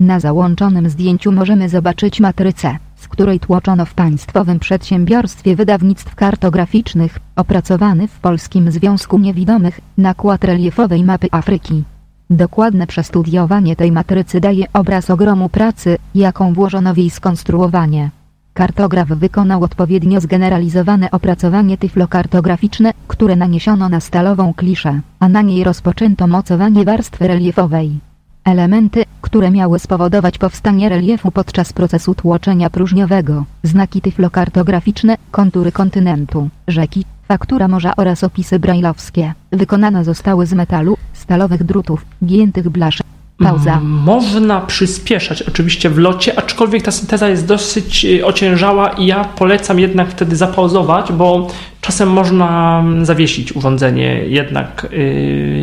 Na 0.00 0.20
załączonym 0.20 0.88
zdjęciu 0.88 1.32
możemy 1.32 1.68
zobaczyć 1.68 2.20
matrycę 2.20 2.78
której 3.08 3.40
tłoczono 3.40 3.84
w 3.84 3.94
Państwowym 3.94 4.58
Przedsiębiorstwie 4.58 5.56
Wydawnictw 5.56 6.14
Kartograficznych, 6.14 7.18
opracowany 7.36 8.08
w 8.08 8.20
Polskim 8.20 8.70
Związku 8.70 9.18
Niewidomych, 9.18 9.80
nakład 9.98 10.44
reliefowej 10.44 11.04
mapy 11.04 11.28
Afryki. 11.30 11.84
Dokładne 12.30 12.86
przestudiowanie 12.86 13.76
tej 13.76 13.92
matrycy 13.92 14.40
daje 14.40 14.72
obraz 14.72 15.10
ogromu 15.10 15.48
pracy, 15.48 15.96
jaką 16.14 16.54
włożono 16.54 16.94
w 16.94 16.98
jej 16.98 17.10
skonstruowanie. 17.10 18.10
Kartograf 18.54 19.08
wykonał 19.08 19.64
odpowiednio 19.64 20.20
zgeneralizowane 20.20 21.10
opracowanie 21.10 21.78
tyflokartograficzne, 21.78 22.92
które 23.08 23.36
naniesiono 23.36 23.88
na 23.88 24.00
stalową 24.00 24.54
kliszę, 24.54 25.00
a 25.20 25.28
na 25.28 25.42
niej 25.42 25.64
rozpoczęto 25.64 26.26
mocowanie 26.26 26.84
warstwy 26.84 27.28
reliefowej. 27.28 28.00
Elementy, 28.44 29.04
które 29.26 29.50
miały 29.50 29.78
spowodować 29.78 30.38
powstanie 30.38 30.88
reliefu 30.88 31.30
podczas 31.30 31.72
procesu 31.72 32.14
tłoczenia 32.14 32.70
próżniowego, 32.70 33.44
znaki 33.62 34.00
tyflokartograficzne, 34.00 35.16
kontury 35.30 35.72
kontynentu, 35.72 36.48
rzeki, 36.68 37.04
faktura 37.28 37.68
morza 37.68 37.92
oraz 37.96 38.24
opisy 38.24 38.58
brajlowskie, 38.58 39.34
wykonane 39.52 40.04
zostały 40.04 40.46
z 40.46 40.52
metalu, 40.52 40.96
stalowych 41.12 41.64
drutów, 41.64 42.06
giętych 42.24 42.68
blaszek, 42.68 43.15
Pauza. 43.38 43.80
Można 43.80 44.60
przyspieszać 44.60 45.42
oczywiście 45.42 45.90
w 45.90 45.98
locie, 45.98 46.38
aczkolwiek 46.38 46.82
ta 46.82 46.90
synteza 46.90 47.28
jest 47.28 47.46
dosyć 47.46 48.04
y, 48.04 48.26
ociężała 48.26 48.88
i 48.88 49.06
ja 49.06 49.24
polecam 49.24 49.80
jednak 49.80 50.10
wtedy 50.10 50.36
zapauzować, 50.36 51.12
bo 51.12 51.48
czasem 51.80 52.10
można 52.10 52.82
zawiesić 53.02 53.56
urządzenie 53.56 54.24
jednak, 54.26 54.86
y, 54.92 54.96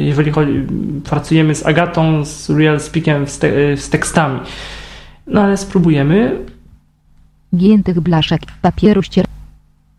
jeżeli 0.06 0.32
chodzi, 0.32 0.52
pracujemy 1.04 1.56
z 1.56 1.66
Agatą, 1.66 2.26
z 2.26 2.50
Real 2.50 2.80
Speakiem, 2.80 3.28
z, 3.28 3.40
te, 3.40 3.78
z 3.78 3.90
tekstami. 3.90 4.40
No 5.28 5.42
ale 5.42 5.58
spróbujemy. 5.58 6.40
Giętych 7.56 8.00
blaszek, 8.00 8.42
papieru, 8.62 9.02
ścier... 9.02 9.26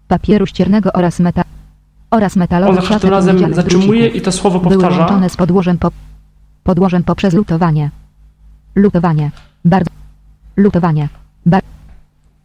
papieru 0.09 0.47
ściernego 0.47 0.93
oraz, 0.93 1.21
meta... 1.21 1.43
oraz 2.11 2.37
metalowych 2.37 2.79
On 2.79 2.83
za 2.83 2.89
każdym 2.89 3.11
razem 3.11 3.55
zatrzymuje 3.55 4.07
i 4.07 4.21
to 4.21 4.33
słowo 4.33 4.61
powtarza. 4.61 4.89
Były 4.89 5.01
łączone 5.01 5.31
z 5.31 5.37
podłożem 5.37 5.79
po 5.79 5.91
Podłożem 6.65 7.03
poprzez 7.03 7.35
lutowanie. 7.35 7.91
Lutowanie. 8.75 9.31
Bardzo. 9.65 9.91
Lutowanie. 10.57 11.09
Bar 11.47 11.63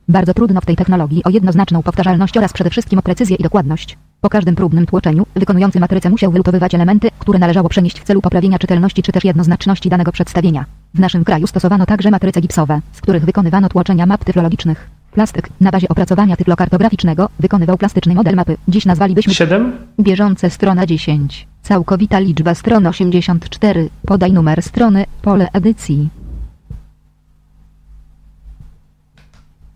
bardzo 0.08 0.34
trudno 0.34 0.62
w 0.62 0.66
tej 0.66 0.76
technologii 0.76 1.24
o 1.24 1.30
jednoznaczną 1.30 1.84
powtarzalność 1.84 2.38
oraz 2.38 2.54
przede 2.54 2.70
wszystkim 2.70 3.00
o 3.00 3.02
precyzję 3.02 3.36
i 3.36 3.44
dokładność. 3.44 3.98
Po 4.22 4.30
każdym 4.30 4.56
próbnym 4.56 4.86
tłoczeniu, 4.86 5.26
wykonujący 5.36 5.80
matrycę 5.80 6.10
musiał 6.10 6.32
wylutowywać 6.32 6.76
elementy, 6.76 7.10
które 7.20 7.40
należało 7.40 7.70
przenieść 7.70 8.00
w 8.00 8.04
celu 8.04 8.22
poprawienia 8.22 8.60
czytelności 8.60 9.04
czy 9.04 9.12
też 9.12 9.24
jednoznaczności 9.24 9.90
danego 9.90 10.12
przedstawienia. 10.12 10.66
W 10.94 11.00
naszym 11.00 11.24
kraju 11.24 11.48
stosowano 11.48 11.86
także 11.86 12.12
matryce 12.12 12.42
gipsowe, 12.42 12.82
z 12.92 13.02
których 13.02 13.26
wykonywano 13.26 13.70
tłoczenia 13.70 14.06
map 14.06 14.24
tyflologicznych. 14.24 14.99
Plastyk, 15.12 15.50
na 15.62 15.72
bazie 15.72 15.88
opracowania 15.88 16.36
tyflokartograficznego, 16.36 17.30
wykonywał 17.40 17.78
plastyczny 17.78 18.16
model 18.16 18.36
mapy. 18.36 18.58
Dziś 18.68 18.86
nazwalibyśmy... 18.86 19.34
7. 19.34 19.72
Bieżące 20.00 20.50
strona 20.50 20.86
10. 20.86 21.48
Całkowita 21.62 22.20
liczba 22.20 22.56
stron 22.56 22.88
84. 22.88 23.90
Podaj 24.06 24.34
numer 24.34 24.62
strony, 24.62 25.06
pole 25.22 25.48
edycji. 25.54 26.10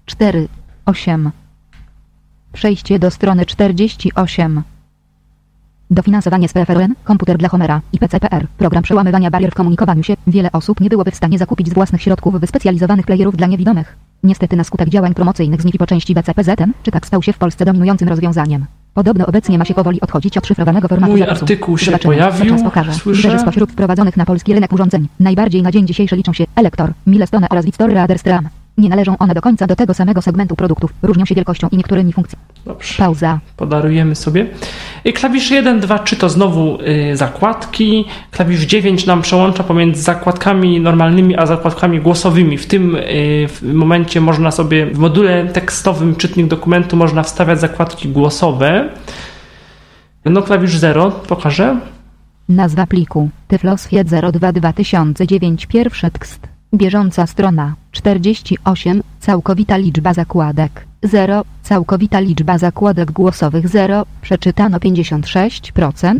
4. 0.05 0.47
8. 0.85 1.31
Przejście 2.53 2.99
do 2.99 3.11
strony 3.11 3.45
48. 3.45 4.63
Dofinansowanie 5.91 6.49
z 6.49 6.53
PFRN, 6.53 6.93
komputer 7.03 7.37
dla 7.37 7.49
Homera 7.49 7.81
i 7.93 7.99
PCPR, 7.99 8.47
program 8.57 8.83
przełamywania 8.83 9.31
barier 9.31 9.51
w 9.51 9.55
komunikowaniu 9.55 10.03
się. 10.03 10.13
Wiele 10.27 10.51
osób 10.51 10.79
nie 10.79 10.89
byłoby 10.89 11.11
w 11.11 11.15
stanie 11.15 11.37
zakupić 11.37 11.69
z 11.69 11.73
własnych 11.73 12.01
środków 12.01 12.39
wyspecjalizowanych 12.39 13.05
playerów 13.05 13.37
dla 13.37 13.47
niewidomych. 13.47 13.95
Niestety 14.23 14.55
na 14.55 14.63
skutek 14.63 14.89
działań 14.89 15.13
promocyjnych 15.13 15.61
z 15.61 15.65
nich 15.65 15.75
po 15.79 15.85
części 15.87 16.13
BCPZ, 16.13 16.49
czy 16.83 16.91
tak 16.91 17.07
stał 17.07 17.21
się 17.23 17.33
w 17.33 17.37
Polsce 17.37 17.65
dominującym 17.65 18.07
rozwiązaniem. 18.07 18.65
Podobno 18.93 19.25
obecnie 19.25 19.57
ma 19.57 19.65
się 19.65 19.73
powoli 19.73 20.01
odchodzić 20.01 20.37
od 20.37 20.47
szyfrowanego 20.47 20.87
formatu 20.87 21.11
Mój 21.11 21.19
zapisu. 21.19 21.43
artykuł 21.43 21.77
się 21.77 21.85
Zobaczymy, 21.85 22.13
pojawił, 22.15 22.49
czas 22.55 22.63
pokaże. 22.63 22.93
Słyszę. 22.93 23.39
spośród 23.39 23.71
wprowadzonych 23.71 24.17
na 24.17 24.25
polski 24.25 24.53
rynek 24.53 24.73
urządzeń, 24.73 25.07
najbardziej 25.19 25.61
na 25.63 25.71
dzień 25.71 25.87
dzisiejszy 25.87 26.15
liczą 26.15 26.33
się 26.33 26.43
Elektor, 26.55 26.93
Milestone 27.07 27.49
oraz 27.49 27.65
Victor 27.65 27.93
Raderstram. 27.93 28.49
Nie 28.77 28.89
należą 28.89 29.17
one 29.17 29.33
do 29.33 29.41
końca 29.41 29.67
do 29.67 29.75
tego 29.75 29.93
samego 29.93 30.21
segmentu 30.21 30.55
produktów, 30.55 30.93
różnią 31.01 31.25
się 31.25 31.35
wielkością 31.35 31.67
i 31.71 31.77
niektórymi 31.77 32.13
funkcjami. 32.13 32.45
Dobrze. 32.65 32.93
Pauza. 32.97 33.39
Podarujemy 33.57 34.15
sobie. 34.15 34.47
Klawisz 35.15 35.51
1, 35.51 35.79
2, 35.79 35.99
3 35.99 36.15
to 36.15 36.29
znowu 36.29 36.77
y, 37.11 37.17
zakładki. 37.17 38.05
Klawisz 38.31 38.61
9 38.61 39.05
nam 39.05 39.21
przełącza 39.21 39.63
pomiędzy 39.63 40.01
zakładkami 40.01 40.79
normalnymi 40.79 41.37
a 41.37 41.45
zakładkami 41.45 42.01
głosowymi. 42.01 42.57
W 42.57 42.65
tym 42.65 42.95
y, 42.95 43.47
w 43.47 43.73
momencie 43.73 44.21
można 44.21 44.51
sobie 44.51 44.85
w 44.85 44.97
module 44.97 45.47
tekstowym 45.47 46.15
czytnik 46.15 46.47
dokumentu 46.47 46.97
można 46.97 47.23
wstawiać 47.23 47.59
zakładki 47.59 48.09
głosowe. 48.09 48.89
No 50.25 50.41
klawisz 50.41 50.77
0 50.77 51.11
pokażę. 51.11 51.79
Nazwa 52.49 52.87
pliku 52.87 53.29
Tyflosfied 53.47 54.07
02 54.33 54.51
2009 54.51 55.65
pierwszy 55.65 56.11
tekst. 56.11 56.52
Bieżąca 56.73 57.27
strona 57.27 57.75
48. 57.91 59.03
Całkowita 59.19 59.77
liczba 59.77 60.13
zakładek 60.13 60.85
0. 61.03 61.43
Całkowita 61.61 62.19
liczba 62.19 62.57
zakładek 62.57 63.11
głosowych 63.11 63.67
0. 63.67 64.05
Przeczytano 64.21 64.77
56%. 64.77 66.19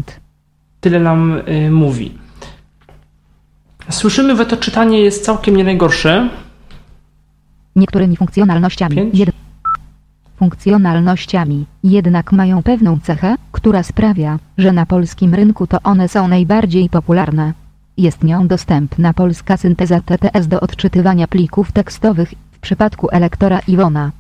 Tyle 0.81 0.99
nam 0.99 1.41
y, 1.47 1.71
mówi. 1.71 2.17
Słyszymy, 3.89 4.35
że 4.35 4.45
to 4.45 4.57
czytanie 4.57 5.01
jest 5.01 5.25
całkiem 5.25 5.57
nie 5.57 5.63
najgorsze. 5.63 6.29
Niektórymi 7.75 8.17
funkcjonalnościami. 8.17 9.09
Jed... 9.13 9.29
Funkcjonalnościami 10.35 11.65
jednak 11.83 12.31
mają 12.31 12.63
pewną 12.63 12.99
cechę, 12.99 13.35
która 13.51 13.83
sprawia, 13.83 14.39
że 14.57 14.71
na 14.71 14.85
polskim 14.85 15.33
rynku 15.33 15.67
to 15.67 15.77
one 15.83 16.07
są 16.07 16.27
najbardziej 16.27 16.89
popularne. 16.89 17.62
Jest 17.97 18.23
nią 18.23 18.47
dostępna 18.47 19.13
polska 19.13 19.57
synteza 19.57 20.01
TTS 20.01 20.47
do 20.47 20.61
odczytywania 20.61 21.27
plików 21.27 21.71
tekstowych 21.71 22.33
w 22.51 22.59
przypadku 22.59 23.07
elektora 23.11 23.59
Iwona. 23.67 24.11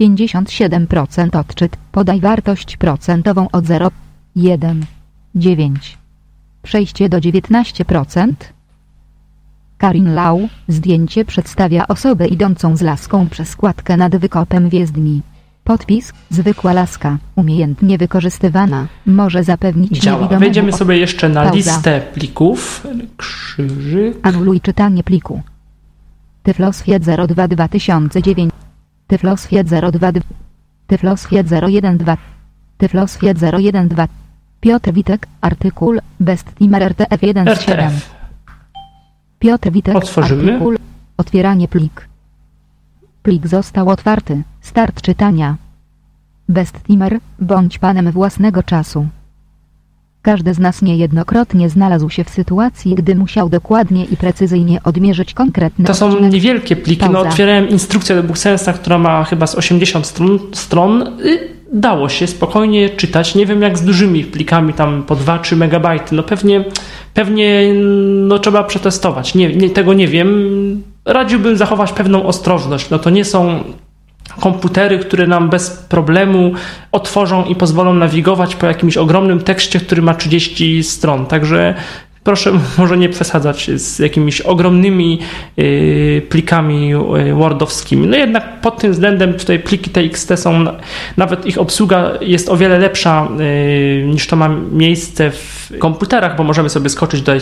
57% 0.00 1.40
odczyt, 1.40 1.76
podaj 1.92 2.20
wartość 2.20 2.76
procentową 2.76 3.50
od 3.50 3.66
0, 3.66 3.90
1, 4.36 4.86
9. 5.34 5.98
Przejście 6.62 7.08
do 7.08 7.18
19%. 7.18 8.32
Karin 9.78 10.14
Lau, 10.14 10.48
zdjęcie 10.68 11.24
przedstawia 11.24 11.88
osobę 11.88 12.26
idącą 12.26 12.76
z 12.76 12.82
laską 12.82 13.28
przez 13.28 13.48
składkę 13.48 13.96
nad 13.96 14.16
wykopem 14.16 14.68
wjezdni. 14.68 15.22
Podpis, 15.68 16.12
zwykła 16.30 16.72
laska, 16.72 17.18
umiejętnie 17.36 17.98
wykorzystywana, 17.98 18.86
może 19.06 19.44
zapewnić 19.44 19.98
Działa. 19.98 20.28
Wejdziemy 20.28 20.72
sobie 20.72 20.98
jeszcze 20.98 21.28
na 21.28 21.42
Pauza. 21.42 21.56
listę 21.56 22.00
plików. 22.14 22.86
Krzyżyk. 23.16 24.16
Anuluj 24.22 24.60
czytanie 24.60 25.02
pliku. 25.02 25.42
Tyflosfied 26.42 27.02
02 27.28 27.48
2009 27.48 28.52
Tyflosfied 29.06 29.68
02 29.68 30.12
Tyflosfied 30.86 31.46
012 31.46 32.16
Tyflosfied 32.78 33.38
012 33.38 34.08
Piotr 34.60 34.92
Witek, 34.92 35.26
artykuł, 35.40 35.94
Best 36.20 36.54
Timer 36.54 36.82
RTF 36.82 37.20
17 37.20 37.90
Piotr 39.38 39.70
Witek, 39.70 39.96
Otworzymy. 39.96 40.52
artykuł, 40.52 40.74
otwieranie 41.16 41.68
plik. 41.68 42.08
Plik 43.22 43.46
został 43.46 43.88
otwarty, 43.88 44.42
start 44.60 45.02
czytania. 45.02 45.56
Best 46.48 46.82
Timer, 46.86 47.18
bądź 47.40 47.78
panem 47.78 48.12
własnego 48.12 48.62
czasu. 48.62 49.06
Każdy 50.22 50.54
z 50.54 50.58
nas 50.58 50.82
niejednokrotnie 50.82 51.68
znalazł 51.68 52.10
się 52.10 52.24
w 52.24 52.30
sytuacji, 52.30 52.94
gdy 52.94 53.14
musiał 53.14 53.48
dokładnie 53.48 54.04
i 54.04 54.16
precyzyjnie 54.16 54.82
odmierzyć 54.84 55.34
konkretne 55.34 55.84
To 55.84 55.94
są 55.94 56.20
niewielkie 56.20 56.76
pliki. 56.76 57.06
No, 57.12 57.20
otwierałem 57.20 57.68
instrukcję 57.68 58.16
do 58.16 58.22
BookSensa, 58.22 58.72
która 58.72 58.98
ma 58.98 59.24
chyba 59.24 59.46
z 59.46 59.54
80 59.54 60.06
stron. 60.06 60.38
stron. 60.52 61.18
Dało 61.72 62.08
się 62.08 62.26
spokojnie 62.26 62.90
czytać. 62.90 63.34
Nie 63.34 63.46
wiem 63.46 63.62
jak 63.62 63.78
z 63.78 63.82
dużymi 63.82 64.24
plikami, 64.24 64.72
tam 64.72 65.02
po 65.02 65.16
2-3 65.16 65.56
megabajty. 65.56 66.14
No 66.14 66.22
pewnie, 66.22 66.64
pewnie 67.14 67.74
no, 68.28 68.38
trzeba 68.38 68.64
przetestować. 68.64 69.34
Nie, 69.34 69.56
nie, 69.56 69.70
tego 69.70 69.94
nie 69.94 70.08
wiem. 70.08 70.28
Radziłbym 71.08 71.56
zachować 71.56 71.92
pewną 71.92 72.26
ostrożność. 72.26 72.90
No 72.90 72.98
to 72.98 73.10
nie 73.10 73.24
są 73.24 73.64
komputery, 74.40 74.98
które 74.98 75.26
nam 75.26 75.48
bez 75.48 75.70
problemu 75.70 76.52
otworzą 76.92 77.44
i 77.44 77.54
pozwolą 77.54 77.94
nawigować 77.94 78.56
po 78.56 78.66
jakimś 78.66 78.96
ogromnym 78.96 79.40
tekście, 79.40 79.80
który 79.80 80.02
ma 80.02 80.14
30 80.14 80.82
stron. 80.82 81.26
Także 81.26 81.74
proszę 82.28 82.52
może 82.78 82.96
nie 82.96 83.08
przesadzać 83.08 83.70
z 83.70 83.98
jakimiś 83.98 84.40
ogromnymi 84.40 85.18
yy, 85.56 86.22
plikami 86.28 86.88
yy, 86.88 87.34
wordowskimi. 87.34 88.06
No 88.06 88.16
jednak 88.16 88.60
pod 88.60 88.78
tym 88.78 88.92
względem 88.92 89.34
tutaj 89.34 89.58
pliki 89.58 89.90
TXT 89.90 90.32
są, 90.36 90.64
nawet 91.16 91.46
ich 91.46 91.58
obsługa 91.58 92.10
jest 92.20 92.48
o 92.48 92.56
wiele 92.56 92.78
lepsza 92.78 93.28
yy, 93.38 94.06
niż 94.06 94.26
to 94.26 94.36
ma 94.36 94.48
miejsce 94.72 95.30
w 95.30 95.72
komputerach, 95.78 96.36
bo 96.36 96.44
możemy 96.44 96.68
sobie 96.68 96.88
skoczyć 96.88 97.22
do, 97.22 97.32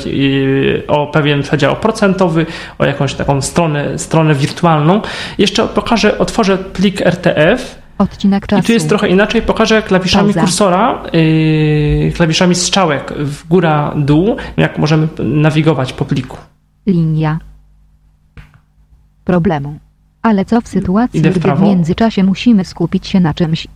o 0.88 1.06
pewien 1.06 1.42
przedział 1.42 1.76
procentowy, 1.76 2.46
o 2.78 2.84
jakąś 2.84 3.14
taką 3.14 3.42
stronę, 3.42 3.98
stronę 3.98 4.34
wirtualną. 4.34 5.00
Jeszcze 5.38 5.66
pokażę, 5.66 6.18
otworzę 6.18 6.58
plik 6.58 7.00
RTF 7.00 7.85
Odcinek 7.98 8.46
czasu. 8.46 8.62
I 8.62 8.66
tu 8.66 8.72
jest 8.72 8.88
trochę 8.88 9.08
inaczej. 9.08 9.42
Pokażę 9.42 9.82
klawiszami 9.82 10.24
Pauza. 10.24 10.40
kursora, 10.40 11.02
yy, 11.12 12.12
klawiszami 12.12 12.54
strzałek 12.54 13.12
w 13.18 13.48
góra, 13.48 13.94
dół, 13.96 14.36
jak 14.56 14.78
możemy 14.78 15.08
nawigować 15.18 15.92
po 15.92 16.04
pliku. 16.04 16.36
Linia 16.86 17.38
problemu. 19.26 19.78
Ale 20.22 20.44
co 20.44 20.60
w 20.60 20.68
sytuacji, 20.68 21.20
w 21.20 21.38
gdy 21.38 21.54
w 21.54 21.60
międzyczasie 21.60 22.24
musimy 22.24 22.64
skupić 22.64 23.06
się 23.06 23.20
na 23.20 23.34
czymś? 23.34 23.66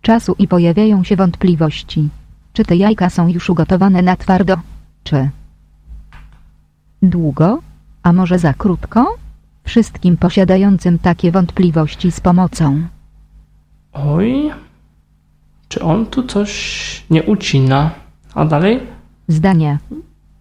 Czasu 0.00 0.34
i 0.38 0.48
pojawiają 0.48 1.04
się 1.04 1.16
wątpliwości. 1.16 2.08
Czy 2.52 2.64
te 2.64 2.76
jajka 2.76 3.10
są 3.10 3.28
już 3.28 3.50
ugotowane 3.50 4.02
na 4.02 4.16
twardo? 4.16 4.56
Czy 5.04 5.30
długo? 7.02 7.58
A 8.02 8.12
może 8.12 8.38
za 8.38 8.54
krótko? 8.54 9.16
Wszystkim 9.64 10.16
posiadającym 10.16 10.98
takie 10.98 11.32
wątpliwości 11.32 12.12
z 12.12 12.20
pomocą. 12.20 12.82
Oj, 13.92 14.50
czy 15.68 15.82
on 15.82 16.06
tu 16.06 16.22
coś 16.22 17.04
nie 17.10 17.22
ucina? 17.22 17.90
A 18.34 18.44
dalej? 18.44 18.80
Zdanie. 19.28 19.78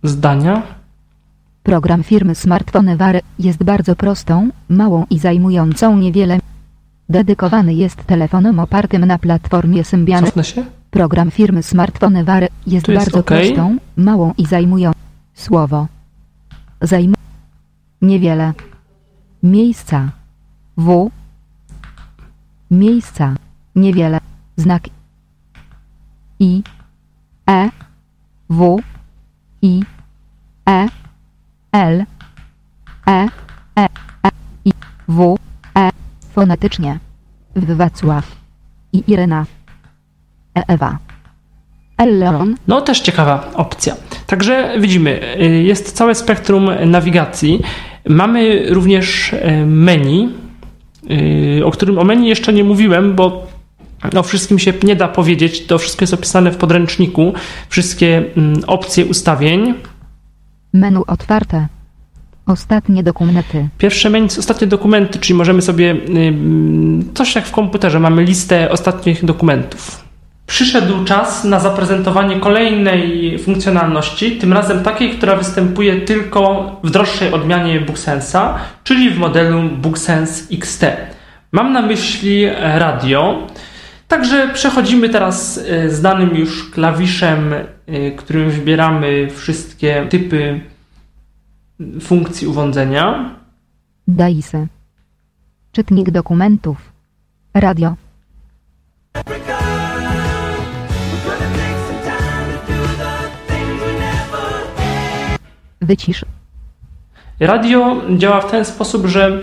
Zdania? 0.03 0.61
Program 1.63 2.03
firmy 2.03 2.35
Smartphone 2.35 2.97
jest 3.39 3.63
bardzo 3.63 3.95
prostą, 3.95 4.49
małą 4.69 5.05
i 5.09 5.19
zajmującą 5.19 5.97
niewiele. 5.97 6.39
Dedykowany 7.09 7.73
jest 7.73 8.05
telefonom 8.05 8.59
opartym 8.59 9.05
na 9.05 9.17
platformie 9.19 9.83
Symbian. 9.83 10.25
Cofnę 10.25 10.43
się? 10.43 10.65
Program 10.91 11.31
firmy 11.31 11.63
Smartphone 11.63 12.15
jest, 12.15 12.53
jest 12.67 12.87
bardzo 12.87 13.19
okay. 13.19 13.39
prostą, 13.39 13.77
małą 13.97 14.33
i 14.37 14.45
zajmującą. 14.45 14.99
Słowo. 15.33 15.87
Zajmu... 16.81 17.15
Niewiele. 18.01 18.53
Miejsca. 19.43 20.09
W. 20.77 21.09
Miejsca. 22.71 23.35
Niewiele. 23.75 24.19
Znak. 24.57 24.83
I. 26.39 26.63
E. 27.49 27.69
W. 28.49 28.79
I. 29.61 29.81
E. 30.69 30.87
L. 31.71 32.05
E. 33.07 33.27
E. 33.77 33.89
E. 34.23 34.29
I. 34.65 34.71
W. 35.07 35.37
E. 35.77 35.89
Fonetycznie. 36.33 36.99
Wacław. 37.55 38.35
I 38.93 39.03
Irena. 39.07 39.45
E. 40.57 40.63
Ewa. 40.67 40.97
Elleron. 41.97 42.55
No 42.67 42.81
też 42.81 42.99
ciekawa 42.99 43.51
opcja. 43.53 43.95
Także 44.27 44.75
widzimy, 44.79 45.37
y, 45.41 45.63
jest 45.63 45.91
całe 45.91 46.15
spektrum 46.15 46.69
nawigacji. 46.85 47.61
Mamy 48.09 48.65
również 48.69 49.33
e, 49.33 49.65
menu, 49.65 50.29
e, 51.59 51.65
o 51.65 51.71
którym 51.71 51.99
o 51.99 52.03
menu 52.03 52.27
jeszcze 52.27 52.53
nie 52.53 52.63
mówiłem, 52.63 53.15
bo 53.15 53.47
o 54.15 54.23
wszystkim 54.23 54.59
się 54.59 54.73
nie 54.83 54.95
da 54.95 55.07
powiedzieć. 55.07 55.65
To 55.65 55.77
wszystko 55.77 56.03
jest 56.03 56.13
opisane 56.13 56.51
w 56.51 56.57
podręczniku. 56.57 57.33
Wszystkie 57.69 58.23
mm, 58.37 58.61
opcje 58.67 59.05
ustawień. 59.05 59.73
Menu 60.73 61.03
otwarte. 61.07 61.67
Ostatnie 62.45 63.03
dokumenty. 63.03 63.69
Pierwsze 63.77 64.09
menu 64.09 64.27
ostatnie 64.39 64.67
dokumenty, 64.67 65.19
czyli 65.19 65.37
możemy 65.37 65.61
sobie 65.61 65.95
coś 67.13 67.35
jak 67.35 67.45
w 67.45 67.51
komputerze, 67.51 67.99
mamy 67.99 68.23
listę 68.23 68.71
ostatnich 68.71 69.25
dokumentów. 69.25 70.02
Przyszedł 70.53 71.03
czas 71.03 71.43
na 71.43 71.59
zaprezentowanie 71.59 72.39
kolejnej 72.39 73.39
funkcjonalności, 73.39 74.37
tym 74.37 74.53
razem 74.53 74.83
takiej, 74.83 75.09
która 75.09 75.35
występuje 75.35 76.01
tylko 76.01 76.71
w 76.83 76.89
droższej 76.89 77.33
odmianie 77.33 77.81
BookSense'a, 77.81 78.53
czyli 78.83 79.09
w 79.09 79.17
modelu 79.17 79.69
BookSense 79.69 80.43
XT. 80.51 80.85
Mam 81.51 81.73
na 81.73 81.81
myśli 81.81 82.45
radio. 82.61 83.47
Także 84.07 84.49
przechodzimy 84.53 85.09
teraz 85.09 85.57
e, 85.57 85.89
z 85.89 86.01
danym 86.01 86.35
już 86.35 86.71
klawiszem, 86.71 87.53
e, 87.53 88.11
którym 88.11 88.49
wybieramy 88.49 89.29
wszystkie 89.29 90.07
typy 90.09 90.61
funkcji 92.01 92.47
urządzenia. 92.47 93.35
DAISy. 94.07 94.67
Czytnik 95.71 96.11
dokumentów. 96.11 96.77
Radio. 97.53 98.02
Wycisz. 105.83 106.25
Radio 107.39 108.01
działa 108.17 108.41
w 108.41 108.51
ten 108.51 108.65
sposób, 108.65 109.05
że 109.05 109.41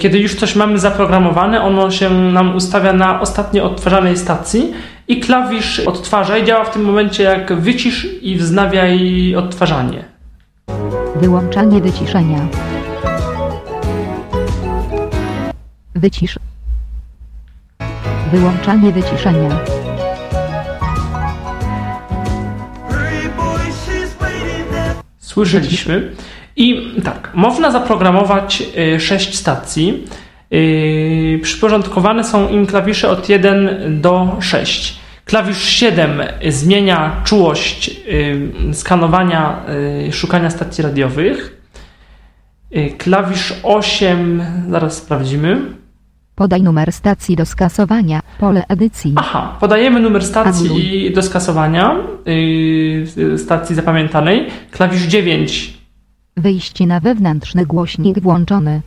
kiedy 0.00 0.18
już 0.18 0.34
coś 0.34 0.56
mamy 0.56 0.78
zaprogramowane, 0.78 1.62
ono 1.62 1.90
się 1.90 2.10
nam 2.10 2.56
ustawia 2.56 2.92
na 2.92 3.20
ostatnio 3.20 3.64
odtwarzanej 3.64 4.16
stacji 4.16 4.72
i 5.08 5.20
klawisz 5.20 5.80
odtwarza 5.80 6.38
i 6.38 6.44
działa 6.44 6.64
w 6.64 6.72
tym 6.72 6.84
momencie 6.84 7.22
jak 7.22 7.60
wycisz 7.60 8.08
i 8.22 8.36
wznawiaj 8.36 9.34
odtwarzanie. 9.36 10.04
Wyłączanie 11.16 11.80
wyciszenia. 11.80 12.48
Wycisz. 15.94 16.38
Wyłączanie 18.32 18.92
wyciszenia. 18.92 19.87
Słyszeliśmy. 25.38 26.10
I 26.56 26.92
tak, 27.04 27.30
można 27.34 27.70
zaprogramować 27.70 28.62
6 28.98 29.34
y, 29.34 29.36
stacji. 29.36 30.04
Yy, 30.50 31.38
przyporządkowane 31.42 32.24
są 32.24 32.48
im 32.48 32.66
klawisze 32.66 33.08
od 33.08 33.28
1 33.28 34.00
do 34.00 34.36
6. 34.40 34.98
Klawisz 35.24 35.64
7 35.64 36.22
zmienia 36.48 37.20
czułość 37.24 37.88
yy, 37.88 38.74
skanowania, 38.74 39.62
szukania 40.12 40.50
stacji 40.50 40.84
radiowych. 40.84 41.62
Klawisz 42.98 43.54
8, 43.62 44.42
zaraz 44.70 44.96
sprawdzimy. 44.96 45.60
Podaj 46.38 46.62
numer 46.62 46.92
stacji 46.92 47.36
do 47.36 47.46
skasowania, 47.46 48.20
pole 48.40 48.64
edycji. 48.68 49.12
Aha, 49.16 49.56
podajemy 49.60 50.00
numer 50.00 50.24
stacji 50.24 50.66
Anuluj. 50.66 51.12
do 51.14 51.22
skasowania, 51.22 51.96
yy, 53.16 53.38
stacji 53.38 53.76
zapamiętanej. 53.76 54.46
Klawisz 54.70 55.02
9. 55.02 55.78
Wyjście 56.36 56.86
na 56.86 57.00
wewnętrzny 57.00 57.66
głośnik 57.66 58.20
włączony. 58.20 58.80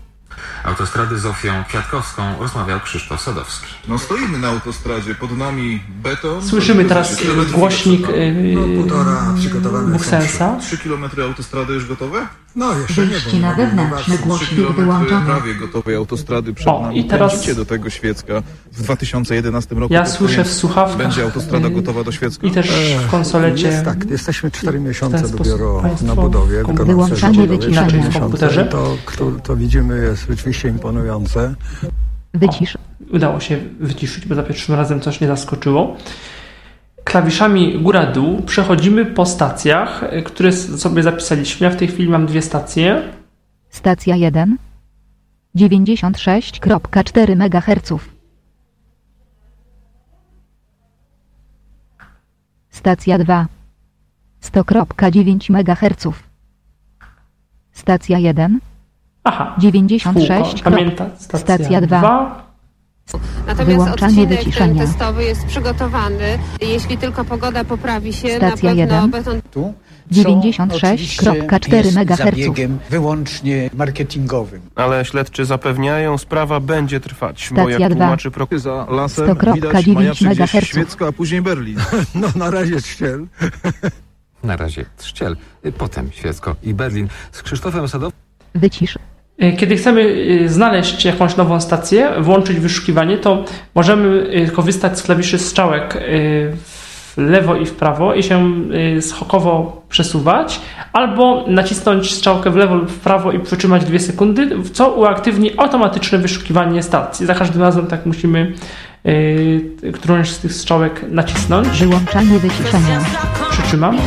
Autostrady 0.63 1.19
Zofią 1.19 1.63
Kwiatkowską 1.67 2.23
rozmawiał 2.39 2.79
Krzysztof 2.79 3.21
Sadowski. 3.21 3.67
No 3.87 3.99
stoimy 3.99 4.37
na 4.37 4.47
autostradzie, 4.47 5.15
pod 5.15 5.37
nami 5.37 5.83
beton. 6.03 6.43
Słyszymy 6.43 6.85
teraz 6.85 7.21
głośnik 7.51 8.07
Buksensa. 9.91 10.57
3 10.59 10.77
km 10.77 11.05
autostrady 11.21 11.73
już 11.73 11.87
gotowe? 11.87 12.27
No, 12.55 12.73
jeszcze 12.79 13.05
Wyjście 13.05 13.33
nie, 13.33 13.41
na 13.41 13.53
wewnętrzny 13.55 14.17
głośnik 14.17 14.71
wyłączony. 14.71 15.25
prawie 15.25 15.55
gotowej 15.55 15.95
autostrady 15.95 16.53
przed 16.53 16.67
o, 16.67 16.81
nami. 16.81 16.99
I 16.99 17.03
teraz 17.03 17.55
do 17.55 17.65
tego 17.65 17.89
Świecka. 17.89 18.41
W 18.71 18.83
2011 18.83 19.75
roku 19.75 19.93
ja 19.93 20.05
słyszę 20.05 20.43
w 20.43 20.53
słuchawkach 20.53 20.97
będzie 20.97 21.23
autostrada 21.23 21.67
y, 21.67 21.71
gotowa 21.71 22.03
do 22.03 22.11
Świecka. 22.11 22.47
I 22.47 22.51
też 22.51 22.71
w 23.07 23.11
konsolecie. 23.11 23.67
Jest 23.67 23.85
tak, 23.85 24.09
jesteśmy 24.09 24.51
4 24.51 24.79
miesiące 24.79 25.29
dopiero 25.29 25.83
na 26.01 26.15
budowie. 26.15 26.63
Wyłączanie 26.85 27.47
wyciszenia 27.47 28.09
w 28.09 28.19
komputerze. 28.19 28.65
To, 28.65 28.97
to, 29.17 29.31
to 29.43 29.55
widzimy 29.55 30.03
jest 30.03 30.20
rzeczywiście 30.29 30.69
imponujące. 30.69 31.55
Wycisz. 32.33 32.75
O, 32.75 32.79
udało 33.13 33.39
się 33.39 33.57
wyciszyć, 33.79 34.25
bo 34.25 34.35
za 34.35 34.43
pierwszym 34.43 34.75
razem 34.75 34.99
coś 34.99 35.21
nie 35.21 35.27
zaskoczyło 35.27 35.97
klawiszami 37.03 37.79
góra-dół 37.79 38.41
przechodzimy 38.41 39.05
po 39.05 39.25
stacjach, 39.25 40.01
które 40.25 40.51
sobie 40.53 41.03
zapisaliśmy. 41.03 41.67
Ja 41.67 41.73
w 41.73 41.75
tej 41.75 41.87
chwili 41.87 42.09
mam 42.09 42.25
dwie 42.25 42.41
stacje. 42.41 43.11
Stacja 43.69 44.15
1 44.15 44.57
96,4 45.55 47.31
MHz. 47.31 47.93
Stacja 52.69 53.17
2 53.17 53.47
100,9 54.43 55.49
MHz. 55.49 56.07
Stacja 57.71 58.19
1 58.19 58.59
Aha. 59.23 59.55
96. 59.57 60.61
Pamięta, 60.63 61.05
stacja, 61.17 61.57
stacja 61.57 61.81
2 61.81 62.51
Natomiast 63.47 63.65
Wyłączanie 63.65 64.23
odcinek 64.23 64.39
wyciszenia. 64.39 64.85
testowy 64.85 65.23
jest 65.23 65.45
przygotowany. 65.45 66.39
Jeśli 66.61 66.97
tylko 66.97 67.25
pogoda 67.25 67.63
poprawi 67.63 68.13
się, 68.13 68.27
Stacja 68.27 68.47
na 68.49 68.51
pewno 68.57 68.95
1. 68.95 69.11
beton... 69.11 69.41
Tu 69.51 69.73
96,4 70.11 71.97
MHz. 71.97 72.17
zabiegiem 72.17 72.79
wyłącznie 72.89 73.69
marketingowym. 73.73 74.61
Ale 74.75 75.05
śledczy 75.05 75.45
zapewniają, 75.45 76.17
sprawa 76.17 76.59
będzie 76.59 76.99
trwać. 76.99 77.45
Stacja 77.45 77.63
bo 77.63 77.69
jak 77.69 77.79
2. 77.79 77.89
tłumaczy 77.89 78.31
prokurator... 78.31 78.61
Za 78.61 78.85
lasem 78.89 79.37
widać 79.53 79.87
majaczy 79.87 80.25
gdzieś 80.25 80.51
Świecko, 80.51 81.07
a 81.07 81.11
później 81.11 81.41
Berlin. 81.41 81.79
No 82.15 82.27
na 82.35 82.51
razie 82.51 82.81
Trzciel. 82.81 83.27
Na 84.43 84.57
razie 84.57 84.85
Trzciel, 84.97 85.37
potem 85.77 86.11
Świecko 86.11 86.55
i 86.63 86.73
Berlin. 86.73 87.07
Z 87.31 87.43
Krzysztofem 87.43 87.87
Sadowskim... 87.87 88.21
Wycisz. 88.55 88.97
E, 89.41 89.51
kiedy 89.51 89.75
chcemy 89.75 90.15
e, 90.45 90.49
znaleźć 90.49 91.05
jakąś 91.05 91.37
nową 91.37 91.61
stację, 91.61 92.11
włączyć 92.19 92.59
wyszukiwanie, 92.59 93.17
to 93.17 93.45
możemy 93.75 94.29
e, 94.29 94.47
korzystać 94.47 94.99
z 94.99 95.03
klawiszy 95.03 95.39
strzałek 95.39 95.97
w 97.15 97.17
lewo 97.17 97.55
i 97.55 97.65
w 97.65 97.73
prawo 97.73 98.13
i 98.13 98.23
się 98.23 98.53
skokowo 99.01 99.81
przesuwać, 99.89 100.61
albo 100.93 101.45
nacisnąć 101.47 102.13
strzałkę 102.13 102.49
w 102.49 102.55
lewo 102.55 102.75
lub 102.75 102.89
w 102.89 102.99
prawo 102.99 103.31
i 103.31 103.39
przytrzymać 103.39 103.85
dwie 103.85 103.99
sekundy, 103.99 104.49
co 104.73 104.89
uaktywni 104.89 105.51
automatyczne 105.57 106.17
wyszukiwanie 106.17 106.83
stacji. 106.83 107.25
Za 107.25 107.35
każdym 107.35 107.61
razem 107.61 107.87
tak 107.87 108.05
musimy 108.05 108.53
którąś 109.93 110.29
z 110.29 110.39
tych 110.39 110.53
strzałek 110.53 111.05
nacisnąć. 111.09 111.67
Wyłączanie 111.67 112.39
wyciszenia. 112.39 112.99
Przytrzymam. 113.51 113.97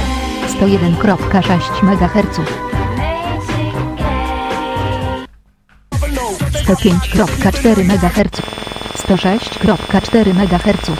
101,6 0.61 1.49
MHz. 1.83 2.74
105,4 6.65 7.81
MHz, 7.81 8.43
106,4 8.97 10.29
MHz, 10.29 10.91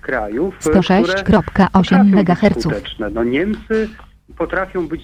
krajów, 0.00 0.54
106,8 0.60 2.18
MHz. 2.18 2.66
No 3.14 3.24
Niemcy 3.24 3.88
potrafią 4.38 4.88
być 4.88 5.02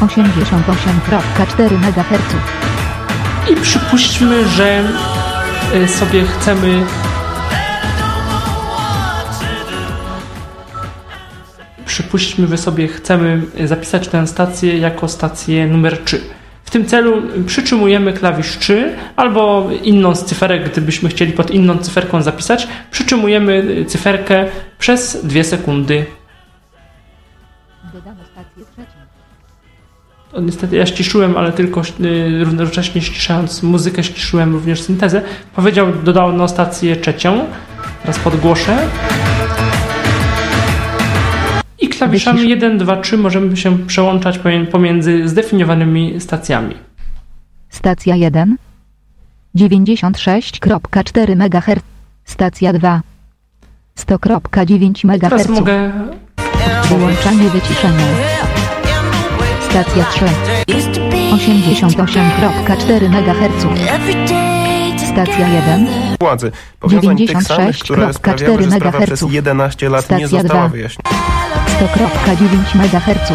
88,4 0.00 1.74
MHz. 1.74 2.34
I 3.52 3.56
przypuśćmy, 3.56 4.44
że 4.48 4.84
y, 5.74 5.88
sobie 5.88 6.24
chcemy 6.24 6.86
przypuśćmy, 11.86 12.46
że 12.46 12.58
sobie 12.58 12.88
chcemy 12.88 13.42
zapisać 13.64 14.08
tę 14.08 14.26
stację 14.26 14.78
jako 14.78 15.08
stację 15.08 15.66
numer 15.66 15.98
3 16.04 16.43
tym 16.74 16.86
celu 16.86 17.22
przytrzymujemy 17.46 18.12
klawisz 18.12 18.58
3 18.58 18.94
albo 19.16 19.70
inną 19.82 20.14
z 20.14 20.24
cyferek, 20.24 20.70
gdybyśmy 20.70 21.08
chcieli 21.08 21.32
pod 21.32 21.50
inną 21.50 21.78
cyferką 21.78 22.22
zapisać, 22.22 22.68
przytrzymujemy 22.90 23.84
cyferkę 23.88 24.46
przez 24.78 25.26
2 25.26 25.42
sekundy. 25.42 26.06
Dodamy 27.94 28.20
stację 28.32 28.64
trzecią. 28.72 30.42
niestety 30.42 30.76
ja 30.76 30.86
ściszyłem, 30.86 31.36
ale 31.36 31.52
tylko 31.52 31.82
y, 32.00 32.44
równocześnie 32.44 33.02
ściszając 33.02 33.62
muzykę, 33.62 34.04
ściszyłem 34.04 34.52
również 34.52 34.82
syntezę. 34.82 35.22
Powiedział, 35.56 35.86
dodano 36.04 36.48
stację 36.48 36.96
trzecią. 36.96 37.44
Teraz 38.02 38.18
podgłoszę 38.18 38.88
klawiszami 42.04 42.48
1, 42.48 42.78
2, 42.78 42.96
3 42.96 43.18
możemy 43.18 43.56
się 43.56 43.78
przełączać 43.78 44.40
pomiędzy 44.72 45.28
zdefiniowanymi 45.28 46.20
stacjami. 46.20 46.74
Stacja 47.68 48.16
1 48.16 48.56
96,4 49.56 51.32
MHz 51.32 51.82
Stacja 52.24 52.72
2 52.72 53.00
100,9 53.98 55.04
MHz 55.04 55.30
Teraz 55.30 55.48
mogę... 55.48 55.92
Wyłączanie 56.88 57.50
wyciszenia 57.50 58.06
Stacja 59.70 60.04
3 60.04 60.24
88,4 61.34 63.04
MHz 63.04 63.66
Stacja 65.12 65.48
1 65.48 65.86
Władzy. 66.20 66.52
Powiązań 66.80 67.26
tych 67.26 67.42
samych, 67.42 67.78
które 67.78 68.12
sprawiały, 68.12 68.62
że 68.62 68.70
sprawa 68.70 69.00
przez 69.00 69.22
11 69.22 69.88
lat 69.88 70.04
Stacja 70.04 70.18
nie 70.18 70.28
została 70.28 70.60
2. 70.60 70.68
wyjaśniona. 70.68 71.43
100,9 71.80 72.74
MHz. 72.74 73.32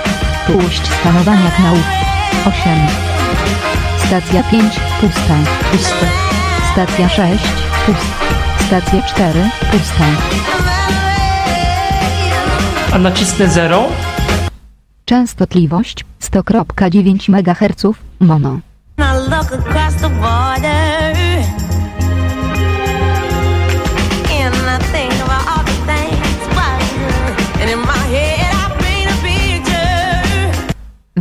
Puść 0.48 0.88
skanowania 0.88 1.52
kanałów. 1.52 1.84
8. 2.46 2.54
Stacja 3.98 4.44
5. 4.44 4.80
Pusta. 5.02 5.36
Puste. 5.72 6.06
Stacja 6.72 7.10
6. 7.10 7.44
Pusta. 7.86 8.04
Stacja 8.68 9.02
4. 9.02 9.50
Pusta. 9.72 10.06
A 12.94 12.98
nacisnę 12.98 13.48
0. 13.48 13.88
Częstotliwość 15.06 16.06
100,9 16.22 17.30
MHz. 17.30 17.98
Mono. 18.20 18.60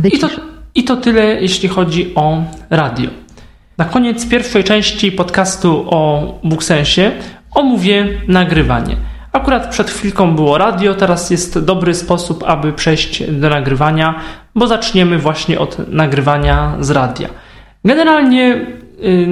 I 0.03 0.19
to, 0.19 0.27
I 0.75 0.83
to 0.83 0.97
tyle, 0.97 1.41
jeśli 1.41 1.69
chodzi 1.69 2.15
o 2.15 2.43
radio. 2.69 3.09
Na 3.77 3.85
koniec 3.85 4.29
pierwszej 4.29 4.63
części 4.63 5.11
podcastu 5.11 5.85
o 5.89 6.33
Booksensie 6.43 7.11
omówię 7.55 8.07
nagrywanie. 8.27 8.97
Akurat 9.31 9.69
przed 9.69 9.89
chwilką 9.91 10.35
było 10.35 10.57
radio, 10.57 10.95
teraz 10.95 11.29
jest 11.29 11.59
dobry 11.59 11.93
sposób, 11.93 12.43
aby 12.47 12.73
przejść 12.73 13.31
do 13.31 13.49
nagrywania, 13.49 14.19
bo 14.55 14.67
zaczniemy 14.67 15.17
właśnie 15.17 15.59
od 15.59 15.89
nagrywania 15.93 16.77
z 16.79 16.91
radia. 16.91 17.29
Generalnie 17.85 18.65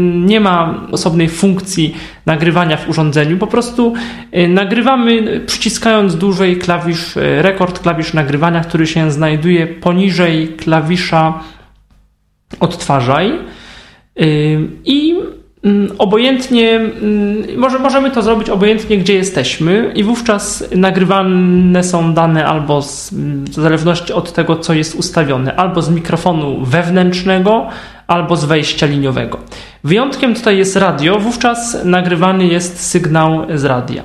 nie 0.05 0.39
ma 0.39 0.87
osobnej 0.91 1.29
funkcji 1.29 1.95
nagrywania 2.25 2.77
w 2.77 2.89
urządzeniu. 2.89 3.37
Po 3.37 3.47
prostu 3.47 3.93
y, 4.37 4.47
nagrywamy 4.47 5.41
przyciskając 5.45 6.15
dłużej 6.15 6.57
klawisz 6.57 7.15
rekord, 7.15 7.79
klawisz 7.79 8.13
nagrywania, 8.13 8.61
który 8.61 8.87
się 8.87 9.11
znajduje 9.11 9.67
poniżej 9.67 10.47
klawisza 10.47 11.39
odtwarzaj. 12.59 13.33
I 14.85 15.15
Mm, 15.63 15.91
obojętnie, 15.97 16.75
mm, 16.75 17.57
może, 17.57 17.79
możemy 17.79 18.11
to 18.11 18.21
zrobić 18.21 18.49
obojętnie, 18.49 18.97
gdzie 18.97 19.13
jesteśmy, 19.13 19.91
i 19.95 20.03
wówczas 20.03 20.63
nagrywane 20.75 21.83
są 21.83 22.13
dane 22.13 22.45
albo 22.45 22.81
z, 22.81 23.13
w 23.49 23.53
zależności 23.53 24.13
od 24.13 24.33
tego, 24.33 24.55
co 24.55 24.73
jest 24.73 24.95
ustawione, 24.95 25.55
albo 25.55 25.81
z 25.81 25.89
mikrofonu 25.89 26.65
wewnętrznego, 26.65 27.67
albo 28.07 28.35
z 28.35 28.45
wejścia 28.45 28.85
liniowego. 28.85 29.39
Wyjątkiem 29.83 30.35
tutaj 30.35 30.57
jest 30.57 30.75
radio, 30.75 31.19
wówczas 31.19 31.77
nagrywany 31.83 32.47
jest 32.47 32.79
sygnał 32.79 33.45
z 33.55 33.65
radia. 33.65 34.03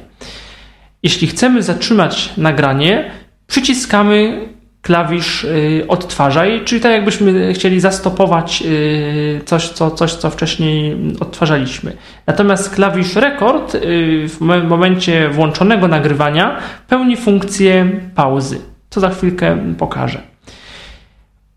Jeśli 1.02 1.26
chcemy 1.26 1.62
zatrzymać 1.62 2.32
nagranie, 2.36 3.10
przyciskamy 3.46 4.48
klawisz 4.82 5.44
y, 5.44 5.84
odtwarzaj, 5.88 6.64
czyli 6.64 6.80
tak 6.80 6.92
jakbyśmy 6.92 7.54
chcieli 7.54 7.80
zastopować 7.80 8.62
y, 8.66 9.40
coś, 9.44 9.68
co, 9.68 9.90
coś, 9.90 10.12
co 10.12 10.30
wcześniej 10.30 10.96
odtwarzaliśmy. 11.20 11.96
Natomiast 12.26 12.74
klawisz 12.74 13.16
rekord 13.16 13.74
y, 13.74 13.80
w 14.28 14.40
momencie 14.68 15.28
włączonego 15.28 15.88
nagrywania 15.88 16.58
pełni 16.88 17.16
funkcję 17.16 17.90
pauzy, 18.14 18.60
co 18.90 19.00
za 19.00 19.10
chwilkę 19.10 19.74
pokażę. 19.78 20.31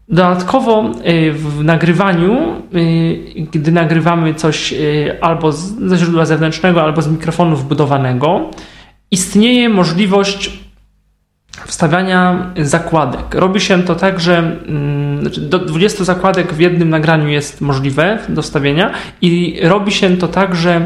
Dodatkowo 0.09 0.91
w 1.33 1.63
nagrywaniu, 1.63 2.61
gdy 3.51 3.71
nagrywamy 3.71 4.33
coś 4.33 4.73
albo 5.21 5.51
ze 5.51 5.97
źródła 5.97 6.25
zewnętrznego, 6.25 6.83
albo 6.83 7.01
z 7.01 7.07
mikrofonu 7.07 7.55
wbudowanego, 7.55 8.49
istnieje 9.11 9.69
możliwość 9.69 10.65
wstawiania 11.65 12.51
zakładek. 12.57 13.35
Robi 13.35 13.59
się 13.59 13.83
to 13.83 13.95
tak, 13.95 14.19
że 14.19 14.37
mm, 14.37 15.21
znaczy 15.21 15.41
do 15.41 15.59
20 15.59 16.03
zakładek 16.03 16.53
w 16.53 16.59
jednym 16.59 16.89
nagraniu 16.89 17.27
jest 17.27 17.61
możliwe 17.61 18.19
do 18.29 18.41
wstawienia 18.41 18.91
i 19.21 19.59
robi 19.63 19.91
się 19.91 20.17
to 20.17 20.27
tak, 20.27 20.55
że 20.55 20.85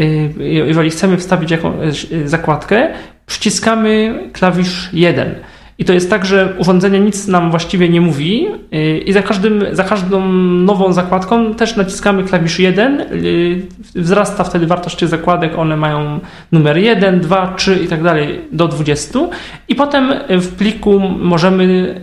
y, 0.00 0.32
jeżeli 0.38 0.90
chcemy 0.90 1.16
wstawić 1.16 1.50
jakąś 1.50 2.12
y, 2.12 2.28
zakładkę, 2.28 2.88
przyciskamy 3.26 4.20
klawisz 4.32 4.90
1 4.92 5.34
i 5.82 5.84
to 5.84 5.92
jest 5.92 6.10
tak, 6.10 6.24
że 6.24 6.54
urządzenie 6.58 7.00
nic 7.00 7.28
nam 7.28 7.50
właściwie 7.50 7.88
nie 7.88 8.00
mówi 8.00 8.46
y, 8.74 8.98
i 8.98 9.12
za, 9.12 9.22
każdym, 9.22 9.64
za 9.72 9.84
każdą 9.84 10.28
nową 10.28 10.92
zakładką 10.92 11.54
też 11.54 11.76
naciskamy 11.76 12.24
klawisz 12.24 12.58
1. 12.58 13.00
Y, 13.00 13.62
wzrasta 13.94 14.44
wtedy 14.44 14.66
wartość 14.66 14.96
tych 14.96 15.08
zakładek, 15.08 15.58
one 15.58 15.76
mają 15.76 16.20
numer 16.52 16.78
1, 16.78 17.20
2, 17.20 17.54
3 17.56 17.80
i 17.84 17.88
tak 17.88 18.02
dalej 18.02 18.40
do 18.52 18.68
20. 18.68 19.18
I 19.68 19.74
potem 19.74 20.14
w 20.28 20.48
pliku 20.48 21.00
możemy 21.00 21.94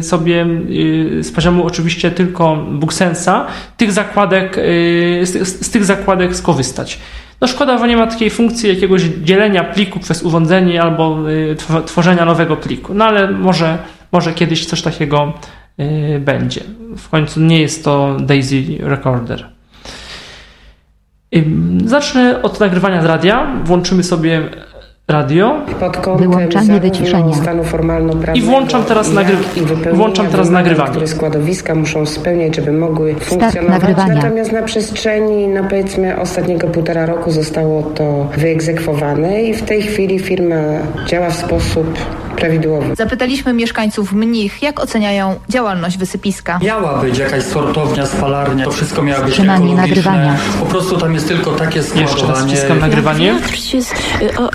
sobie 0.00 0.46
z 1.20 1.32
poziomu 1.32 1.66
oczywiście 1.66 2.10
tylko 2.10 2.56
BookSensa 2.56 3.46
tych 3.76 3.92
zakładek, 3.92 4.56
z, 5.22 5.48
z 5.66 5.70
tych 5.70 5.84
zakładek 5.84 6.36
skorzystać. 6.36 6.98
No 7.40 7.46
szkoda, 7.46 7.78
że 7.78 7.88
nie 7.88 7.96
ma 7.96 8.06
takiej 8.06 8.30
funkcji 8.30 8.68
jakiegoś 8.68 9.02
dzielenia 9.02 9.64
pliku 9.64 10.00
przez 10.00 10.22
urządzenie 10.22 10.82
albo 10.82 11.30
y, 11.30 11.56
tworzenia 11.86 12.24
nowego 12.24 12.56
pliku. 12.56 12.94
No 12.94 13.04
ale 13.04 13.30
może, 13.30 13.78
może 14.12 14.32
kiedyś 14.32 14.66
coś 14.66 14.82
takiego 14.82 15.32
y, 15.80 16.18
będzie. 16.20 16.60
W 16.96 17.08
końcu 17.08 17.40
nie 17.40 17.60
jest 17.60 17.84
to 17.84 18.16
Daisy 18.20 18.62
Recorder. 18.80 19.54
Zacznę 21.84 22.42
od 22.42 22.60
nagrywania 22.60 23.02
z 23.02 23.04
radia. 23.04 23.46
Włączymy 23.64 24.02
sobie 24.02 24.42
radio. 25.08 25.62
Wyłączanie 26.18 26.80
wyciszenia. 26.80 27.34
I 28.34 28.40
włączam 28.40 28.84
teraz, 28.84 29.12
nagry... 29.12 29.36
włączam 29.92 30.26
teraz 30.26 30.50
nagrywanie. 30.50 30.90
Które 30.90 31.06
składowiska 31.06 31.74
muszą 31.74 32.06
spełniać, 32.06 32.56
żeby 32.56 32.72
mogły 32.72 33.14
funkcjonować. 33.14 33.96
Natomiast 34.08 34.52
na 34.52 34.62
przestrzeni, 34.62 35.48
no 35.48 35.64
powiedzmy, 35.70 36.20
ostatniego 36.20 36.68
półtora 36.68 37.06
roku 37.06 37.30
zostało 37.30 37.82
to 37.82 38.26
wyegzekwowane 38.36 39.42
i 39.42 39.54
w 39.54 39.62
tej 39.62 39.82
chwili 39.82 40.18
firma 40.18 40.56
działa 41.06 41.30
w 41.30 41.36
sposób 41.36 41.98
prawidłowy. 42.34 42.96
Zapytaliśmy 42.96 43.52
mieszkańców 43.52 44.12
Mnich, 44.12 44.62
jak 44.62 44.80
oceniają 44.80 45.34
działalność 45.48 45.98
wysypiska. 45.98 46.58
Miała 46.62 46.98
być 47.02 47.18
jakaś 47.18 47.42
sortownia, 47.42 48.06
spalarnia, 48.06 48.64
to 48.64 48.70
wszystko 48.70 49.02
miało 49.02 49.24
być 49.24 49.34
Trzymanie 49.34 49.74
nagrywania. 49.74 50.36
Po 50.60 50.66
prostu 50.66 50.96
tam 50.96 51.14
jest 51.14 51.28
tylko 51.28 51.52
takie 51.52 51.82
składowanie. 51.82 52.52
Jeszcze 52.52 52.74
nagrywanie. 52.74 53.34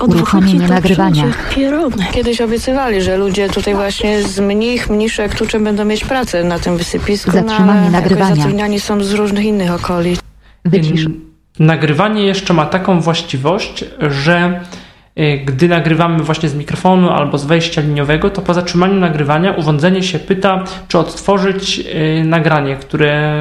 Uruchomienie 0.07 0.67
nagrywania. 0.67 1.23
Kiedyś 2.11 2.41
obiecywali, 2.41 3.01
że 3.01 3.17
ludzie 3.17 3.49
tutaj 3.49 3.75
właśnie 3.75 4.23
z 4.23 4.39
Mnich, 4.39 4.89
Mniszek, 4.89 5.35
Tuczem 5.35 5.63
będą 5.63 5.85
mieć 5.85 6.05
pracę 6.05 6.43
na 6.43 6.59
tym 6.59 6.77
wysypisku, 6.77 7.31
Zatrzymanie 7.31 7.65
no, 7.65 7.71
ale 7.81 7.91
nagrywania. 7.91 8.35
zatrudniani 8.35 8.79
są 8.79 9.03
z 9.03 9.13
różnych 9.13 9.45
innych 9.45 9.71
okolic. 9.71 10.19
Wycisz. 10.65 11.05
Nagrywanie 11.59 12.25
jeszcze 12.25 12.53
ma 12.53 12.65
taką 12.65 13.01
właściwość, 13.01 13.85
że 14.01 14.61
gdy 15.45 15.67
nagrywamy 15.67 16.23
właśnie 16.23 16.49
z 16.49 16.55
mikrofonu 16.55 17.09
albo 17.09 17.37
z 17.37 17.45
wejścia 17.45 17.81
liniowego, 17.81 18.29
to 18.29 18.41
po 18.41 18.53
zatrzymaniu 18.53 18.93
nagrywania 18.93 19.51
urządzenie 19.51 20.03
się 20.03 20.19
pyta, 20.19 20.63
czy 20.87 20.99
odtworzyć 20.99 21.79
y, 21.79 22.23
nagranie, 22.23 22.75
które 22.75 23.33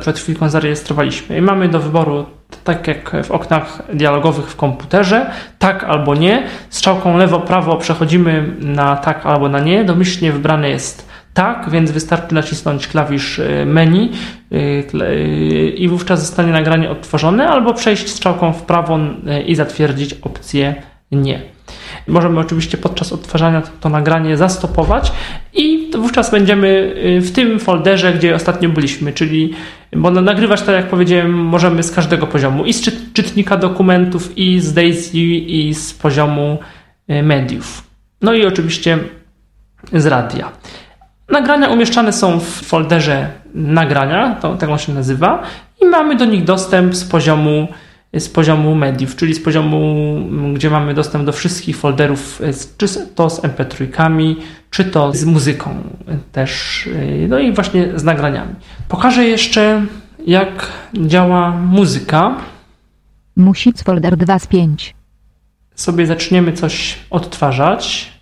przed 0.00 0.18
chwilką 0.18 0.48
zarejestrowaliśmy. 0.48 1.38
I 1.38 1.40
mamy 1.40 1.68
do 1.68 1.80
wyboru, 1.80 2.26
tak 2.64 2.88
jak 2.88 3.24
w 3.24 3.30
oknach 3.30 3.82
dialogowych 3.92 4.46
w 4.46 4.56
komputerze, 4.56 5.30
tak 5.58 5.84
albo 5.84 6.14
nie. 6.14 6.46
Strzałką 6.70 7.16
lewo-prawo 7.16 7.76
przechodzimy 7.76 8.56
na 8.60 8.96
tak 8.96 9.26
albo 9.26 9.48
na 9.48 9.60
nie. 9.60 9.84
Domyślnie 9.84 10.32
wybrane 10.32 10.70
jest 10.70 11.08
tak, 11.34 11.70
więc 11.70 11.90
wystarczy 11.90 12.34
nacisnąć 12.34 12.88
klawisz 12.88 13.38
y, 13.38 13.64
menu 13.66 14.12
i 15.76 15.88
wówczas 15.88 16.20
zostanie 16.20 16.52
nagranie 16.52 16.90
odtworzone, 16.90 17.48
albo 17.48 17.74
przejść 17.74 18.08
strzałką 18.08 18.52
w 18.52 18.62
prawo 18.62 18.98
i 19.46 19.54
zatwierdzić 19.54 20.14
opcję 20.22 20.74
nie. 21.12 21.42
Możemy 22.08 22.40
oczywiście 22.40 22.78
podczas 22.78 23.12
odtwarzania 23.12 23.62
to, 23.62 23.68
to, 23.80 23.88
nagranie 23.88 24.36
zastopować 24.36 25.12
i 25.52 25.90
wówczas 25.98 26.30
będziemy 26.30 26.94
y, 27.18 27.20
w 27.20 27.32
tym 27.32 27.60
folderze, 27.60 28.12
gdzie 28.12 28.34
ostatnio 28.34 28.68
byliśmy, 28.68 29.12
czyli 29.12 29.54
bo 29.92 30.10
nagrywać, 30.10 30.62
tak 30.62 30.74
jak 30.74 30.88
powiedziałem, 30.88 31.32
możemy 31.32 31.82
z 31.82 31.90
każdego 31.90 32.26
poziomu 32.26 32.64
i 32.64 32.72
z 32.72 33.12
czytnika 33.12 33.56
dokumentów, 33.56 34.38
i 34.38 34.60
z 34.60 34.72
Daisy, 34.72 35.18
i 35.18 35.74
z 35.74 35.94
poziomu 35.94 36.58
y, 37.10 37.22
mediów. 37.22 37.82
No 38.22 38.32
i 38.32 38.46
oczywiście 38.46 38.98
z 39.92 40.06
radia. 40.06 40.52
Nagrania 41.28 41.68
umieszczane 41.68 42.12
są 42.12 42.40
w 42.40 42.44
folderze 42.44 43.28
nagrania, 43.54 44.36
to, 44.40 44.56
tak 44.56 44.70
on 44.70 44.78
się 44.78 44.94
nazywa, 44.94 45.42
i 45.82 45.84
mamy 45.84 46.16
do 46.16 46.24
nich 46.24 46.44
dostęp 46.44 46.94
z 46.94 47.04
poziomu 47.04 47.68
z 48.18 48.28
poziomu 48.28 48.74
mediów, 48.74 49.16
czyli 49.16 49.34
z 49.34 49.42
poziomu, 49.42 50.16
gdzie 50.54 50.70
mamy 50.70 50.94
dostęp 50.94 51.24
do 51.24 51.32
wszystkich 51.32 51.76
folderów, 51.76 52.42
czy 52.78 52.88
to 53.14 53.30
z 53.30 53.42
MP3, 53.42 54.36
czy 54.70 54.84
to 54.84 55.12
z 55.12 55.24
muzyką 55.24 55.82
też, 56.32 56.88
no 57.28 57.38
i 57.38 57.52
właśnie 57.52 57.98
z 57.98 58.04
nagraniami. 58.04 58.54
Pokażę 58.88 59.24
jeszcze, 59.24 59.86
jak 60.26 60.72
działa 60.94 61.50
muzyka. 61.50 62.36
Music 63.36 63.82
folder 63.82 64.16
2 64.16 64.38
z 64.38 64.46
5. 64.46 64.94
Sobie 65.74 66.06
zaczniemy 66.06 66.52
coś 66.52 66.98
odtwarzać. 67.10 68.12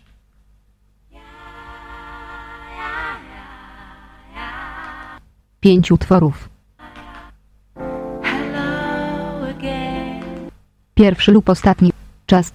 Pięć 5.61 5.93
utworów. 5.93 6.51
Pierwszy 11.03 11.32
lub 11.32 11.48
ostatni. 11.48 11.92
Czas. 12.26 12.53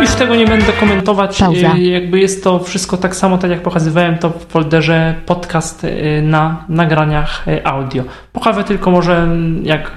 Już 0.00 0.10
tego 0.10 0.36
nie 0.36 0.46
będę 0.46 0.72
komentować. 0.72 1.38
Pauza. 1.38 1.74
Y, 1.74 1.80
jakby 1.80 2.20
jest 2.20 2.44
to 2.44 2.58
wszystko 2.58 2.96
tak 2.96 3.16
samo, 3.16 3.38
tak 3.38 3.50
jak 3.50 3.62
pokazywałem 3.62 4.18
to 4.18 4.30
w 4.30 4.46
folderze 4.46 5.14
podcast 5.26 5.84
y, 5.84 6.22
na 6.22 6.64
nagraniach 6.68 7.48
y, 7.48 7.66
audio. 7.66 8.04
Pokażę 8.32 8.64
tylko 8.64 8.90
może, 8.90 9.28
jak, 9.62 9.92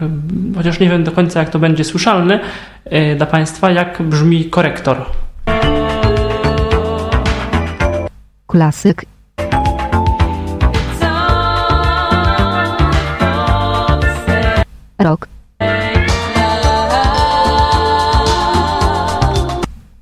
chociaż 0.56 0.80
nie 0.80 0.90
wiem 0.90 1.04
do 1.04 1.12
końca, 1.12 1.40
jak 1.40 1.50
to 1.50 1.60
będzie 1.60 1.84
słyszalne 1.84 2.40
dla 3.18 3.26
Państwa, 3.26 3.72
jak 3.72 4.02
brzmi 4.02 4.46
korektor. 4.46 5.06
klasyk. 8.50 9.06
Rock 14.98 15.28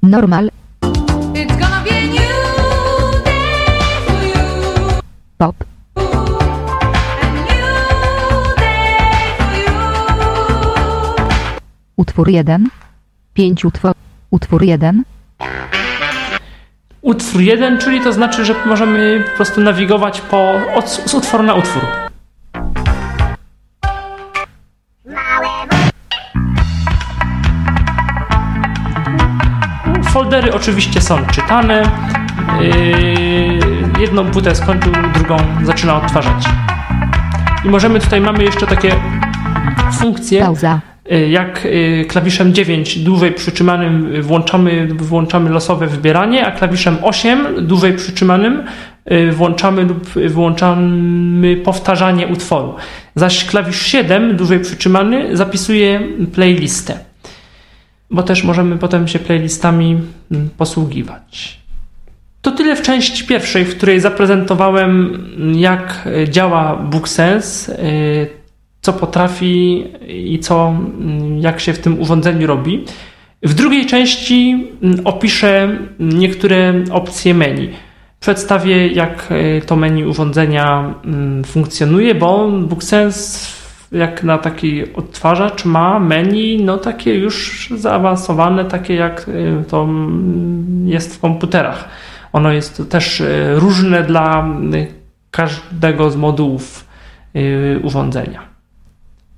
Normal. 0.01 0.49
Pop. 5.37 5.55
Utwór 11.95 12.29
jeden, 12.29 12.69
pięć 13.33 13.65
utwor, 13.65 13.93
utwór 14.31 14.63
jeden. 14.63 15.03
Utwór 17.07 17.41
1, 17.41 17.77
czyli 17.77 18.01
to 18.01 18.13
znaczy, 18.13 18.45
że 18.45 18.55
możemy 18.65 19.23
po 19.31 19.35
prostu 19.35 19.61
nawigować 19.61 20.21
po, 20.21 20.53
od, 20.75 20.89
z 20.89 21.13
utworu 21.13 21.43
na 21.43 21.53
utwór. 21.53 21.83
Foldery 30.03 30.53
oczywiście 30.53 31.01
są 31.01 31.25
czytane. 31.25 31.91
Yy, 32.61 34.01
jedną 34.01 34.31
płytę 34.31 34.55
skończył, 34.55 34.91
drugą 35.13 35.37
zaczyna 35.63 35.95
odtwarzać. 35.95 36.45
I 37.65 37.69
możemy 37.69 37.99
tutaj 37.99 38.21
mamy 38.21 38.43
jeszcze 38.43 38.67
takie 38.67 38.95
funkcje. 39.91 40.41
Pauza. 40.41 40.86
Yy, 41.09 41.29
jak 41.29 41.65
yy, 41.65 42.05
klawiszem 42.05 42.53
9 42.53 42.99
dłużej 42.99 43.31
przytrzymanym 43.31 44.21
włączamy, 44.21 44.87
włączamy 44.87 45.49
losowe 45.49 45.87
wybieranie, 45.87 46.45
a 46.45 46.51
klawiszem 46.51 46.97
8 47.01 47.67
dłużej 47.67 47.93
przytrzymanym 47.93 48.63
włączamy 49.31 49.83
lub 49.83 50.09
wyłączamy 50.09 51.57
powtarzanie 51.57 52.27
utworu. 52.27 52.75
Zaś 53.15 53.45
klawisz 53.45 53.81
7 53.81 54.37
dłużej 54.37 54.59
przytrzymany 54.59 55.37
zapisuje 55.37 56.01
playlistę 56.33 57.07
bo 58.11 58.23
też 58.23 58.43
możemy 58.43 58.77
potem 58.77 59.07
się 59.07 59.19
playlistami 59.19 60.01
mm, 60.31 60.49
posługiwać. 60.57 61.59
To 62.41 62.51
tyle 62.51 62.75
w 62.75 62.81
części 62.81 63.25
pierwszej, 63.25 63.65
w 63.65 63.77
której 63.77 63.99
zaprezentowałem, 63.99 65.23
mm, 65.37 65.59
jak 65.59 66.09
działa 66.29 66.75
BookSense, 66.75 67.77
co 68.87 68.93
potrafi 68.93 69.83
i 70.07 70.39
co, 70.39 70.67
mm, 70.67 71.39
jak 71.39 71.59
się 71.59 71.73
w 71.73 71.79
tym 71.79 72.01
urządzeniu 72.01 72.47
robi. 72.47 72.85
W 73.43 73.53
drugiej 73.53 73.85
części 73.85 74.67
opiszę 75.03 75.77
niektóre 75.99 76.73
opcje 76.91 77.33
menu. 77.33 77.69
Przedstawię, 78.19 78.87
jak 78.87 79.29
e, 79.29 79.61
to 79.61 79.75
menu 79.75 80.05
urządzenia 80.05 80.93
funkcjonuje, 81.45 82.15
bo 82.15 82.51
BookSense 82.51 83.57
jak 83.91 84.23
na 84.23 84.37
taki 84.37 84.93
odtwarzacz 84.93 85.65
ma 85.65 85.99
menu, 85.99 86.63
no 86.63 86.77
takie 86.77 87.15
już 87.15 87.69
zaawansowane, 87.75 88.65
takie 88.65 88.95
jak 88.95 89.29
y, 89.29 89.63
to 89.67 89.87
jest 90.85 91.15
w 91.15 91.19
komputerach. 91.19 91.89
Ono 92.33 92.51
jest 92.51 92.89
też 92.89 93.21
y, 93.21 93.55
różne 93.55 94.03
dla 94.03 94.47
każdego 95.31 96.11
z 96.11 96.15
modułów 96.15 96.87
urządzenia. 97.83 98.46